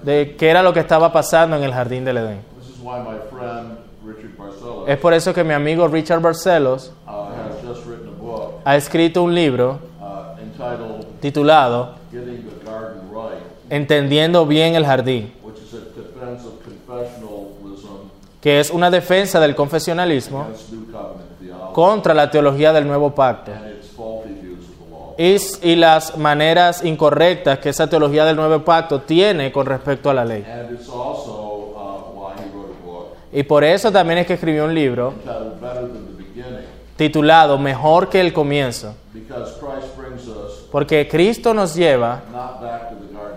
de 0.03 0.37
qué 0.37 0.51
era 0.51 0.63
lo 0.63 0.73
que 0.73 0.81
estaba 0.81 1.13
pasando 1.13 1.57
en 1.57 1.65
el 1.65 1.73
jardín 1.73 2.05
del 2.05 2.19
Edén. 2.19 2.41
Es 4.87 4.99
por 4.99 5.13
eso 5.13 5.35
que 5.35 5.43
mi 5.43 5.53
amigo 5.53 5.89
Richard 5.89 6.21
Barcelos 6.21 6.93
uh, 7.07 8.61
ha 8.65 8.77
escrito 8.77 9.23
un 9.25 9.35
libro 9.35 9.81
uh, 10.01 11.05
titulado 11.21 11.97
Entendiendo 13.69 14.47
bien 14.47 14.77
el 14.77 14.87
jardín, 14.87 15.33
which 15.43 15.59
is 15.59 15.75
a 15.75 15.79
defense 15.79 16.47
of 16.47 16.55
confessionalism 16.63 18.09
que 18.47 18.61
es 18.61 18.71
una 18.71 18.93
defensa 18.93 19.41
del 19.41 19.57
confesionalismo 19.57 20.47
contra 21.73 22.15
la 22.15 22.31
teología 22.31 22.73
del 22.73 22.87
nuevo 22.87 23.13
pacto. 23.13 23.51
Y, 25.19 25.37
y 25.63 25.75
las 25.75 26.17
maneras 26.17 26.85
incorrectas 26.85 27.59
que 27.59 27.71
esa 27.71 27.91
teología 27.91 28.25
del 28.25 28.37
nuevo 28.37 28.65
pacto 28.65 29.01
tiene 29.01 29.51
con 29.51 29.67
respecto 29.67 30.11
a 30.11 30.15
la 30.15 30.25
ley. 30.25 30.45
Uh, 30.89 31.17
Y 33.33 33.43
por 33.43 33.65
eso 33.65 33.91
también 33.91 34.21
es 34.21 34.29
que 34.29 34.35
escribió 34.35 34.65
un 34.67 34.75
libro 34.77 35.09
entitled 35.09 35.61
Better 35.61 35.81
Than 35.81 36.07
the 36.07 36.23
Beginning, 36.23 36.65
titulado 36.97 37.59
Mejor 37.59 38.09
que 38.09 38.21
el 38.21 38.33
comienzo, 38.33 38.95
porque 40.71 41.09
Cristo 41.09 41.53
nos 41.53 41.75
lleva 41.75 42.21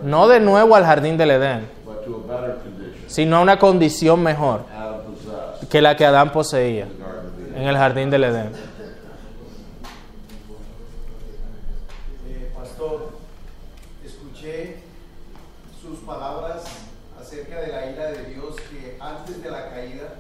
no 0.03 0.27
de 0.27 0.39
nuevo 0.39 0.75
al 0.75 0.85
jardín 0.85 1.17
del 1.17 1.31
Edén, 1.31 1.67
sino 3.07 3.37
a 3.37 3.41
una 3.41 3.57
condición 3.57 4.21
mejor 4.21 4.77
que 5.69 5.81
la 5.81 5.95
que 5.95 6.05
Adán 6.05 6.31
poseía 6.31 6.87
en 7.55 7.63
el 7.67 7.77
jardín 7.77 8.09
del 8.09 8.23
Edén. 8.23 8.51
Eh, 12.27 12.51
pastor, 12.55 13.09
escuché 14.05 14.77
sus 15.81 15.99
palabras 15.99 16.63
acerca 17.19 17.61
de 17.61 17.67
la 17.67 17.91
ira 17.91 18.11
de 18.11 18.23
Dios 18.33 18.55
que 18.71 18.97
antes 18.99 19.43
de 19.43 19.51
la 19.51 19.69
caída 19.69 20.15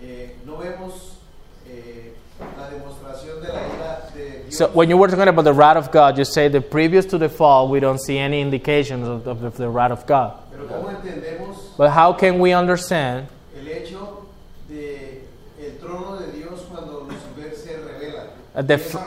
eh, 0.00 0.36
no 0.46 0.56
vemos 0.56 1.18
eh, 1.66 2.14
la 2.58 2.70
demostración 2.70 3.40
de 3.42 3.48
la 3.48 3.60
ira 3.60 4.08
de 4.14 4.44
Dios. 4.44 4.56
So 4.56 4.68
when 4.68 4.88
you 4.88 4.96
were 4.96 5.08
talking 5.08 5.28
about 5.28 5.44
the 5.44 5.52
wrath 5.52 5.76
of 5.76 5.92
God, 5.92 6.16
you 6.16 6.24
say 6.24 6.48
that 6.48 6.70
previous 6.70 7.04
to 7.06 7.18
the 7.18 7.28
fall, 7.28 7.68
we 7.68 7.80
don't 7.80 8.00
see 8.00 8.18
any 8.18 8.40
indications 8.40 9.06
of, 9.06 9.26
of, 9.26 9.44
of 9.44 9.56
the 9.56 9.68
wrath 9.68 9.92
of 9.92 10.06
God. 10.06 10.34
Pero 10.50 10.66
¿cómo 10.66 10.90
entendemos 10.90 11.76
But 11.76 11.90
how 11.90 12.14
can 12.14 12.38
we 12.40 12.52
understand 12.52 13.28
el 13.54 13.68
hecho 13.68 14.26
de 14.68 15.26
el 15.60 15.78
trono 15.78 16.18
de 16.18 16.32
Dios 16.32 16.62
cuando 16.70 17.06
Lucifer 17.08 17.54
se 17.54 17.76
revela 17.76 18.30
Uh, 18.34 18.41
the 18.54 18.74
y 18.74 18.80
es 18.80 18.94
f- 18.94 19.00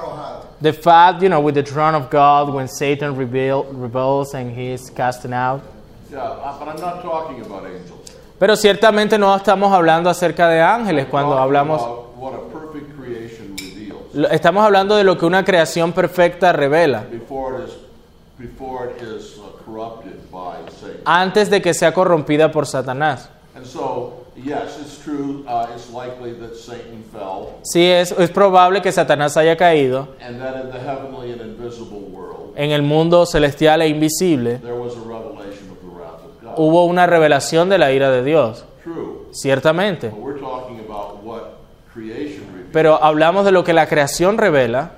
the 0.62 0.74
fact, 0.74 1.22
you 1.22 1.30
know, 1.30 1.40
with 1.42 1.56
the 1.56 1.64
throne 1.64 1.96
of 1.96 2.10
God, 2.10 2.54
when 2.54 2.68
Satan 2.68 3.16
rebel, 3.16 3.66
rebels 3.72 4.34
and 4.34 4.52
he 4.52 4.72
is 4.74 4.90
casting 4.90 5.34
out? 5.34 5.62
Yeah, 6.12 6.20
uh, 6.20 6.58
but 6.60 6.68
I'm 6.70 6.80
not 6.82 7.02
talking 7.02 7.42
about 7.42 7.66
angels. 7.66 7.92
Pero 8.40 8.56
ciertamente 8.56 9.18
no 9.18 9.34
estamos 9.36 9.72
hablando 9.72 10.10
acerca 10.10 10.48
de 10.50 10.62
ángeles 10.62 11.08
cuando 11.10 11.38
hablamos. 11.38 11.82
about 11.82 12.16
what 12.18 12.34
a 12.34 12.40
perfect 12.52 12.96
creation 12.98 13.56
reveals 13.58 14.14
Lo- 14.14 14.30
Estamos 14.30 14.64
hablando 14.66 14.96
de 14.96 15.04
lo 15.04 15.18
que 15.18 15.26
una 15.26 15.44
creación 15.46 15.94
perfecta 15.94 16.52
revela. 16.54 17.04
before 17.12 17.62
it 17.62 17.68
is 17.70 17.76
before 18.38 18.88
it 18.92 19.02
is 19.02 19.38
uh, 19.38 19.64
corrupted 19.64 20.20
by 20.32 20.58
Satan. 20.82 21.02
Antes 21.06 21.50
de 21.50 21.62
que 21.62 21.74
sea 21.74 21.94
corrompida 21.94 22.52
por 22.52 22.66
Satanás. 22.66 23.30
And 23.56 23.66
so, 23.66 24.25
yes, 24.46 24.78
it's 24.80 24.98
true. 25.04 25.44
Uh, 25.48 25.68
it's 25.76 25.90
likely 25.92 26.34
that 26.34 26.56
Satan 26.56 27.04
fell, 27.12 27.50
Sí, 27.64 27.84
es, 27.86 28.12
es 28.12 28.30
probable 28.30 28.82
que 28.82 28.92
Satanás 28.92 29.36
haya 29.38 29.58
caído 29.58 30.08
and 30.22 30.40
that 30.40 30.64
in 30.64 30.72
the 30.72 30.80
heavenly 30.80 31.32
and 31.32 31.42
invisible 31.42 32.00
world 32.12 32.54
en 32.56 32.72
el 32.72 32.84
mundo 32.84 33.26
celestial 33.26 33.82
e 33.82 33.88
invisible. 33.90 34.60
there 34.60 34.76
was 34.76 34.94
a 34.96 35.00
revelation 35.00 35.70
of 35.72 35.80
the 35.82 35.88
wrath 35.88 36.24
of 36.24 36.42
God. 36.42 36.54
Hubo 36.58 36.86
una 36.86 37.06
revelación 37.08 37.68
de 37.70 37.78
la 37.78 37.92
ira 37.92 38.12
de 38.12 38.24
Dios. 38.24 38.64
True, 38.84 39.28
Ciertamente. 39.32 40.12
Pero 42.72 43.02
hablamos 43.02 43.46
de 43.46 43.52
lo 43.52 43.64
que 43.64 43.74
la 43.74 43.88
creación 43.88 44.38
revela, 44.38 44.92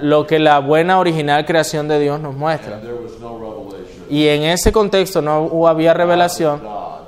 lo 0.00 0.26
que 0.26 0.38
la 0.38 0.58
buena 0.58 0.98
original 0.98 1.46
creación 1.46 1.88
de 1.88 2.00
Dios 2.00 2.20
nos 2.20 2.34
muestra. 2.34 2.80
Y 4.10 4.26
en 4.26 4.42
ese 4.42 4.72
contexto 4.72 5.22
no 5.22 5.66
había 5.68 5.94
revelación 5.94 6.60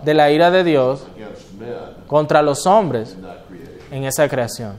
de 0.04 0.14
la 0.14 0.30
ira 0.30 0.50
de 0.50 0.64
Dios 0.64 1.02
against 1.16 1.52
men 1.54 1.68
contra 2.06 2.42
los 2.42 2.66
hombres 2.66 3.12
in 3.12 3.22
that 3.22 3.46
creation. 3.48 3.92
en 3.92 4.04
esa 4.04 4.28
creación. 4.28 4.76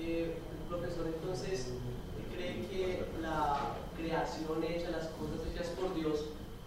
Eh, 0.00 0.36
profesor, 0.68 1.06
entonces, 1.06 1.66
¿cree 2.34 2.66
que 2.70 3.04
la 3.22 3.74
creación 3.96 4.64
hecha, 4.64 4.90
las 4.90 5.06
cosas 5.08 5.46
hechas 5.52 5.68
por 5.78 5.94
Dios, 5.94 6.20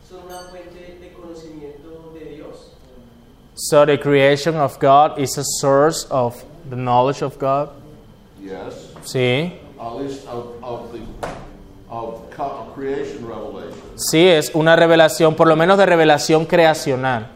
son 0.07 0.25
una 0.25 0.39
fuente 0.49 0.97
de 0.99 1.13
conocimiento 1.13 2.13
de 2.13 2.25
Dios? 2.35 2.71
So 3.55 3.85
the 3.85 3.97
creation 3.99 4.55
of 4.55 4.79
God 4.79 5.17
is 5.19 5.37
a 5.37 5.43
source 5.59 6.05
of 6.09 6.43
the 6.69 6.75
knowledge 6.75 7.21
of 7.21 7.37
God. 7.39 7.69
Yes, 8.41 8.93
Sí, 9.03 9.59
at 9.79 9.95
least 9.95 10.27
of, 10.27 10.61
of 10.63 10.91
the 10.91 10.99
of 11.89 12.15
co- 12.35 12.43
of 12.43 12.75
creation 12.75 13.27
revelation, 13.27 13.73
sí 13.95 14.27
es 14.27 14.51
una 14.53 14.75
revelación, 14.75 15.35
por 15.35 15.47
lo 15.47 15.55
menos 15.55 15.77
de 15.77 15.85
revelación 15.85 16.45
creacional. 16.45 17.27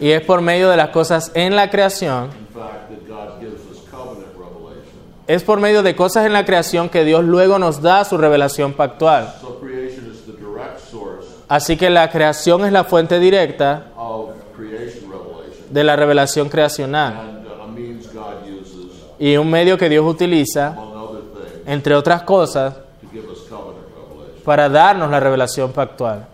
Y 0.00 0.10
es 0.10 0.20
por 0.22 0.40
medio 0.42 0.68
de 0.68 0.76
las 0.76 0.90
cosas 0.90 1.30
en 1.34 1.56
la 1.56 1.70
creación, 1.70 2.30
es 5.26 5.42
por 5.42 5.60
medio 5.60 5.82
de 5.82 5.94
cosas 5.94 6.24
en 6.26 6.32
la 6.32 6.44
creación 6.44 6.88
que 6.88 7.04
Dios 7.04 7.24
luego 7.24 7.58
nos 7.58 7.82
da 7.82 8.04
su 8.04 8.16
revelación 8.16 8.72
pactual. 8.72 9.34
So 9.40 9.58
creation 9.60 10.10
is 10.10 10.22
the 10.24 10.32
direct 10.32 10.80
source 10.90 11.26
Así 11.48 11.76
que 11.76 11.90
la 11.90 12.10
creación 12.10 12.64
es 12.64 12.72
la 12.72 12.84
fuente 12.84 13.18
directa 13.18 13.86
of 13.96 14.30
creation 14.56 15.10
revelation, 15.10 15.66
de 15.72 15.84
la 15.84 15.96
revelación 15.96 16.48
creacional 16.48 17.12
and 17.14 17.46
uh, 17.46 17.62
a 17.62 17.66
means 17.66 18.06
God 18.12 18.42
uses 18.46 19.02
y 19.18 19.36
un 19.36 19.50
medio 19.50 19.76
que 19.76 19.88
Dios 19.88 20.06
utiliza, 20.06 20.76
entre 21.66 21.94
otras 21.94 22.22
cosas, 22.22 22.74
para 24.44 24.68
darnos 24.68 25.10
la 25.10 25.20
revelación 25.20 25.72
pactual. 25.72 26.26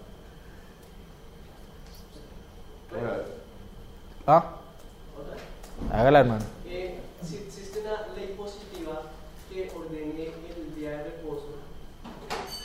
¿Ah? 4.26 4.52
Hágala, 5.92 6.20
hermano. 6.20 6.44
Eh, 6.66 6.98
si 7.22 7.36
existe 7.36 7.80
una 7.80 8.06
ley 8.16 8.34
positiva 8.36 9.02
que 9.50 9.70
ordene 9.76 10.32
el 10.56 10.74
día 10.74 10.90
de 10.90 11.04
reposo, 11.04 11.48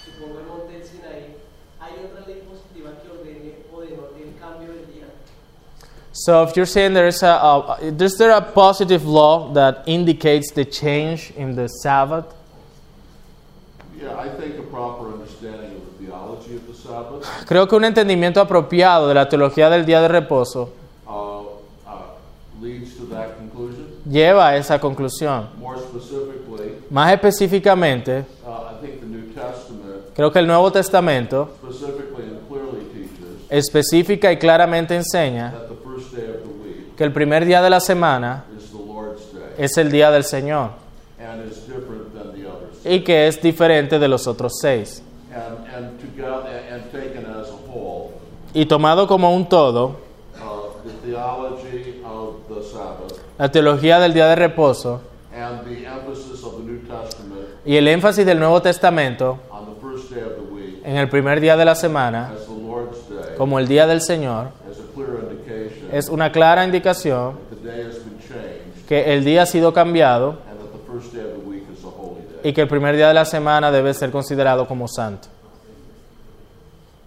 supongo 0.05 0.39
el 0.39 0.45
monte 0.45 0.73
del 0.73 0.83
Sinaí, 0.85 1.35
¿hay 1.79 1.93
otra 2.05 2.25
ley 2.25 2.43
positiva 2.47 2.91
que 3.01 3.09
ordene 3.09 3.55
o 3.73 3.81
denote 3.81 4.23
el 4.23 4.39
cambio 4.39 4.69
del 4.69 4.87
día? 4.93 5.05
So 6.25 6.43
if 6.43 6.55
you're 6.57 6.65
saying 6.65 6.93
there 6.93 7.07
is 7.07 7.23
a, 7.23 7.27
a 7.27 7.77
is 7.81 8.17
there 8.17 8.31
a 8.31 8.41
positive 8.41 9.05
law 9.05 9.53
that 9.53 9.83
indicates 9.87 10.51
the 10.51 10.65
change 10.65 11.31
in 11.37 11.55
the 11.55 11.67
Sabbath? 11.67 12.25
Yeah, 13.97 14.15
I 14.17 14.27
think 14.29 14.57
a 14.59 14.63
proper 14.63 15.13
understanding 15.13 15.75
of 15.77 15.97
the 15.97 16.05
theology 16.05 16.55
of 16.55 16.67
the 16.67 16.73
Sabbath 16.73 17.23
Creo 17.45 17.67
que 17.67 17.75
un 17.77 17.85
entendimiento 17.85 18.41
apropiado 18.41 19.07
de 19.07 19.13
la 19.13 19.27
teología 19.29 19.69
del 19.69 19.85
día 19.85 20.01
de 20.01 20.07
reposo 20.09 20.69
uh, 21.07 21.11
uh, 21.11 22.61
leads 22.61 22.95
to 22.97 23.05
that 23.07 23.37
conclusion. 23.37 23.87
lleva 24.05 24.49
a 24.49 24.57
esa 24.57 24.79
conclusión. 24.79 25.47
More 25.57 25.79
specifically, 25.79 26.79
Más 26.89 27.13
específicamente, 27.13 28.25
uh, 28.45 28.73
I 28.73 28.85
think 28.85 28.99
the 29.01 29.05
New 29.05 29.33
Testament 29.33 30.13
creo 30.15 30.31
que 30.31 30.39
el 30.39 30.47
Nuevo 30.47 30.69
Testamento 30.71 31.49
specifically 31.61 32.23
and 32.23 32.39
clearly 32.49 32.83
teaches 32.93 33.47
específica 33.49 34.31
y 34.33 34.37
claramente 34.37 34.95
enseña 34.95 35.51
that 35.51 35.67
the 35.69 35.75
first 35.83 36.13
day 36.15 36.29
of 36.29 36.41
the 36.43 36.53
week 36.63 36.88
que 36.99 37.05
el 37.05 37.13
primer 37.13 37.45
día 37.45 37.61
de 37.61 37.69
la 37.69 37.79
semana 37.79 38.43
es 39.57 39.77
el 39.77 39.89
día 39.89 40.11
del 40.11 40.25
Señor. 40.25 40.71
Y 42.83 43.05
que 43.05 43.29
es 43.29 43.41
diferente 43.41 43.99
de 43.99 44.07
los 44.09 44.27
otros 44.27 44.59
seis. 44.59 45.01
Y 48.53 48.65
tomado 48.65 49.07
como 49.07 49.33
un 49.33 49.47
todo, 49.47 49.85
uh, 49.85 50.83
the 50.83 51.07
theology 51.07 52.01
of 52.03 52.35
the 52.49 52.61
Sabbath 52.69 53.13
la 53.37 53.49
teología 53.49 54.01
del 54.01 54.13
día 54.13 54.27
de 54.27 54.35
reposo 54.35 54.99
and 55.33 55.63
the 55.63 55.85
emphasis 55.85 56.43
of 56.43 56.57
the 56.57 56.63
New 56.63 56.81
Testament 56.81 57.47
y 57.63 57.77
el 57.77 57.87
énfasis 57.87 58.25
del 58.25 58.39
Nuevo 58.39 58.61
Testamento 58.61 59.39
on 59.49 59.73
the 59.73 59.79
first 59.79 60.11
day 60.11 60.21
of 60.21 60.35
the 60.35 60.53
week 60.53 60.81
en 60.83 60.97
el 60.97 61.07
primer 61.07 61.39
día 61.39 61.55
de 61.55 61.63
la 61.63 61.75
semana 61.75 62.33
como 63.37 63.57
el 63.57 63.69
día 63.69 63.87
del 63.87 64.01
Señor 64.01 64.49
is 64.69 64.79
a 64.79 64.93
clear 64.93 65.19
indication 65.31 65.78
es 65.91 66.09
una 66.09 66.31
clara 66.31 66.63
indicación 66.63 67.33
que 68.87 69.13
el 69.13 69.23
día 69.23 69.43
ha 69.43 69.45
sido 69.45 69.73
cambiado 69.73 70.37
y 72.43 72.53
que 72.53 72.61
el 72.61 72.67
primer 72.67 72.95
día 72.95 73.07
de 73.07 73.13
la 73.13 73.25
semana 73.25 73.71
debe 73.71 73.93
ser 73.93 74.11
considerado 74.11 74.67
como 74.67 74.87
santo. 74.87 75.27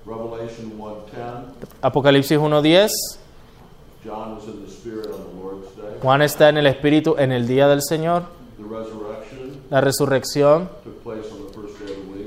Revelation 0.04 0.72
1:10, 0.78 1.70
Apocalipsis 1.80 2.38
1.10, 2.38 2.90
John 4.04 4.34
was 4.34 4.44
in 4.46 4.64
the 4.64 4.70
Spirit 4.70 5.06
on 5.06 5.20
the 5.24 5.42
Lord's 5.42 5.76
day. 5.76 5.98
Juan 6.02 6.22
está 6.22 6.48
en 6.48 6.58
el 6.58 6.66
Espíritu 6.66 7.14
en 7.18 7.30
el 7.30 7.46
día 7.46 7.68
del 7.68 7.82
Señor, 7.82 8.24
la 9.70 9.80
resurrección 9.80 10.68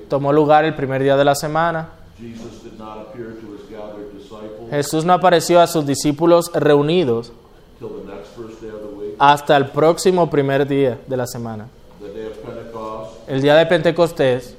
tomó 0.09 0.31
lugar 0.31 0.65
el 0.65 0.73
primer 0.73 1.03
día 1.03 1.17
de 1.17 1.25
la 1.25 1.35
semana, 1.35 1.89
Jesus 2.17 2.63
did 2.63 2.79
not 2.79 3.09
appear 3.09 3.33
to 3.33 3.55
his 3.55 3.69
gathered 3.69 4.13
disciples 4.13 4.64
Jesús 4.75 5.05
no 5.05 5.13
apareció 5.13 5.61
a 5.61 5.67
sus 5.67 5.85
discípulos 5.85 6.51
reunidos 6.53 7.31
hasta 9.17 9.57
el 9.57 9.67
próximo 9.67 10.29
primer 10.29 10.67
día 10.67 10.99
de 11.07 11.17
la 11.17 11.27
semana. 11.27 11.67
El 13.27 13.41
día 13.41 13.55
de 13.55 13.65
Pentecostés 13.65 14.55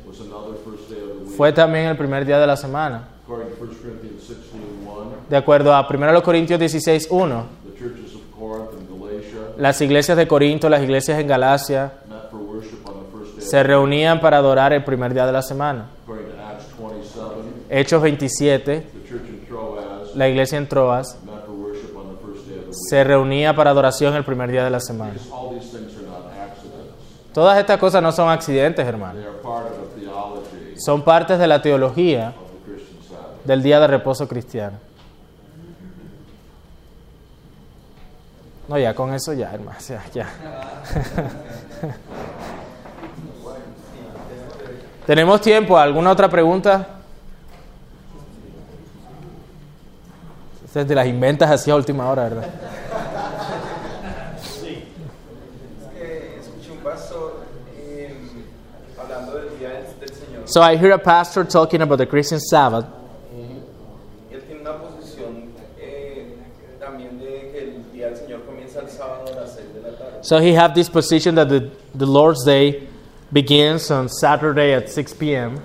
fue 1.36 1.52
también 1.52 1.86
el 1.86 1.96
primer 1.96 2.24
día 2.24 2.38
de 2.38 2.46
la 2.46 2.56
semana. 2.56 3.08
According 3.26 3.48
to 3.48 3.64
1 3.64 3.74
Corinthians 3.82 4.22
16:1, 4.22 5.28
De 5.28 5.36
acuerdo 5.36 5.74
a 5.74 5.86
1 5.88 6.22
Corintios 6.22 6.60
16.1, 6.60 7.44
the 7.64 7.76
churches 7.76 8.14
of 8.14 8.22
Corinth 8.38 8.70
and 8.78 8.88
Galatia 8.88 9.54
las 9.58 9.80
iglesias 9.80 10.16
de 10.16 10.28
Corinto, 10.28 10.68
las 10.68 10.82
iglesias 10.82 11.18
en 11.18 11.26
Galacia, 11.26 11.92
se 13.38 13.62
reunían 13.62 14.20
para 14.20 14.38
adorar 14.38 14.72
el 14.72 14.84
primer 14.84 15.12
día 15.12 15.26
de 15.26 15.32
la 15.32 15.42
semana. 15.42 15.90
According 16.04 16.26
to 16.26 16.40
Acts 16.40 16.66
27, 16.78 17.68
Hechos 17.68 18.00
27, 18.00 18.80
the 18.80 19.08
church 19.08 19.28
in 19.28 19.44
Troas 19.48 20.05
la 20.16 20.28
iglesia 20.28 20.58
en 20.58 20.68
Troas 20.68 21.18
se 22.70 23.04
reunía 23.04 23.54
para 23.54 23.70
adoración 23.70 24.14
el 24.14 24.24
primer 24.24 24.50
día 24.50 24.64
de 24.64 24.70
la 24.70 24.80
semana. 24.80 25.14
Todas 27.32 27.58
estas 27.58 27.78
cosas 27.78 28.02
no 28.02 28.10
son 28.12 28.28
accidentes, 28.30 28.86
hermano. 28.86 29.20
Son 30.78 31.02
partes 31.02 31.38
de 31.38 31.46
la 31.46 31.60
teología 31.60 32.32
del 33.44 33.62
día 33.62 33.78
de 33.78 33.86
reposo 33.86 34.26
cristiano. 34.26 34.78
No, 38.68 38.78
ya 38.78 38.94
con 38.94 39.12
eso 39.14 39.32
ya, 39.34 39.52
hermano. 39.52 39.78
Ya. 40.12 40.28
¿Tenemos 45.06 45.40
tiempo? 45.40 45.78
¿Alguna 45.78 46.10
otra 46.10 46.28
pregunta? 46.28 46.95
Las 50.84 51.06
inventas 51.06 51.50
así 51.50 51.70
a 51.70 51.74
última 51.74 52.10
hora, 52.10 52.24
¿verdad? 52.24 52.44
que 55.94 56.36
escuché 56.38 56.70
un 56.70 56.78
pastor 56.80 57.36
eh, 57.78 58.14
hablando 59.00 59.38
del 59.38 59.58
día 59.58 59.70
del, 59.70 60.14
Señor. 60.14 60.42
So 60.44 60.60
I 60.60 60.76
hear 60.76 60.92
a 60.92 60.98
pastor 60.98 61.46
talking 61.46 61.80
about 61.80 61.96
the 61.96 62.06
Christian 62.06 62.40
Sabbath. 62.40 62.84
Él 64.30 64.42
tiene 64.46 64.60
una 64.60 64.76
posición 64.76 65.48
eh, 65.80 66.36
también 66.78 67.18
de 67.20 67.50
que 67.52 67.58
el 67.58 67.92
día 67.94 68.08
del 68.08 68.18
Señor 68.18 68.44
comienza 68.44 68.80
el 68.80 68.90
sábado 68.90 69.32
a 69.32 69.40
las 69.40 69.54
6 69.54 69.74
de 69.76 69.80
la 69.80 69.96
tarde. 69.96 70.18
So 70.20 70.40
he 70.40 70.52
have 70.52 70.74
this 70.74 70.90
position 70.90 71.36
that 71.36 71.48
the, 71.48 71.70
the 71.94 72.06
Lord's 72.06 72.44
Day 72.44 72.86
begins 73.32 73.90
on 73.90 74.10
Saturday 74.10 74.74
at 74.74 74.90
6 74.90 75.14
p.m. 75.14 75.58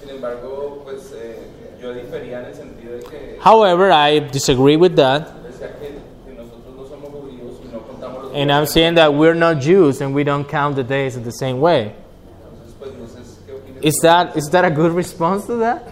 Sin 0.00 0.08
embargo, 0.08 0.80
pues 0.84 1.12
eh, 1.14 1.38
yo 1.82 1.92
difería 1.92 2.40
en 2.40 2.46
el 2.46 2.54
sentido 2.54 2.94
de 2.94 3.02
que 3.02 3.33
However, 3.44 3.92
I 3.92 4.20
disagree 4.20 4.76
with 4.76 4.96
that. 4.96 5.28
decía 5.44 5.68
que, 5.78 6.00
que 6.24 6.32
nosotros 6.34 6.74
no 6.74 6.84
somos 6.86 7.10
judíos 7.10 7.60
y 7.62 7.68
no 7.70 7.80
contamos 7.80 8.22
los 8.24 8.34
And 8.34 8.50
I'm 8.50 8.66
saying 8.66 8.94
that 8.94 9.12
we're 9.12 9.34
not 9.34 9.60
Jews 9.60 10.00
and 10.00 10.14
we 10.14 10.24
don't 10.24 10.48
count 10.48 10.76
the 10.76 10.82
days 10.82 11.14
in 11.16 11.24
the 11.24 11.30
same 11.30 11.60
way. 11.60 11.92
Entonces, 11.92 12.74
pues 12.78 12.92
no 12.94 13.04
sé 13.06 13.20
qué 13.46 13.52
opinas. 13.52 13.84
Is 13.84 14.00
that, 14.00 14.34
is 14.34 14.48
that 14.50 14.64
a 14.64 14.70
good 14.70 14.92
response 14.92 15.44
to 15.46 15.56
that? 15.58 15.82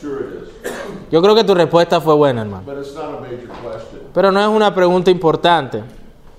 Sure 0.00 0.24
it 0.24 0.42
is. 0.64 0.72
Yo 1.10 1.20
creo 1.20 1.34
que 1.34 1.44
tu 1.44 1.54
respuesta 1.54 2.00
fue 2.00 2.14
buena, 2.16 2.40
hermano. 2.40 2.62
But 2.64 2.78
it's 2.78 2.94
not 2.94 3.18
a 3.18 3.20
major 3.20 3.48
question. 3.62 4.00
Pero 4.14 4.30
no 4.32 4.40
es 4.40 4.48
una 4.48 4.74
pregunta 4.74 5.10
importante. 5.10 5.82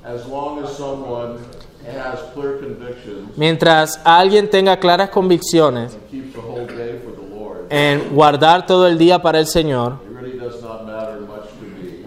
As 0.03 0.25
long 0.25 0.63
as 0.63 0.75
someone 0.75 1.37
has 1.85 2.19
clear 2.33 2.57
convictions 2.57 3.37
Mientras 3.37 3.99
alguien 4.03 4.49
tenga 4.49 4.79
claras 4.79 5.11
convicciones 5.11 5.93
and 5.93 6.09
keeps 6.09 6.33
the 6.33 6.41
whole 6.41 6.65
day 6.65 6.99
for 6.99 7.11
the 7.11 7.35
Lord, 7.35 7.67
en 7.69 8.15
guardar 8.15 8.65
todo 8.65 8.87
el 8.87 8.97
día 8.97 9.21
para 9.21 9.39
el 9.39 9.45
Señor, 9.45 9.99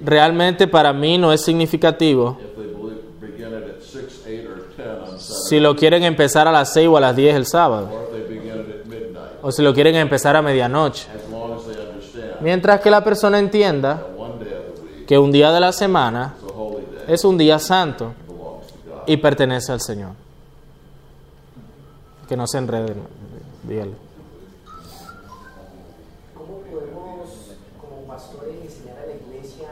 realmente 0.07 0.67
para 0.67 0.93
mí 0.93 1.19
no 1.19 1.33
es 1.33 1.43
significativo 1.43 2.39
if 2.41 2.57
they 2.57 2.67
believe, 2.73 3.03
begin 3.21 3.53
it 3.53 3.77
at 3.77 3.83
6, 3.83 4.23
8, 4.27 4.47
or 4.47 4.63
10 4.77 4.87
on 4.89 5.21
Saturday, 5.21 5.49
si 5.49 5.61
lo 5.61 5.77
quieren 5.77 6.03
empezar 6.05 6.49
a 6.49 6.53
las 6.53 6.73
6 6.73 6.89
o 6.89 6.97
a 6.97 7.01
las 7.01 7.17
10 7.17 7.37
el 7.37 7.47
sábado, 7.47 7.91
o 9.43 9.53
si 9.53 9.63
lo 9.63 9.75
quieren 9.75 9.95
empezar 9.97 10.37
a 10.37 10.43
medianoche. 10.43 11.07
Mientras 12.41 12.81
que 12.81 12.91
la 12.91 13.03
persona 13.03 13.39
entienda 13.39 14.07
que 15.07 15.19
un 15.19 15.31
día 15.33 15.53
de 15.53 15.61
la 15.61 15.73
semana 15.73 16.35
es 17.07 17.25
un 17.25 17.39
día 17.39 17.59
santo 17.59 18.13
y 19.07 19.17
pertenece 19.17 19.73
al 19.73 19.81
Señor. 19.81 20.13
Que 22.29 22.37
no 22.37 22.47
se 22.47 22.59
enreden, 22.59 23.03
dígale. 23.63 23.93
¿Cómo 26.35 26.59
podemos, 26.63 27.29
como 27.81 28.03
pastores, 28.09 28.57
enseñar 28.65 28.99
a 28.99 29.07
la 29.07 29.15
iglesia 29.15 29.69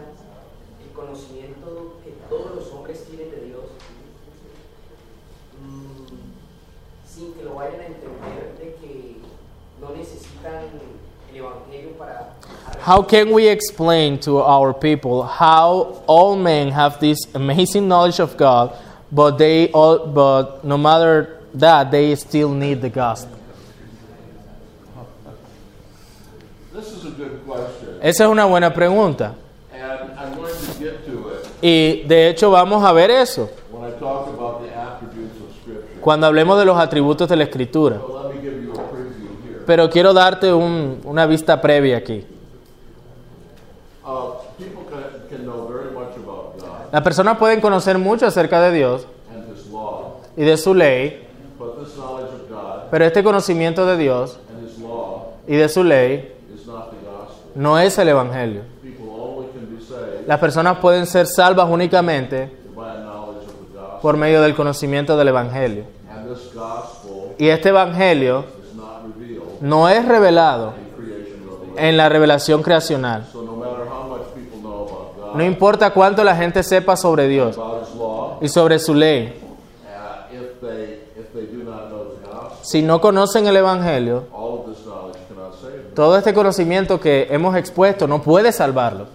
el 0.85 0.93
conocimiento 0.95 1.97
que 2.05 2.13
todos 2.29 2.55
los 2.55 2.73
hombres 2.73 3.05
tienen 3.07 3.31
de 3.33 3.41
Dios 3.47 3.65
mm, 5.61 7.13
sin 7.13 7.35
que 7.35 7.43
lo 7.43 7.57
vayan 7.57 7.81
a 7.81 7.87
entender 7.87 8.55
de 8.59 8.75
que 8.77 9.17
no 9.81 9.91
necesitan 9.97 10.63
el 11.33 11.37
Evangelio 11.37 11.91
para... 11.99 12.35
How 12.85 13.01
can 13.03 13.33
we 13.33 13.49
explain 13.49 14.19
to 14.21 14.39
our 14.43 14.75
people 14.75 15.23
how 15.23 16.03
all 16.07 16.37
men 16.37 16.69
have 16.71 17.01
this 17.01 17.17
amazing 17.35 17.89
knowledge 17.89 18.21
of 18.21 18.37
God, 18.37 18.77
but 19.11 19.39
they 19.39 19.71
all, 19.73 20.07
but 20.07 20.65
no 20.65 20.77
matter 20.77 21.41
that, 21.55 21.91
they 21.91 22.15
still 22.17 22.51
need 22.53 22.83
the 22.83 22.91
gospel? 22.91 23.39
This 26.75 26.93
is 26.93 27.07
a 27.07 27.11
good 27.11 27.41
question, 27.47 27.99
Esa 28.03 28.25
es 28.25 28.29
una 28.31 28.47
buena 28.47 28.71
pregunta. 28.75 29.35
and 29.73 29.83
I'm 30.19 30.35
going 30.35 30.53
to 30.55 30.79
get 30.79 31.07
to 31.07 31.29
it 31.31 31.47
Y 31.63 32.07
de 32.07 32.29
hecho 32.29 32.51
vamos 32.51 32.85
a 32.85 32.93
ver 32.93 33.11
eso 33.11 33.49
when 33.73 33.85
I 33.91 33.93
talk 33.99 34.29
about 34.29 34.61
the 34.63 34.69
attributes 34.77 35.39
scripture. 35.63 36.01
cuando 36.03 36.27
hablemos 36.27 36.59
de 36.59 36.67
los 36.67 36.77
atributos 36.77 37.29
de 37.31 37.37
la 37.37 37.45
escritura. 37.45 37.97
But 37.99 38.27
let 38.27 38.35
me 38.35 38.43
give 38.43 38.63
you 38.63 38.73
a 38.73 38.77
preview 38.91 39.43
here. 39.43 39.63
Pero 39.67 39.89
quiero 39.89 40.13
darte 40.13 40.53
un- 40.53 41.01
una 41.07 41.25
vista 41.27 41.59
previa 41.63 41.97
aquí. 41.97 42.27
Uh, 44.07 44.33
people 44.59 44.85
can, 44.91 45.03
can 45.31 45.47
know 45.47 45.67
very 45.67 45.91
much 45.95 46.15
about 46.19 46.59
God 46.61 46.84
Las 46.95 47.03
personas 47.03 47.39
pueden 47.39 47.61
conocer 47.61 47.99
mucho 47.99 48.25
acerca 48.25 48.61
de 48.61 48.71
Dios 48.71 49.09
y 50.37 50.45
de 50.45 50.57
su 50.57 50.75
ley, 50.75 51.27
pero 52.89 53.05
este 53.05 53.25
conocimiento 53.25 53.85
de 53.85 53.97
Dios 53.97 54.39
y 55.49 55.57
de 55.57 55.69
su 55.69 55.83
ley 55.83 56.33
no 57.57 57.81
es 57.81 57.99
el 57.99 58.11
Evangelio. 58.11 58.63
Las 60.29 60.39
personas 60.39 60.79
pueden 60.79 61.07
ser 61.07 61.27
salvas 61.27 61.69
únicamente 61.69 62.57
por 64.01 64.17
medio 64.17 64.41
del 64.41 64.55
conocimiento 64.55 65.17
del 65.17 65.27
Evangelio. 65.27 65.87
Y 67.39 67.49
este 67.49 67.71
Evangelio 67.71 68.45
no 69.61 69.89
es 69.89 70.07
revelado 70.07 70.75
en 71.77 71.97
la 71.97 72.09
revelación 72.09 72.63
creacional. 72.63 73.27
So 73.33 73.43
no 73.43 73.57
matter 73.57 73.85
how 73.91 74.07
much 74.09 74.29
people 74.33 74.61
know 74.61 74.87
about 74.87 75.17
God, 75.17 75.24
No 75.35 75.43
importa 75.45 75.91
cuánto 75.91 76.23
la 76.23 76.37
gente 76.37 76.63
sepa 76.63 76.97
sobre 76.97 77.27
Dios 77.29 77.59
y 78.41 78.49
sobre 78.49 78.79
su 78.79 78.95
ley, 78.95 79.35
uh, 80.33 80.65
si 82.63 82.83
no 82.83 83.01
conocen 83.01 83.47
el 83.47 83.57
Evangelio, 83.57 84.25
todo 85.95 86.17
este 86.17 86.35
conocimiento 86.35 87.01
que 87.01 87.29
hemos 87.31 87.57
expuesto 87.57 88.07
no 88.07 88.23
puede 88.23 88.51
on 88.59 89.07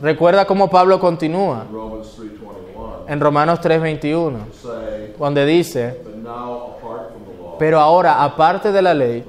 Recuerda 0.00 0.46
cómo 0.46 0.68
Pablo 0.68 1.00
continúa 1.00 1.64
in 1.68 1.72
Romans 1.72 2.14
3:21 2.18 3.04
en 3.08 3.20
Romanos 3.20 3.60
3:21, 3.60 4.46
to 4.46 4.68
say, 4.68 5.14
donde 5.18 5.46
dice, 5.46 6.00
"But 6.04 6.14
now 6.16 6.76
apart 6.78 7.12
from 7.12 7.24
the 7.24 7.42
law, 7.42 7.56
pero 7.58 7.80
ahora, 7.80 8.22
aparte 8.22 8.72
de 8.72 8.82
la 8.82 8.92
ley, 8.92 9.24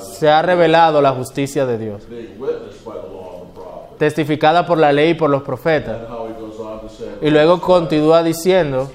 se 0.00 0.28
ha 0.30 0.42
revelado 0.42 1.00
la 1.00 1.12
justicia 1.12 1.66
de 1.66 1.78
Dios, 1.78 2.06
testificada 4.00 4.64
por 4.64 4.78
la 4.78 4.94
ley 4.94 5.10
y 5.10 5.14
por 5.14 5.28
los 5.28 5.42
profetas. 5.42 5.98
Y 7.20 7.28
luego 7.28 7.60
continúa 7.60 8.22
diciendo, 8.22 8.90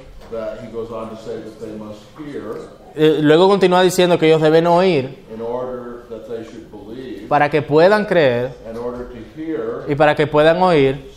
eh, 2.96 3.20
luego 3.22 3.48
continúa 3.48 3.84
diciendo 3.84 4.18
que 4.18 4.26
ellos 4.26 4.42
deben 4.42 4.66
oír 4.66 5.24
para 7.30 7.52
que 7.52 7.62
puedan 7.62 8.06
creer 8.06 8.56
y 9.88 9.94
para 9.94 10.16
que 10.16 10.26
puedan 10.26 10.60
oír, 10.64 11.12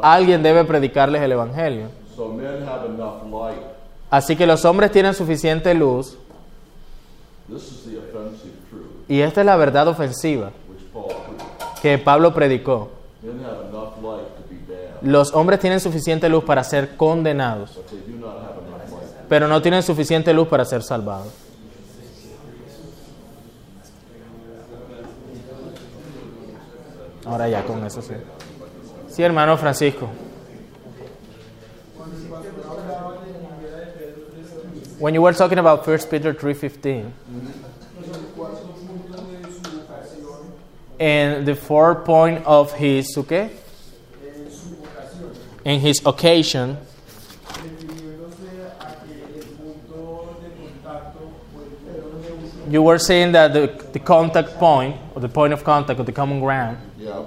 alguien 0.00 0.40
debe 0.40 0.64
predicarles 0.64 1.20
el 1.20 1.32
Evangelio. 1.32 1.88
Así 4.08 4.36
que 4.36 4.46
los 4.46 4.64
hombres 4.64 4.92
tienen 4.92 5.14
suficiente 5.14 5.74
luz 5.74 6.16
y 9.08 9.20
esta 9.20 9.40
es 9.40 9.46
la 9.46 9.56
verdad 9.56 9.88
ofensiva. 9.88 10.52
Que 11.84 11.98
Pablo 11.98 12.32
predicó. 12.32 12.88
Los 15.02 15.34
hombres 15.34 15.60
tienen 15.60 15.80
suficiente 15.80 16.30
luz 16.30 16.42
para 16.42 16.64
ser 16.64 16.96
condenados, 16.96 17.78
pero 19.28 19.48
no 19.48 19.60
tienen 19.60 19.82
suficiente 19.82 20.32
luz 20.32 20.48
para 20.48 20.64
ser 20.64 20.82
salvados. 20.82 21.30
Ahora 27.26 27.50
ya 27.50 27.62
con 27.64 27.84
eso 27.84 28.00
sí. 28.00 28.14
Sí, 29.08 29.22
hermano 29.22 29.58
Francisco. 29.58 30.08
When 34.98 35.14
you 35.14 35.20
were 35.20 35.36
talking 35.36 35.58
about 35.58 35.86
1 35.86 36.08
Peter 36.08 36.34
3:15 36.34 37.04
and 41.00 41.46
the 41.46 41.54
fourth 41.54 42.04
point 42.04 42.44
of 42.46 42.72
his 42.72 43.16
okay, 43.18 43.50
in 45.64 45.80
his 45.80 46.00
occasion 46.06 46.78
You 52.68 52.82
were 52.82 52.98
saying 52.98 53.32
that 53.32 53.52
the, 53.52 53.66
the 53.92 53.98
contact 53.98 54.54
point, 54.54 54.96
or 55.14 55.20
the 55.20 55.28
point 55.28 55.52
of 55.52 55.62
contact, 55.64 56.00
or 56.00 56.04
the 56.04 56.12
common 56.12 56.40
ground, 56.40 56.78
Yeah. 56.98 57.22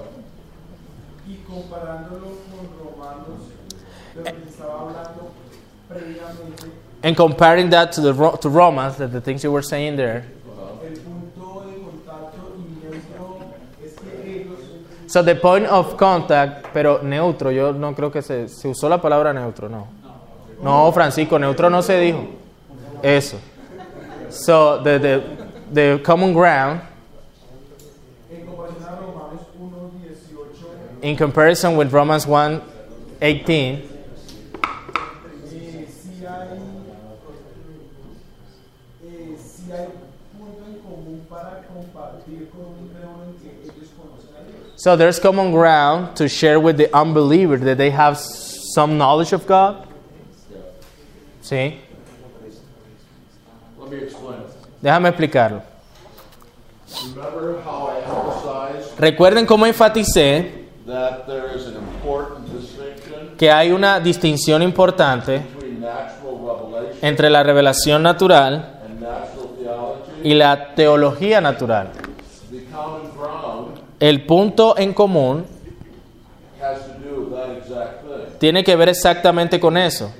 and 7.02 7.16
comparing 7.16 7.70
that 7.70 7.92
to 7.92 8.00
the 8.00 8.12
to 8.12 8.48
Romans, 8.48 8.96
that 8.96 9.12
the 9.12 9.20
things 9.20 9.44
you 9.44 9.52
were 9.52 9.62
saying 9.62 9.96
there. 9.96 10.26
So 15.08 15.22
the 15.22 15.34
point 15.36 15.64
of 15.66 15.96
contact, 15.96 16.66
pero 16.74 17.00
neutro, 17.02 17.50
yo 17.50 17.72
no 17.72 17.94
creo 17.94 18.12
que 18.12 18.20
se, 18.20 18.46
se 18.46 18.68
usó 18.68 18.90
la 18.90 19.00
palabra 19.00 19.32
neutro, 19.32 19.66
no. 19.66 19.86
No, 20.62 20.92
Francisco, 20.92 21.38
neutro 21.38 21.70
no 21.70 21.80
se 21.80 21.98
dijo. 21.98 22.26
Eso. 23.02 23.38
So 24.28 24.82
the, 24.82 24.98
the, 24.98 25.22
the 25.72 26.02
common 26.02 26.34
ground, 26.34 26.82
en 28.30 28.44
comparación 28.44 28.84
a 28.84 28.96
Romanos 28.96 29.40
1.18 29.58 31.02
in 31.02 31.16
comparison 31.16 31.76
with 31.76 31.90
Romans 31.90 32.26
1 32.26 32.60
18, 33.20 33.48
eh, 33.50 33.84
sí 35.88 36.26
hay 36.26 36.58
eh, 39.02 39.38
sí 39.38 39.72
hay 39.72 39.88
punto 40.36 40.66
en 40.66 40.78
común 40.80 41.26
para 41.30 41.62
compartir 41.66 42.50
con 42.50 42.60
un 42.60 42.88
creador 42.88 43.28
en 43.28 43.36
que 43.40 43.62
ellos 43.62 43.88
conocen 43.96 44.36
a 44.36 44.44
Dios. 44.44 44.67
So 44.78 44.96
there's 44.96 45.18
common 45.18 45.50
ground 45.50 46.14
to 46.16 46.28
share 46.28 46.60
with 46.60 46.76
the 46.76 46.88
unbeliever 46.96 47.56
that 47.56 47.78
they 47.78 47.90
have 47.90 48.16
some 48.16 48.96
knowledge 48.96 49.32
of 49.32 49.44
God. 49.44 49.84
Sí. 51.42 51.80
Let 53.80 53.90
me 53.90 53.98
explain. 54.04 54.38
Déjame 54.80 55.08
explicarlo. 55.08 55.62
Remember 57.14 57.60
how 57.64 57.88
I 57.88 58.00
emphasized 58.04 59.00
Recuerden 59.00 59.46
cómo 59.46 59.66
enfaticé 59.66 60.66
that 60.86 61.26
there 61.26 61.54
is 61.56 61.66
an 61.66 61.76
important 61.76 62.48
distinction 62.52 63.36
que 63.36 63.50
hay 63.50 63.72
una 63.72 63.98
distinción 63.98 64.62
importante 64.62 65.40
between 65.40 65.80
natural 65.80 66.38
revelation 66.38 66.98
entre 67.02 67.30
la 67.30 67.42
revelación 67.42 68.02
natural 68.02 68.78
and 68.84 69.00
natural 69.00 69.48
theology. 69.58 70.28
y 70.30 70.34
la 70.34 70.74
teología 70.76 71.40
natural. 71.40 71.88
The 72.50 72.64
common 72.72 73.02
ground 73.02 73.07
El 74.00 74.24
punto 74.26 74.78
en 74.78 74.94
común 74.94 75.44
tiene 78.38 78.62
que 78.64 78.76
ver 78.76 78.88
exactamente 78.88 79.58
con 79.58 79.76
eso. 79.76 80.12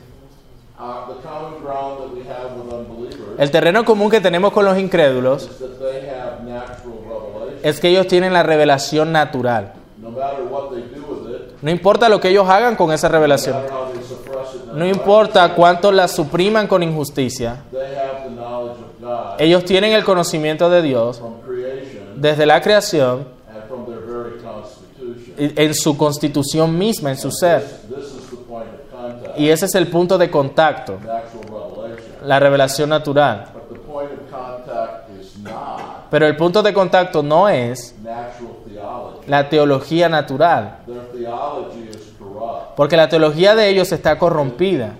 Uh, 0.78 1.12
El 3.38 3.50
terreno 3.50 3.84
común 3.84 4.10
que 4.10 4.20
tenemos 4.20 4.52
con 4.52 4.64
los 4.64 4.78
incrédulos 4.78 5.48
es 7.62 7.80
que 7.80 7.88
ellos 7.88 8.06
tienen 8.06 8.32
la 8.32 8.42
revelación 8.42 9.12
natural. 9.12 9.72
No 11.60 11.70
importa 11.70 12.08
lo 12.08 12.20
que 12.20 12.28
ellos 12.28 12.48
hagan 12.48 12.76
con 12.76 12.92
esa 12.92 13.08
revelación. 13.08 13.56
No 14.74 14.86
importa 14.86 15.54
cuánto 15.54 15.90
la 15.90 16.06
supriman 16.08 16.66
con 16.68 16.82
injusticia. 16.82 17.64
they 17.72 17.80
have 17.96 18.24
the 18.24 18.30
knowledge 18.30 18.78
of 18.78 19.00
God 19.00 19.40
Ellos 19.40 19.64
tienen 19.64 19.92
el 19.92 20.04
conocimiento 20.04 20.70
de 20.70 20.82
Dios 20.82 21.20
desde 22.16 22.46
la 22.46 22.60
creación 22.60 23.26
and 23.48 23.64
from 23.66 23.86
their 23.86 24.00
very 24.00 24.40
constitution. 24.40 25.18
y 25.26 25.27
en 25.38 25.74
su 25.74 25.96
constitución 25.96 26.76
misma, 26.76 27.10
en 27.10 27.16
su 27.16 27.30
ser. 27.30 27.64
Y 29.36 29.48
ese 29.48 29.66
es 29.66 29.74
el 29.74 29.86
punto 29.88 30.18
de 30.18 30.30
contacto, 30.30 30.98
la 32.24 32.40
revelación 32.40 32.90
natural. 32.90 33.46
Pero 36.10 36.26
el 36.26 36.36
punto 36.36 36.62
de 36.62 36.72
contacto 36.72 37.22
no 37.22 37.48
es 37.48 37.94
la 39.26 39.48
teología 39.48 40.08
natural, 40.08 40.78
porque 42.76 42.96
la 42.96 43.08
teología 43.08 43.54
de 43.54 43.68
ellos 43.68 43.92
está 43.92 44.18
corrompida. 44.18 44.94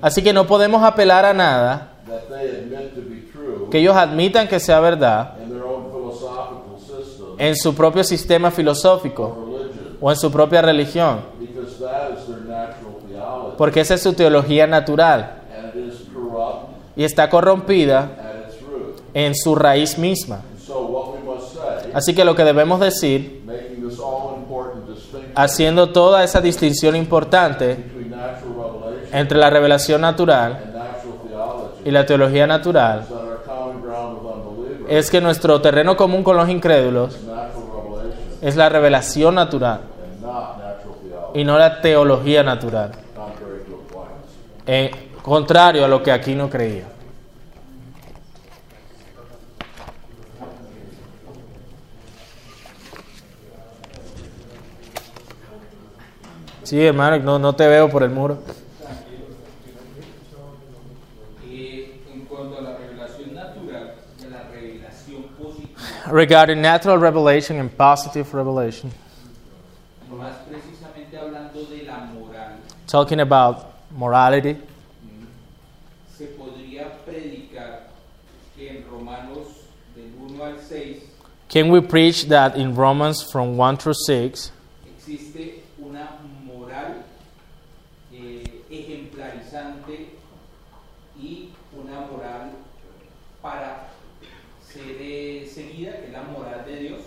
Así 0.00 0.22
que 0.22 0.32
no 0.32 0.46
podemos 0.46 0.82
apelar 0.82 1.24
a 1.24 1.32
nada 1.32 1.88
que 3.70 3.78
ellos 3.78 3.96
admitan 3.96 4.48
que 4.48 4.60
sea 4.60 4.80
verdad 4.80 5.34
in 5.42 5.48
their 5.48 5.62
own 5.62 5.90
philosophical 5.90 6.78
system 6.78 7.31
en 7.42 7.56
su 7.56 7.74
propio 7.74 8.04
sistema 8.04 8.52
filosófico 8.52 9.36
o 10.00 10.10
en 10.12 10.16
su 10.16 10.30
propia 10.30 10.62
religión, 10.62 11.22
porque 13.58 13.80
esa 13.80 13.94
es 13.94 14.02
su 14.02 14.12
teología 14.12 14.68
natural 14.68 15.42
y 16.94 17.02
está 17.02 17.28
corrompida 17.28 18.12
en 19.12 19.34
su 19.34 19.56
raíz 19.56 19.98
misma. 19.98 20.42
Así 21.92 22.14
que 22.14 22.24
lo 22.24 22.36
que 22.36 22.44
debemos 22.44 22.78
decir, 22.78 23.44
haciendo 25.34 25.90
toda 25.90 26.22
esa 26.22 26.40
distinción 26.40 26.94
importante 26.94 27.76
entre 29.10 29.36
la 29.36 29.50
revelación 29.50 30.00
natural 30.00 30.60
y 31.84 31.90
la 31.90 32.06
teología 32.06 32.46
natural 32.46 33.00
is 33.00 33.08
that 33.08 33.16
our 33.16 33.42
common 33.44 33.82
ground 33.82 34.22
with 34.22 34.30
unbelievers 34.30 34.81
es 34.98 35.10
que 35.10 35.20
nuestro 35.20 35.60
terreno 35.60 35.96
común 35.96 36.22
con 36.22 36.36
los 36.36 36.48
incrédulos 36.48 37.18
es 38.42 38.56
la 38.56 38.68
revelación 38.68 39.34
natural 39.34 39.80
y 41.34 41.44
no 41.44 41.56
la 41.58 41.80
teología 41.80 42.42
natural, 42.42 42.92
eh, 44.66 44.90
contrario 45.22 45.84
a 45.84 45.88
lo 45.88 46.02
que 46.02 46.12
aquí 46.12 46.34
no 46.34 46.50
creía. 46.50 46.84
Sí, 56.64 56.80
hermano, 56.80 57.18
no, 57.18 57.38
no 57.38 57.54
te 57.54 57.66
veo 57.66 57.88
por 57.90 58.02
el 58.02 58.10
muro. 58.10 58.38
Eh, 61.44 62.00
en 62.12 62.24
cuanto 62.24 62.58
a 62.58 62.62
la 62.62 62.76
revelación 62.78 63.34
natural 63.34 63.94
y 64.18 64.24
a 64.24 64.28
la 64.28 64.42
revelación 64.50 65.22
positiva, 65.38 65.78
Regarding 66.12 66.60
natural 66.60 66.98
revelation 66.98 67.58
and 67.58 67.74
positive 67.74 68.34
revelation, 68.34 68.92
más 70.10 70.36
precisamente 70.46 71.16
hablando 71.16 71.64
de 71.64 71.84
la 71.84 72.00
moral, 72.12 72.58
talking 72.86 73.20
about 73.20 73.72
morality, 73.90 74.58
se 76.14 76.26
podría 76.36 76.98
predicar 77.06 77.88
que 78.54 78.68
en 78.68 78.84
Romanos 78.90 79.64
del 79.96 80.12
1 80.20 80.44
al 80.44 80.60
6 80.60 81.02
can 81.48 81.70
we 81.70 81.80
preach 81.80 82.28
that 82.28 82.58
in 82.58 82.74
Romans 82.74 83.22
from 83.22 83.56
1 83.56 83.78
through 83.78 83.94
6 83.94 84.52
existe 84.94 85.62
una 85.78 86.18
moral 86.44 87.04
eh, 88.12 88.64
ejemplarizante 88.68 90.10
y 91.18 91.48
una 91.74 92.00
moral 92.00 92.50
para 93.40 93.92
ser 94.72 94.96
eh, 95.00 95.50
seguida, 95.52 95.98
que 95.98 96.06
es 96.06 96.12
la 96.12 96.22
moral 96.22 96.64
de 96.64 96.76
Dios, 96.76 97.00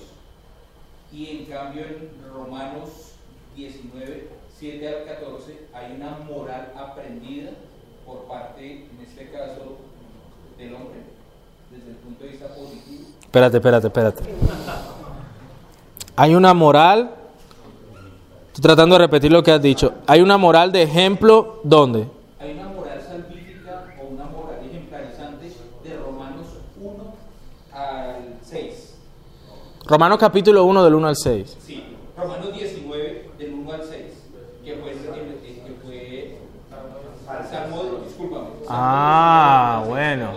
y 1.12 1.30
en 1.30 1.46
en 1.78 2.10
Romanos 2.34 2.90
19, 3.56 4.30
7 4.58 4.88
al 4.88 5.06
14 5.06 5.68
hay 5.74 5.96
una 5.96 6.18
moral 6.20 6.72
aprendida 6.78 7.52
por 8.06 8.26
parte, 8.26 8.86
en 8.90 9.06
este 9.06 9.30
caso, 9.32 9.78
del 10.58 10.74
hombre, 10.76 11.02
desde 11.72 11.90
el 11.90 11.96
punto 11.98 12.24
de 12.24 12.30
vista 12.30 12.48
positivo. 12.48 13.08
Espérate, 13.22 13.58
espérate, 13.58 13.88
espérate. 13.88 14.24
Hay 16.16 16.36
una 16.36 16.54
moral. 16.54 17.12
Estoy 18.48 18.62
tratando 18.62 18.96
de 18.96 19.00
repetir 19.00 19.32
lo 19.32 19.44
que 19.44 19.52
has 19.52 19.62
dicho. 19.62 19.96
Hay 20.08 20.22
una 20.22 20.38
moral 20.38 20.72
de 20.72 20.84
ejemplo, 20.84 21.60
¿dónde? 21.64 22.08
Hay 22.40 22.54
una 22.54 22.70
moral 22.70 23.02
salvífica 23.02 23.84
o 24.02 24.14
una 24.14 24.26
moral 24.26 24.60
ejemplarizante 24.64 25.52
de 25.84 25.98
Romanos 25.98 26.48
1 26.80 27.14
al 27.74 28.38
6. 28.42 28.96
Romanos 29.88 30.18
capítulo 30.20 30.66
1 30.66 30.84
del 30.84 30.96
1 30.96 31.08
al 31.08 31.16
6. 31.16 31.58
Sí, 31.66 31.84
Romanos 32.18 32.54
19 32.54 33.30
del 33.38 33.54
1 33.54 33.72
al 33.72 33.84
6, 33.84 34.02
que 34.64 34.74
fue, 34.76 34.92
que 34.92 34.98
fue 35.84 36.38
Salmo, 37.50 37.84
discúlpame. 38.06 38.46
Salmo 38.66 38.66
Ah, 38.70 39.84
19, 39.86 39.90
bueno. 39.90 40.32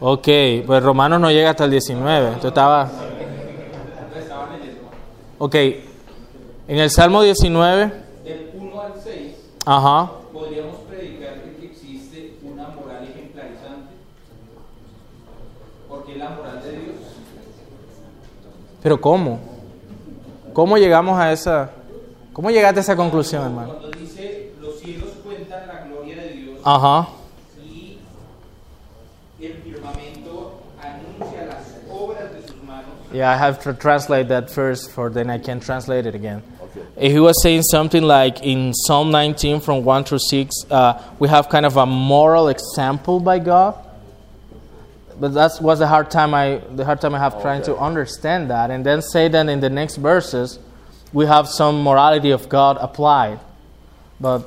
Ok, 0.00 0.28
pues 0.66 0.82
Romanos 0.82 1.20
no 1.20 1.30
llega 1.30 1.50
hasta 1.50 1.64
el 1.64 1.70
19. 1.72 2.26
Entonces 2.26 2.48
estaba... 2.48 2.90
Ok, 5.38 5.54
en 5.56 6.78
el 6.78 6.90
Salmo 6.90 7.22
19, 7.22 7.92
Del 8.24 8.50
1 8.54 8.80
al 8.80 8.92
6 9.02 9.36
ajá, 9.66 10.12
podríamos 10.32 10.76
predicar 10.88 11.42
que 11.58 11.66
existe 11.66 12.38
una 12.44 12.68
moral 12.68 13.02
ejemplarizante, 13.02 13.94
porque 15.88 16.16
la 16.16 16.30
moral 16.30 16.62
de 16.62 16.70
Dios. 16.70 16.83
Pero 18.84 19.00
¿cómo? 19.00 19.40
¿Cómo 20.52 20.76
llegamos 20.76 21.18
a 21.18 21.32
esa... 21.32 21.70
¿Cómo 22.34 22.50
llegaste 22.50 22.80
a 22.80 22.82
esa 22.82 22.94
conclusión, 22.94 23.42
hermano? 23.42 23.76
Cuando 23.78 23.98
dice 23.98 24.52
los 24.60 24.78
cielos 24.78 25.08
cuentan 25.24 25.66
la 25.66 25.86
gloria 25.86 26.16
de 26.16 26.28
Dios 26.28 26.58
Ajá. 26.62 27.08
y 29.40 29.46
el 29.46 29.54
firmamento 29.54 30.60
anuncia 30.78 31.46
las 31.46 31.80
obras 31.90 32.30
de 32.34 32.46
sus 32.46 32.62
manos. 32.62 32.90
Yeah, 33.10 33.32
I 33.32 33.38
have 33.38 33.58
to 33.62 33.72
translate 33.72 34.28
that 34.28 34.50
first, 34.50 34.90
for 34.90 35.10
then 35.10 35.30
I 35.30 35.38
can 35.38 35.60
translate 35.60 36.04
it 36.06 36.14
again. 36.14 36.42
He 37.00 37.18
was 37.18 37.40
saying 37.42 37.62
something 37.62 38.02
like 38.02 38.42
in 38.42 38.74
Psalm 38.74 39.10
19 39.10 39.60
from 39.60 39.82
1 39.82 40.04
through 40.04 40.18
6, 40.28 40.66
uh, 40.70 41.00
we 41.18 41.28
have 41.28 41.48
kind 41.48 41.64
of 41.64 41.78
a 41.78 41.86
moral 41.86 42.48
example 42.48 43.18
by 43.18 43.38
God. 43.38 43.76
But 45.20 45.34
that 45.34 45.52
was 45.60 45.78
the 45.78 45.86
hard 45.86 46.10
time 46.10 46.34
I 46.34 46.60
the 46.74 46.84
hard 46.84 47.00
time 47.00 47.14
I 47.14 47.18
have 47.18 47.40
trying 47.40 47.62
to 47.62 47.76
understand 47.76 48.50
that, 48.50 48.70
and 48.70 48.84
then 48.84 49.00
say 49.02 49.28
that 49.28 49.48
in 49.48 49.60
the 49.60 49.70
next 49.70 49.96
verses, 49.96 50.58
we 51.12 51.26
have 51.26 51.48
some 51.48 51.82
morality 51.82 52.30
of 52.32 52.48
God 52.48 52.76
applied. 52.80 53.38
But 54.20 54.42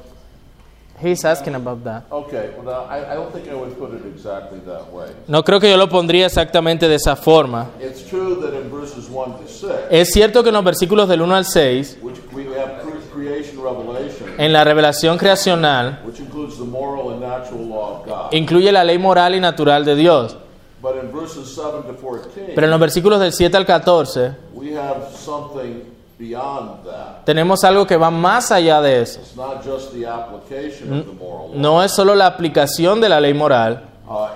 he's 0.99 1.23
asking 1.23 1.55
about 1.55 1.83
that. 1.83 2.03
Okay, 2.11 2.51
well, 2.57 2.65
now, 2.65 2.83
I, 2.89 3.11
I 3.11 3.15
don't 3.15 3.31
think 3.31 3.47
I 3.47 3.53
would 3.53 3.77
put 3.77 3.93
it 3.93 4.05
exactly 4.05 4.59
that 4.65 4.91
way. 4.91 5.09
No 5.27 5.43
creo 5.43 5.59
que 5.59 5.69
yo 5.69 5.77
lo 5.77 5.87
pondría 5.87 6.25
exactamente 6.25 6.87
de 6.87 6.95
esa 6.95 7.15
forma. 7.15 7.67
It's 7.79 8.03
true 8.03 8.35
that 8.41 8.53
in 8.53 8.69
verses 8.69 9.09
1 9.09 9.37
to 9.39 9.47
6, 9.47 9.71
Es 9.91 10.11
cierto 10.11 10.41
que 10.43 10.49
en 10.49 10.55
los 10.55 10.63
versículos 10.63 11.07
del 11.07 11.21
1 11.21 11.35
al 11.35 11.45
6 11.45 11.97
which 12.01 12.17
we 12.33 12.45
have 12.59 12.81
cre- 12.83 12.99
creation 13.13 13.61
revelation, 13.61 14.27
En 14.39 14.51
la 14.51 14.63
revelación 14.63 15.17
creacional 15.17 15.99
which 16.05 16.19
includes 16.19 16.57
the 16.57 16.65
moral 16.65 17.11
and 17.11 17.21
natural 17.21 17.65
law 17.65 17.99
of 18.01 18.05
God. 18.07 18.33
incluye 18.33 18.71
la 18.71 18.83
ley 18.83 18.97
moral 18.97 19.35
y 19.35 19.39
natural 19.39 19.85
de 19.85 19.95
Dios. 19.95 20.35
But 20.87 21.03
in 21.03 21.11
verses 21.11 21.53
7 21.53 21.83
to 21.83 21.93
14, 22.01 22.53
Pero 22.55 22.65
en 22.65 22.71
los 22.71 22.79
versículos 22.79 23.19
del 23.19 23.33
7 23.33 23.57
al 23.57 23.65
14 23.65 24.35
we 24.53 24.73
have 24.77 25.07
something 25.13 25.83
beyond 26.17 26.85
that. 26.85 27.25
tenemos 27.25 27.63
algo 27.63 27.85
que 27.85 27.97
va 27.97 28.09
más 28.09 28.51
allá 28.51 28.81
de 28.81 29.01
eso. 29.01 29.19
No 31.53 31.83
es 31.83 31.91
solo 31.91 32.15
la 32.15 32.27
aplicación 32.27 33.01
de 33.01 33.09
la 33.09 33.19
ley 33.19 33.33
moral, 33.33 33.83
Uh, 34.09 34.27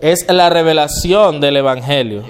es 0.00 0.32
la 0.32 0.48
revelación 0.48 1.40
del 1.40 1.58
Evangelio. 1.58 2.22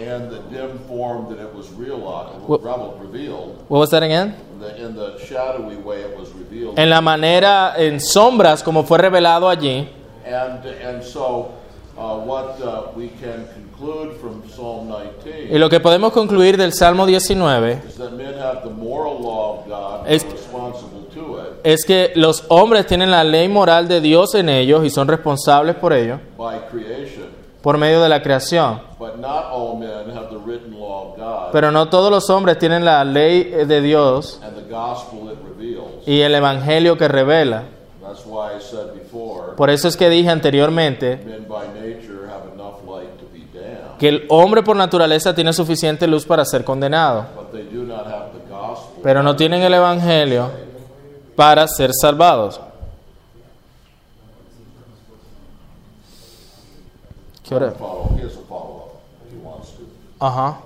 En 6.77 6.91
la 6.91 7.01
manera, 7.01 7.75
en 7.77 8.01
sombras, 8.01 8.63
como 8.65 8.83
fue 8.83 8.99
revelado 8.99 9.49
allí. 9.49 9.89
And, 10.27 10.65
and 10.67 11.03
so, 11.05 11.51
what 11.97 12.57
we 12.97 13.09
can 13.21 13.47
conclude 13.55 14.17
from 14.21 14.43
Psalm 14.49 14.89
Y 14.89 15.11
19 15.25 15.59
lo 15.59 15.69
que 15.69 15.81
podemos 15.81 16.13
concluir 16.13 16.57
del 16.57 16.73
Salmo 16.73 17.07
19 17.07 17.83
is 17.87 17.95
that 17.97 18.13
men 18.13 18.35
have 18.39 18.63
the 18.65 18.71
moral 18.71 19.21
law 19.21 19.59
of 19.61 19.67
God 19.67 20.01
and 20.01 20.09
Es- 20.09 20.25
es 21.63 21.85
que 21.85 22.13
los 22.17 22.45
hombres 22.49 22.87
tienen 22.87 23.11
la 23.11 23.23
ley 23.25 23.49
moral 23.49 23.87
de 23.87 24.01
Dios 24.01 24.35
en 24.35 24.49
ellos 24.49 24.85
y 24.85 24.91
son 24.91 25.07
responsables 25.09 25.77
por 25.77 25.93
ello, 25.93 26.19
por 27.63 27.79
medio 27.79 28.03
de 28.03 28.09
la 28.09 28.23
creación. 28.23 28.81
Pero 31.53 31.71
no 31.71 31.89
todos 31.89 32.11
los 32.11 32.29
hombres 32.31 32.59
tienen 32.59 32.85
la 32.85 33.05
ley 33.05 33.45
de 33.45 33.81
Dios 33.81 34.41
y 36.07 36.21
el 36.21 36.35
Evangelio 36.35 36.97
que 36.99 37.09
revela. 37.09 37.65
Por 39.57 39.71
eso 39.71 39.89
es 39.89 39.97
que 39.97 40.09
dije 40.09 40.29
anteriormente 40.29 41.21
que 43.99 44.09
el 44.09 44.27
hombre 44.29 44.63
por 44.63 44.77
naturaleza 44.77 45.35
tiene 45.35 45.53
suficiente 45.53 46.07
luz 46.07 46.25
para 46.25 46.45
ser 46.45 46.65
condenado, 46.65 47.27
pero 49.03 49.23
no 49.23 49.37
tienen 49.37 49.63
el 49.63 49.75
Evangelio 49.75 50.51
para 51.37 51.67
ser 51.69 51.93
salvados. 51.95 52.61
¿Qué 57.47 57.55
hora? 57.55 57.73
Follow, 57.73 58.17
here's 58.17 58.37
a 58.37 58.41
follow-up 58.49 59.01
if 59.27 59.33
he 59.33 59.37
wants 59.37 59.73
to. 59.73 59.83
Ajá. 60.19 60.61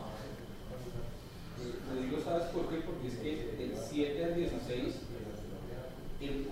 Lo 1.92 2.00
digo, 2.00 2.18
¿sabes 2.24 2.44
por 2.52 2.68
qué? 2.68 2.76
Porque 2.86 3.08
es 3.08 3.14
que 3.14 3.56
del 3.58 3.74
7 3.90 4.24
al 4.24 4.34
16, 4.36 4.94
él 6.20 6.48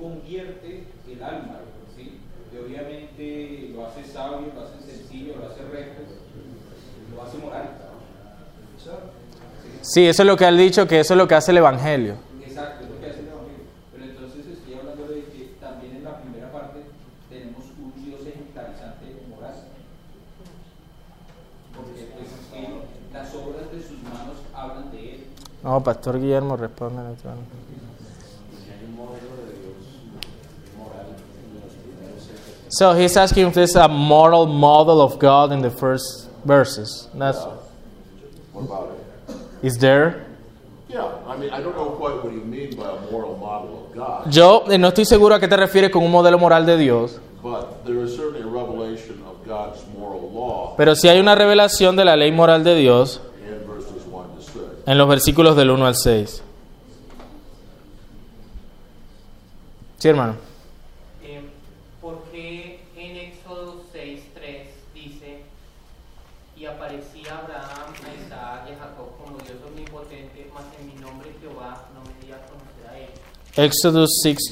convierte 0.46 0.86
el 1.10 1.22
alma, 1.22 1.58
¿sí? 1.96 2.20
Y 2.52 2.58
obviamente 2.58 3.70
lo 3.74 3.86
hace 3.86 4.04
sabio, 4.04 4.52
lo 4.54 4.62
hace 4.62 4.80
sencillo, 4.92 5.34
lo 5.38 5.48
hace 5.48 5.62
recto, 5.62 6.02
lo 7.14 7.22
hace 7.22 7.38
moral. 7.38 7.70
Sí, 9.82 10.06
eso 10.06 10.22
es 10.22 10.26
lo 10.26 10.36
que 10.36 10.44
han 10.44 10.56
dicho, 10.56 10.86
que 10.86 11.00
eso 11.00 11.14
es 11.14 11.18
lo 11.18 11.28
que 11.28 11.34
hace 11.34 11.50
el 11.52 11.58
Evangelio. 11.58 12.16
Exacto, 12.44 12.84
es 12.84 12.90
lo 12.90 13.00
que 13.00 13.06
hace 13.10 13.20
el 13.20 13.28
Evangelio. 13.28 13.64
Pero 13.92 14.04
entonces 14.04 14.46
estoy 14.46 14.74
hablando 14.74 15.06
de 15.06 15.24
que 15.24 15.54
también 15.60 15.96
en 15.96 16.04
la 16.04 16.20
primera 16.20 16.52
parte 16.52 16.80
tenemos 17.30 17.64
un 17.78 18.04
Dios 18.04 18.20
ejemplarizante 18.26 19.22
moral. 19.30 19.54
Porque 21.74 22.08
pues 22.14 22.28
es 22.30 22.46
que 22.52 23.12
las 23.12 23.34
obras 23.34 23.70
de 23.72 23.82
sus 23.82 24.02
manos 24.02 24.38
hablan 24.54 24.90
No, 25.62 25.82
Pastor 25.82 26.20
Guillermo 26.20 26.56
responde. 26.56 27.02
So 32.78 32.92
he's 32.94 33.16
asking 33.16 33.46
if 33.46 33.54
there's 33.54 33.74
a 33.76 33.88
moral 33.88 34.46
model 34.46 35.00
of 35.00 35.18
God 35.18 35.50
in 35.52 35.62
the 35.62 35.70
first 35.70 36.28
verses. 36.44 37.08
That's 37.14 37.38
What 38.52 38.64
about 38.64 38.90
it? 38.90 39.66
is 39.66 39.78
there? 39.78 40.26
Yeah, 40.88 41.08
I 41.26 41.36
mean, 41.36 41.50
I 41.50 41.60
don't 41.62 41.74
know 41.74 41.90
quite 41.98 42.22
what 42.22 42.32
you 42.32 42.40
mean 42.44 42.76
by 42.76 42.88
a 42.90 43.10
moral 43.10 43.36
model 43.36 43.86
of 43.86 43.94
God, 43.94 44.32
Yo 44.32 44.64
eh, 44.70 44.78
no 44.78 44.88
estoy 44.88 45.04
seguro 45.04 45.34
a 45.34 45.40
qué 45.40 45.48
te 45.48 45.56
refieres 45.56 45.90
con 45.90 46.02
un 46.04 46.10
modelo 46.12 46.38
moral 46.38 46.64
de 46.66 46.76
Dios, 46.76 47.18
but 47.42 47.84
there 47.84 48.02
is 48.02 48.14
certainly 48.14 48.42
a 48.42 48.46
revelation 48.46 49.22
of 49.26 49.44
God's 49.46 49.82
moral 49.98 50.30
law 50.32 50.74
pero 50.76 50.94
sí 50.94 51.08
hay 51.08 51.18
una 51.18 51.34
revelación 51.34 51.96
de 51.96 52.04
la 52.04 52.16
ley 52.16 52.30
moral 52.30 52.62
de 52.62 52.74
Dios 52.76 53.20
in 53.42 53.66
verses 53.66 54.06
1 54.10 54.28
to 54.36 54.42
6. 54.42 54.64
en 54.86 54.98
los 54.98 55.08
versículos 55.08 55.56
del 55.56 55.70
1 55.70 55.86
al 55.86 55.94
6. 55.96 56.42
Sí, 59.98 60.08
hermano. 60.08 60.34
Habla 73.56 73.68
con 73.82 73.96
Abraham, 73.96 74.42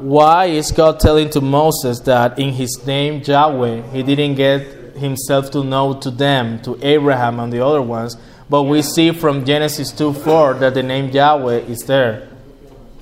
Why 0.00 0.46
is 0.46 0.70
God 0.72 1.00
telling 1.00 1.30
to 1.30 1.40
Moses 1.40 2.00
that 2.00 2.38
in 2.38 2.52
his 2.52 2.84
name 2.86 3.22
Yahweh 3.24 3.82
he 3.92 4.02
didn't 4.02 4.34
get 4.34 4.96
himself 4.96 5.50
to 5.52 5.64
know 5.64 5.94
to 5.94 6.10
them, 6.10 6.60
to 6.62 6.78
Abraham 6.82 7.40
and 7.40 7.52
the 7.52 7.64
other 7.64 7.80
ones, 7.80 8.16
but 8.50 8.64
we 8.64 8.82
see 8.82 9.12
from 9.12 9.44
Genesis 9.44 9.92
2:4 9.92 10.58
that 10.60 10.74
the 10.74 10.82
name 10.82 11.10
Yahweh 11.10 11.60
is 11.68 11.84
there. 11.86 12.28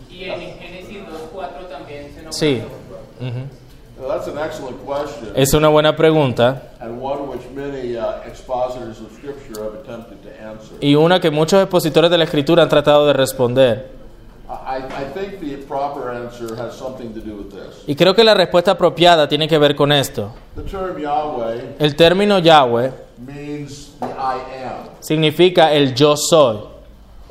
y 0.09 0.25
en 0.25 0.59
Génesis 0.61 1.03
2.4 1.09 1.69
también 1.69 2.13
se 2.15 2.23
nombra 2.23 2.33
Sí. 2.33 2.63
Now, 4.03 4.09
that's 4.09 4.27
an 4.27 4.37
excellent 4.37 4.85
question, 4.85 5.29
Es 5.37 5.55
una 5.55 5.69
buena 5.69 5.95
pregunta 5.95 6.63
and 6.81 7.01
one 7.01 7.29
which 7.29 7.43
many 7.55 7.97
uh, 7.97 8.21
expositors 8.27 8.99
of 9.01 9.13
Scripture 9.13 9.63
have 9.63 9.75
attempted 9.75 10.21
to 10.25 10.31
answer. 10.45 10.75
y 10.81 10.97
una 10.97 11.21
que 11.21 11.31
muchos 11.31 11.61
expositores 11.63 12.11
de 12.11 12.19
la 12.19 12.25
escritura 12.25 12.65
han 12.65 12.69
tratado 12.69 13.07
de 13.07 13.13
responder. 13.13 13.91
I, 14.49 14.79
I 14.83 15.05
think 15.15 15.39
the 15.41 15.57
proper 15.69 16.11
answer 16.11 16.57
has 16.61 16.75
something 16.77 17.15
to 17.15 17.21
do 17.21 17.37
with 17.37 17.51
this. 17.53 17.85
Y 17.87 17.95
creo 17.95 18.13
que 18.15 18.25
la 18.25 18.35
respuesta 18.35 18.73
apropiada 18.73 19.29
tiene 19.29 19.47
que 19.47 19.57
ver 19.57 19.77
con 19.77 19.93
esto. 19.93 20.33
The 20.57 20.63
term 20.63 20.99
Yahweh 21.01 21.77
El 21.79 21.95
término 21.95 22.41
Yahweh 22.41 22.91
means 23.19 23.93
the 24.01 24.07
I 24.07 24.65
am. 24.67 24.89
significa 25.01 25.73
el 25.73 25.95
yo 25.95 26.17
soy, 26.17 26.57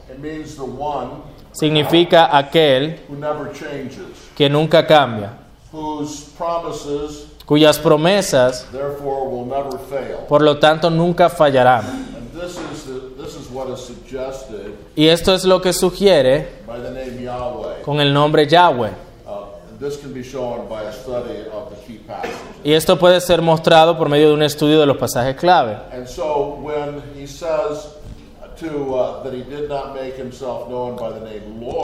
It 0.10 0.20
means 0.20 0.56
the 0.56 0.64
one 0.64 1.10
significa 1.52 2.30
aquel 2.36 2.98
who 3.10 3.18
never 3.18 3.52
changes, 3.52 4.30
que 4.36 4.50
nunca 4.50 4.88
cambia, 4.88 5.34
whose 5.72 6.26
promises, 6.38 7.28
cuyas 7.46 7.80
promesas 7.80 8.66
therefore, 8.72 9.28
will 9.30 9.46
never 9.46 9.78
fail. 9.90 10.26
por 10.28 10.42
lo 10.42 10.58
tanto 10.60 10.90
nunca 10.90 11.30
fallarán. 11.30 11.86
And 12.16 12.32
this 12.34 12.58
is, 12.58 12.86
the, 12.86 13.24
this 13.24 13.36
is 13.36 13.50
what 13.50 13.70
is 13.70 13.80
suggested 13.80 14.74
Y 14.96 15.08
esto 15.08 15.34
es 15.34 15.46
lo 15.46 15.62
que 15.62 15.72
sugiere 15.74 16.48
by 16.68 16.80
the 16.82 16.92
name 16.92 17.24
Yahweh. 17.24 17.82
con 17.84 18.00
el 18.02 18.14
nombre 18.14 18.46
Yahweh. 18.48 18.92
Uh, 19.26 19.46
and 19.70 19.80
this 19.80 19.98
can 19.98 20.14
be 20.14 20.24
shown 20.24 20.68
by 20.68 20.82
a 20.84 20.92
study 20.94 21.46
of 21.54 21.70
the 21.70 21.78
key 21.88 22.00
passages. 22.06 22.38
Y 22.64 22.74
esto 22.74 22.98
puede 22.98 23.22
ser 23.22 23.42
mostrado 23.42 23.98
por 23.98 24.10
medio 24.10 24.28
de 24.30 24.34
un 24.36 24.44
estudio 24.44 24.80
de 24.80 24.86
los 24.86 24.98
pasajes 24.98 25.36
clave. 25.36 25.78
And 25.94 26.08
so 26.08 26.60
when 26.62 27.02
he 27.16 27.26
says 27.28 27.88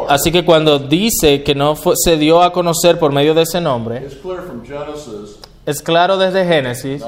Así 0.09 0.31
que 0.31 0.43
cuando 0.45 0.79
dice 0.79 1.43
que 1.43 1.55
no 1.55 1.75
fue- 1.75 1.95
se 1.97 2.17
dio 2.17 2.41
a 2.41 2.51
conocer 2.53 2.97
por 2.99 3.11
medio 3.11 3.33
de 3.33 3.43
ese 3.43 3.59
nombre, 3.61 4.05
es 5.65 5.81
claro 5.81 6.17
desde 6.17 6.45
Génesis, 6.45 7.01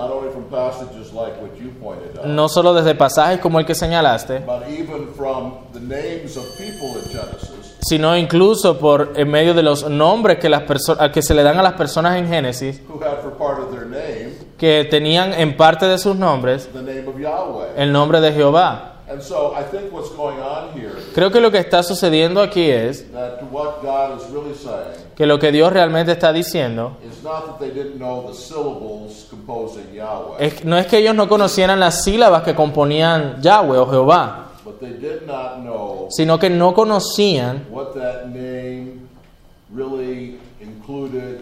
no 2.25 2.49
solo 2.49 2.73
desde 2.73 2.93
pasajes 2.95 3.39
como 3.39 3.59
el 3.59 3.65
que 3.65 3.73
señalaste, 3.75 4.39
sino 7.87 8.17
incluso 8.17 8.77
por 8.77 9.13
en 9.15 9.29
medio 9.31 9.53
de 9.53 9.63
los 9.63 9.87
nombres 9.89 10.39
que, 10.39 10.49
las 10.49 10.63
que 11.13 11.21
se 11.21 11.33
le 11.33 11.43
dan 11.43 11.57
a 11.57 11.63
las 11.63 11.73
personas 11.73 12.17
en 12.17 12.27
Génesis, 12.27 12.81
que 14.57 14.83
tenían 14.91 15.33
en 15.33 15.55
parte 15.55 15.85
de 15.85 15.97
sus 15.97 16.15
nombres 16.17 16.67
el 17.77 17.91
nombre 17.93 18.19
de 18.19 18.33
Jehová. 18.33 18.95
And 19.11 19.21
so 19.21 19.53
I 19.57 19.63
think 19.63 19.91
what's 19.91 20.11
going 20.15 20.37
on 20.39 20.69
here, 20.79 20.91
Creo 21.15 21.31
que 21.31 21.39
lo 21.41 21.49
que 21.49 21.57
está 21.57 21.81
sucediendo 21.81 22.41
aquí 22.41 22.69
es 22.69 23.05
que 25.15 25.25
lo 25.25 25.39
que 25.39 25.51
Dios 25.51 25.73
realmente 25.73 26.11
está 26.11 26.31
diciendo 26.31 26.91
es- 30.39 30.63
no 30.63 30.77
es 30.77 30.85
que 30.87 30.97
ellos 30.99 31.15
no 31.15 31.27
conocieran 31.27 31.79
las 31.79 32.03
sílabas 32.03 32.43
que 32.43 32.53
componían 32.53 33.41
Yahweh 33.41 33.77
o 33.79 33.87
Jehová, 33.87 34.45
sino 36.09 36.37
que 36.37 36.49
no 36.51 36.73
conocían 36.75 37.65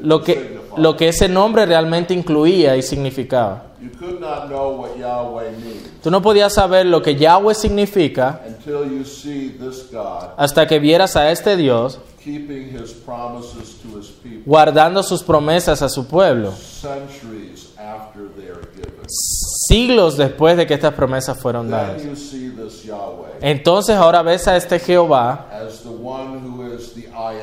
lo 0.02 0.22
que, 0.24 0.60
lo 0.78 0.96
que 0.98 1.08
ese 1.10 1.28
nombre 1.28 1.66
realmente 1.66 2.14
incluía 2.14 2.76
y 2.76 2.82
significaba. 2.82 3.64
You 3.80 3.90
could 3.92 4.20
not 4.20 4.50
know 4.50 4.72
what 4.72 4.98
Yahweh 4.98 5.52
means 5.52 6.02
Tú 6.02 6.10
no 6.10 6.22
podías 6.22 6.54
saber 6.54 6.86
lo 6.86 7.02
que 7.02 7.16
Yahweh 7.16 7.54
significa 7.54 8.42
until 8.48 8.86
you 8.92 9.04
see 9.04 9.50
this 9.50 9.90
God 9.92 10.32
hasta 10.38 10.66
que 10.68 10.80
vieras 10.80 11.16
a 11.16 11.32
este 11.32 11.56
Dios 11.56 12.00
keeping 12.24 12.70
his 12.70 12.92
promises 12.92 13.76
to 13.82 14.00
his 14.00 14.08
people 14.08 14.42
guardando 14.46 15.04
sus 15.04 15.22
promesas 15.24 15.82
a 15.82 15.90
su 15.90 16.08
pueblo, 16.08 16.52
centuries 16.52 17.70
after 17.78 18.28
they 18.36 18.50
are 18.50 18.68
given. 18.76 19.06
siglos 19.08 20.18
después 20.18 20.58
de 20.58 20.66
que 20.66 20.74
estas 20.74 20.94
promesas 20.94 21.38
fueron 21.40 21.70
dadas. 21.70 21.98
Then 21.98 22.10
you 22.10 22.16
see 22.16 22.50
this 22.50 22.84
Yahweh 22.84 23.40
Entonces 23.42 23.96
ahora 23.96 24.24
ves 24.24 24.48
a 24.48 24.58
este 24.58 24.80
Jehová 24.80 25.48
as 25.52 25.84
the 25.84 25.90
one 25.90 26.40
who 26.40 26.74
is 26.74 26.94
the 26.94 27.08
I 27.10 27.36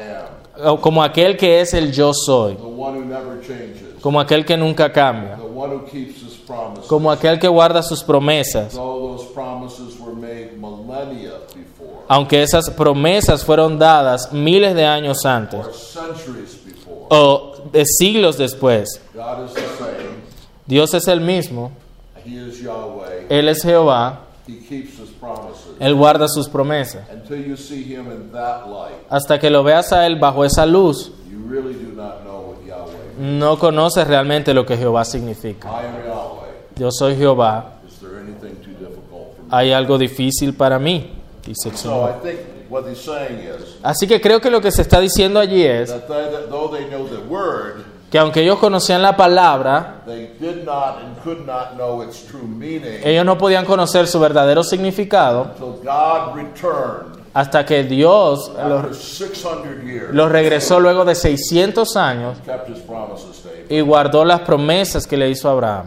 am, 0.67 0.77
como 0.79 1.03
aquel 1.03 1.37
que 1.37 1.61
es 1.61 1.73
el 1.75 1.93
yo 1.93 2.13
soy, 2.13 2.57
the 2.57 2.63
one 2.63 2.99
who 2.99 3.05
never 3.05 3.41
changes, 3.41 4.01
como 4.01 4.21
aquel 4.21 4.45
que 4.45 4.57
nunca 4.57 4.93
cambia, 4.93 5.37
the 5.37 5.43
one 5.43 5.71
who 5.71 5.87
keeps 5.87 6.17
his 6.17 6.23
promises. 6.23 6.24
Como 6.87 7.11
aquel 7.11 7.39
que 7.39 7.49
guarda 7.49 7.83
sus 7.83 8.03
promesas, 8.03 8.79
aunque 12.09 12.43
esas 12.43 12.71
promesas 12.71 13.45
fueron 13.45 13.79
dadas 13.79 14.33
miles 14.33 14.75
de 14.75 14.85
años 14.85 15.25
antes 15.25 15.61
o 17.09 17.55
de 17.73 17.85
siglos 17.87 18.37
después. 18.39 19.01
Dios 20.67 20.95
es 20.95 21.09
el 21.09 21.21
mismo. 21.21 21.73
Él 23.29 23.49
es 23.49 23.63
Jehová. 23.63 24.21
Él 25.81 25.95
guarda 25.95 26.29
sus 26.29 26.49
promesas. 26.49 27.07
Hasta 29.09 29.39
que 29.39 29.51
lo 29.51 29.63
veas 29.63 29.93
a 29.93 30.07
Él 30.07 30.19
bajo 30.19 30.45
esa 30.45 30.67
luz, 30.67 31.13
no 33.19 33.59
conoces 33.59 34.07
realmente 34.07 34.53
lo 34.53 34.67
que 34.67 34.77
Jehová 34.77 35.05
significa. 35.05 35.71
Yo 36.77 36.91
soy 36.91 37.17
Jehová, 37.17 37.75
hay 39.51 39.73
algo 39.73 39.97
difícil 39.99 40.55
para 40.55 40.79
mí, 40.79 41.13
dice 41.47 41.69
el 41.69 41.77
Señor. 41.77 42.15
Así 43.83 44.07
que 44.07 44.21
creo 44.21 44.41
que 44.41 44.51
lo 44.51 44.61
que 44.61 44.73
se 44.73 44.83
está 44.83 44.99
diciendo 45.01 45.39
allí 45.39 45.63
es 45.63 45.95
que 48.11 48.19
aunque 48.19 48.43
ellos 48.43 48.59
conocían 48.59 49.03
la 49.03 49.17
palabra, 49.17 50.03
they 50.07 50.37
did 50.41 50.65
not 50.65 50.99
and 50.99 51.19
could 51.23 51.47
not 51.47 51.75
know 51.75 52.03
its 52.03 52.25
true 52.27 52.47
meaning 52.47 53.01
ellos 53.03 53.25
no 53.25 53.37
podían 53.37 53.65
conocer 53.65 54.07
su 54.07 54.21
verdadero 54.21 54.63
significado 54.63 55.51
hasta 57.33 57.67
que 57.67 57.83
Dios 57.83 58.53
los, 58.69 58.97
600 58.97 59.83
years, 59.85 60.15
los 60.15 60.31
regresó 60.31 60.79
luego 60.79 61.05
de 61.05 61.17
600 61.17 61.97
años 61.97 62.39
y 63.69 63.81
guardó 63.81 64.25
las 64.25 64.41
promesas 64.41 65.07
que 65.07 65.17
le 65.17 65.31
hizo 65.31 65.49
a 65.49 65.53
Abraham. 65.53 65.87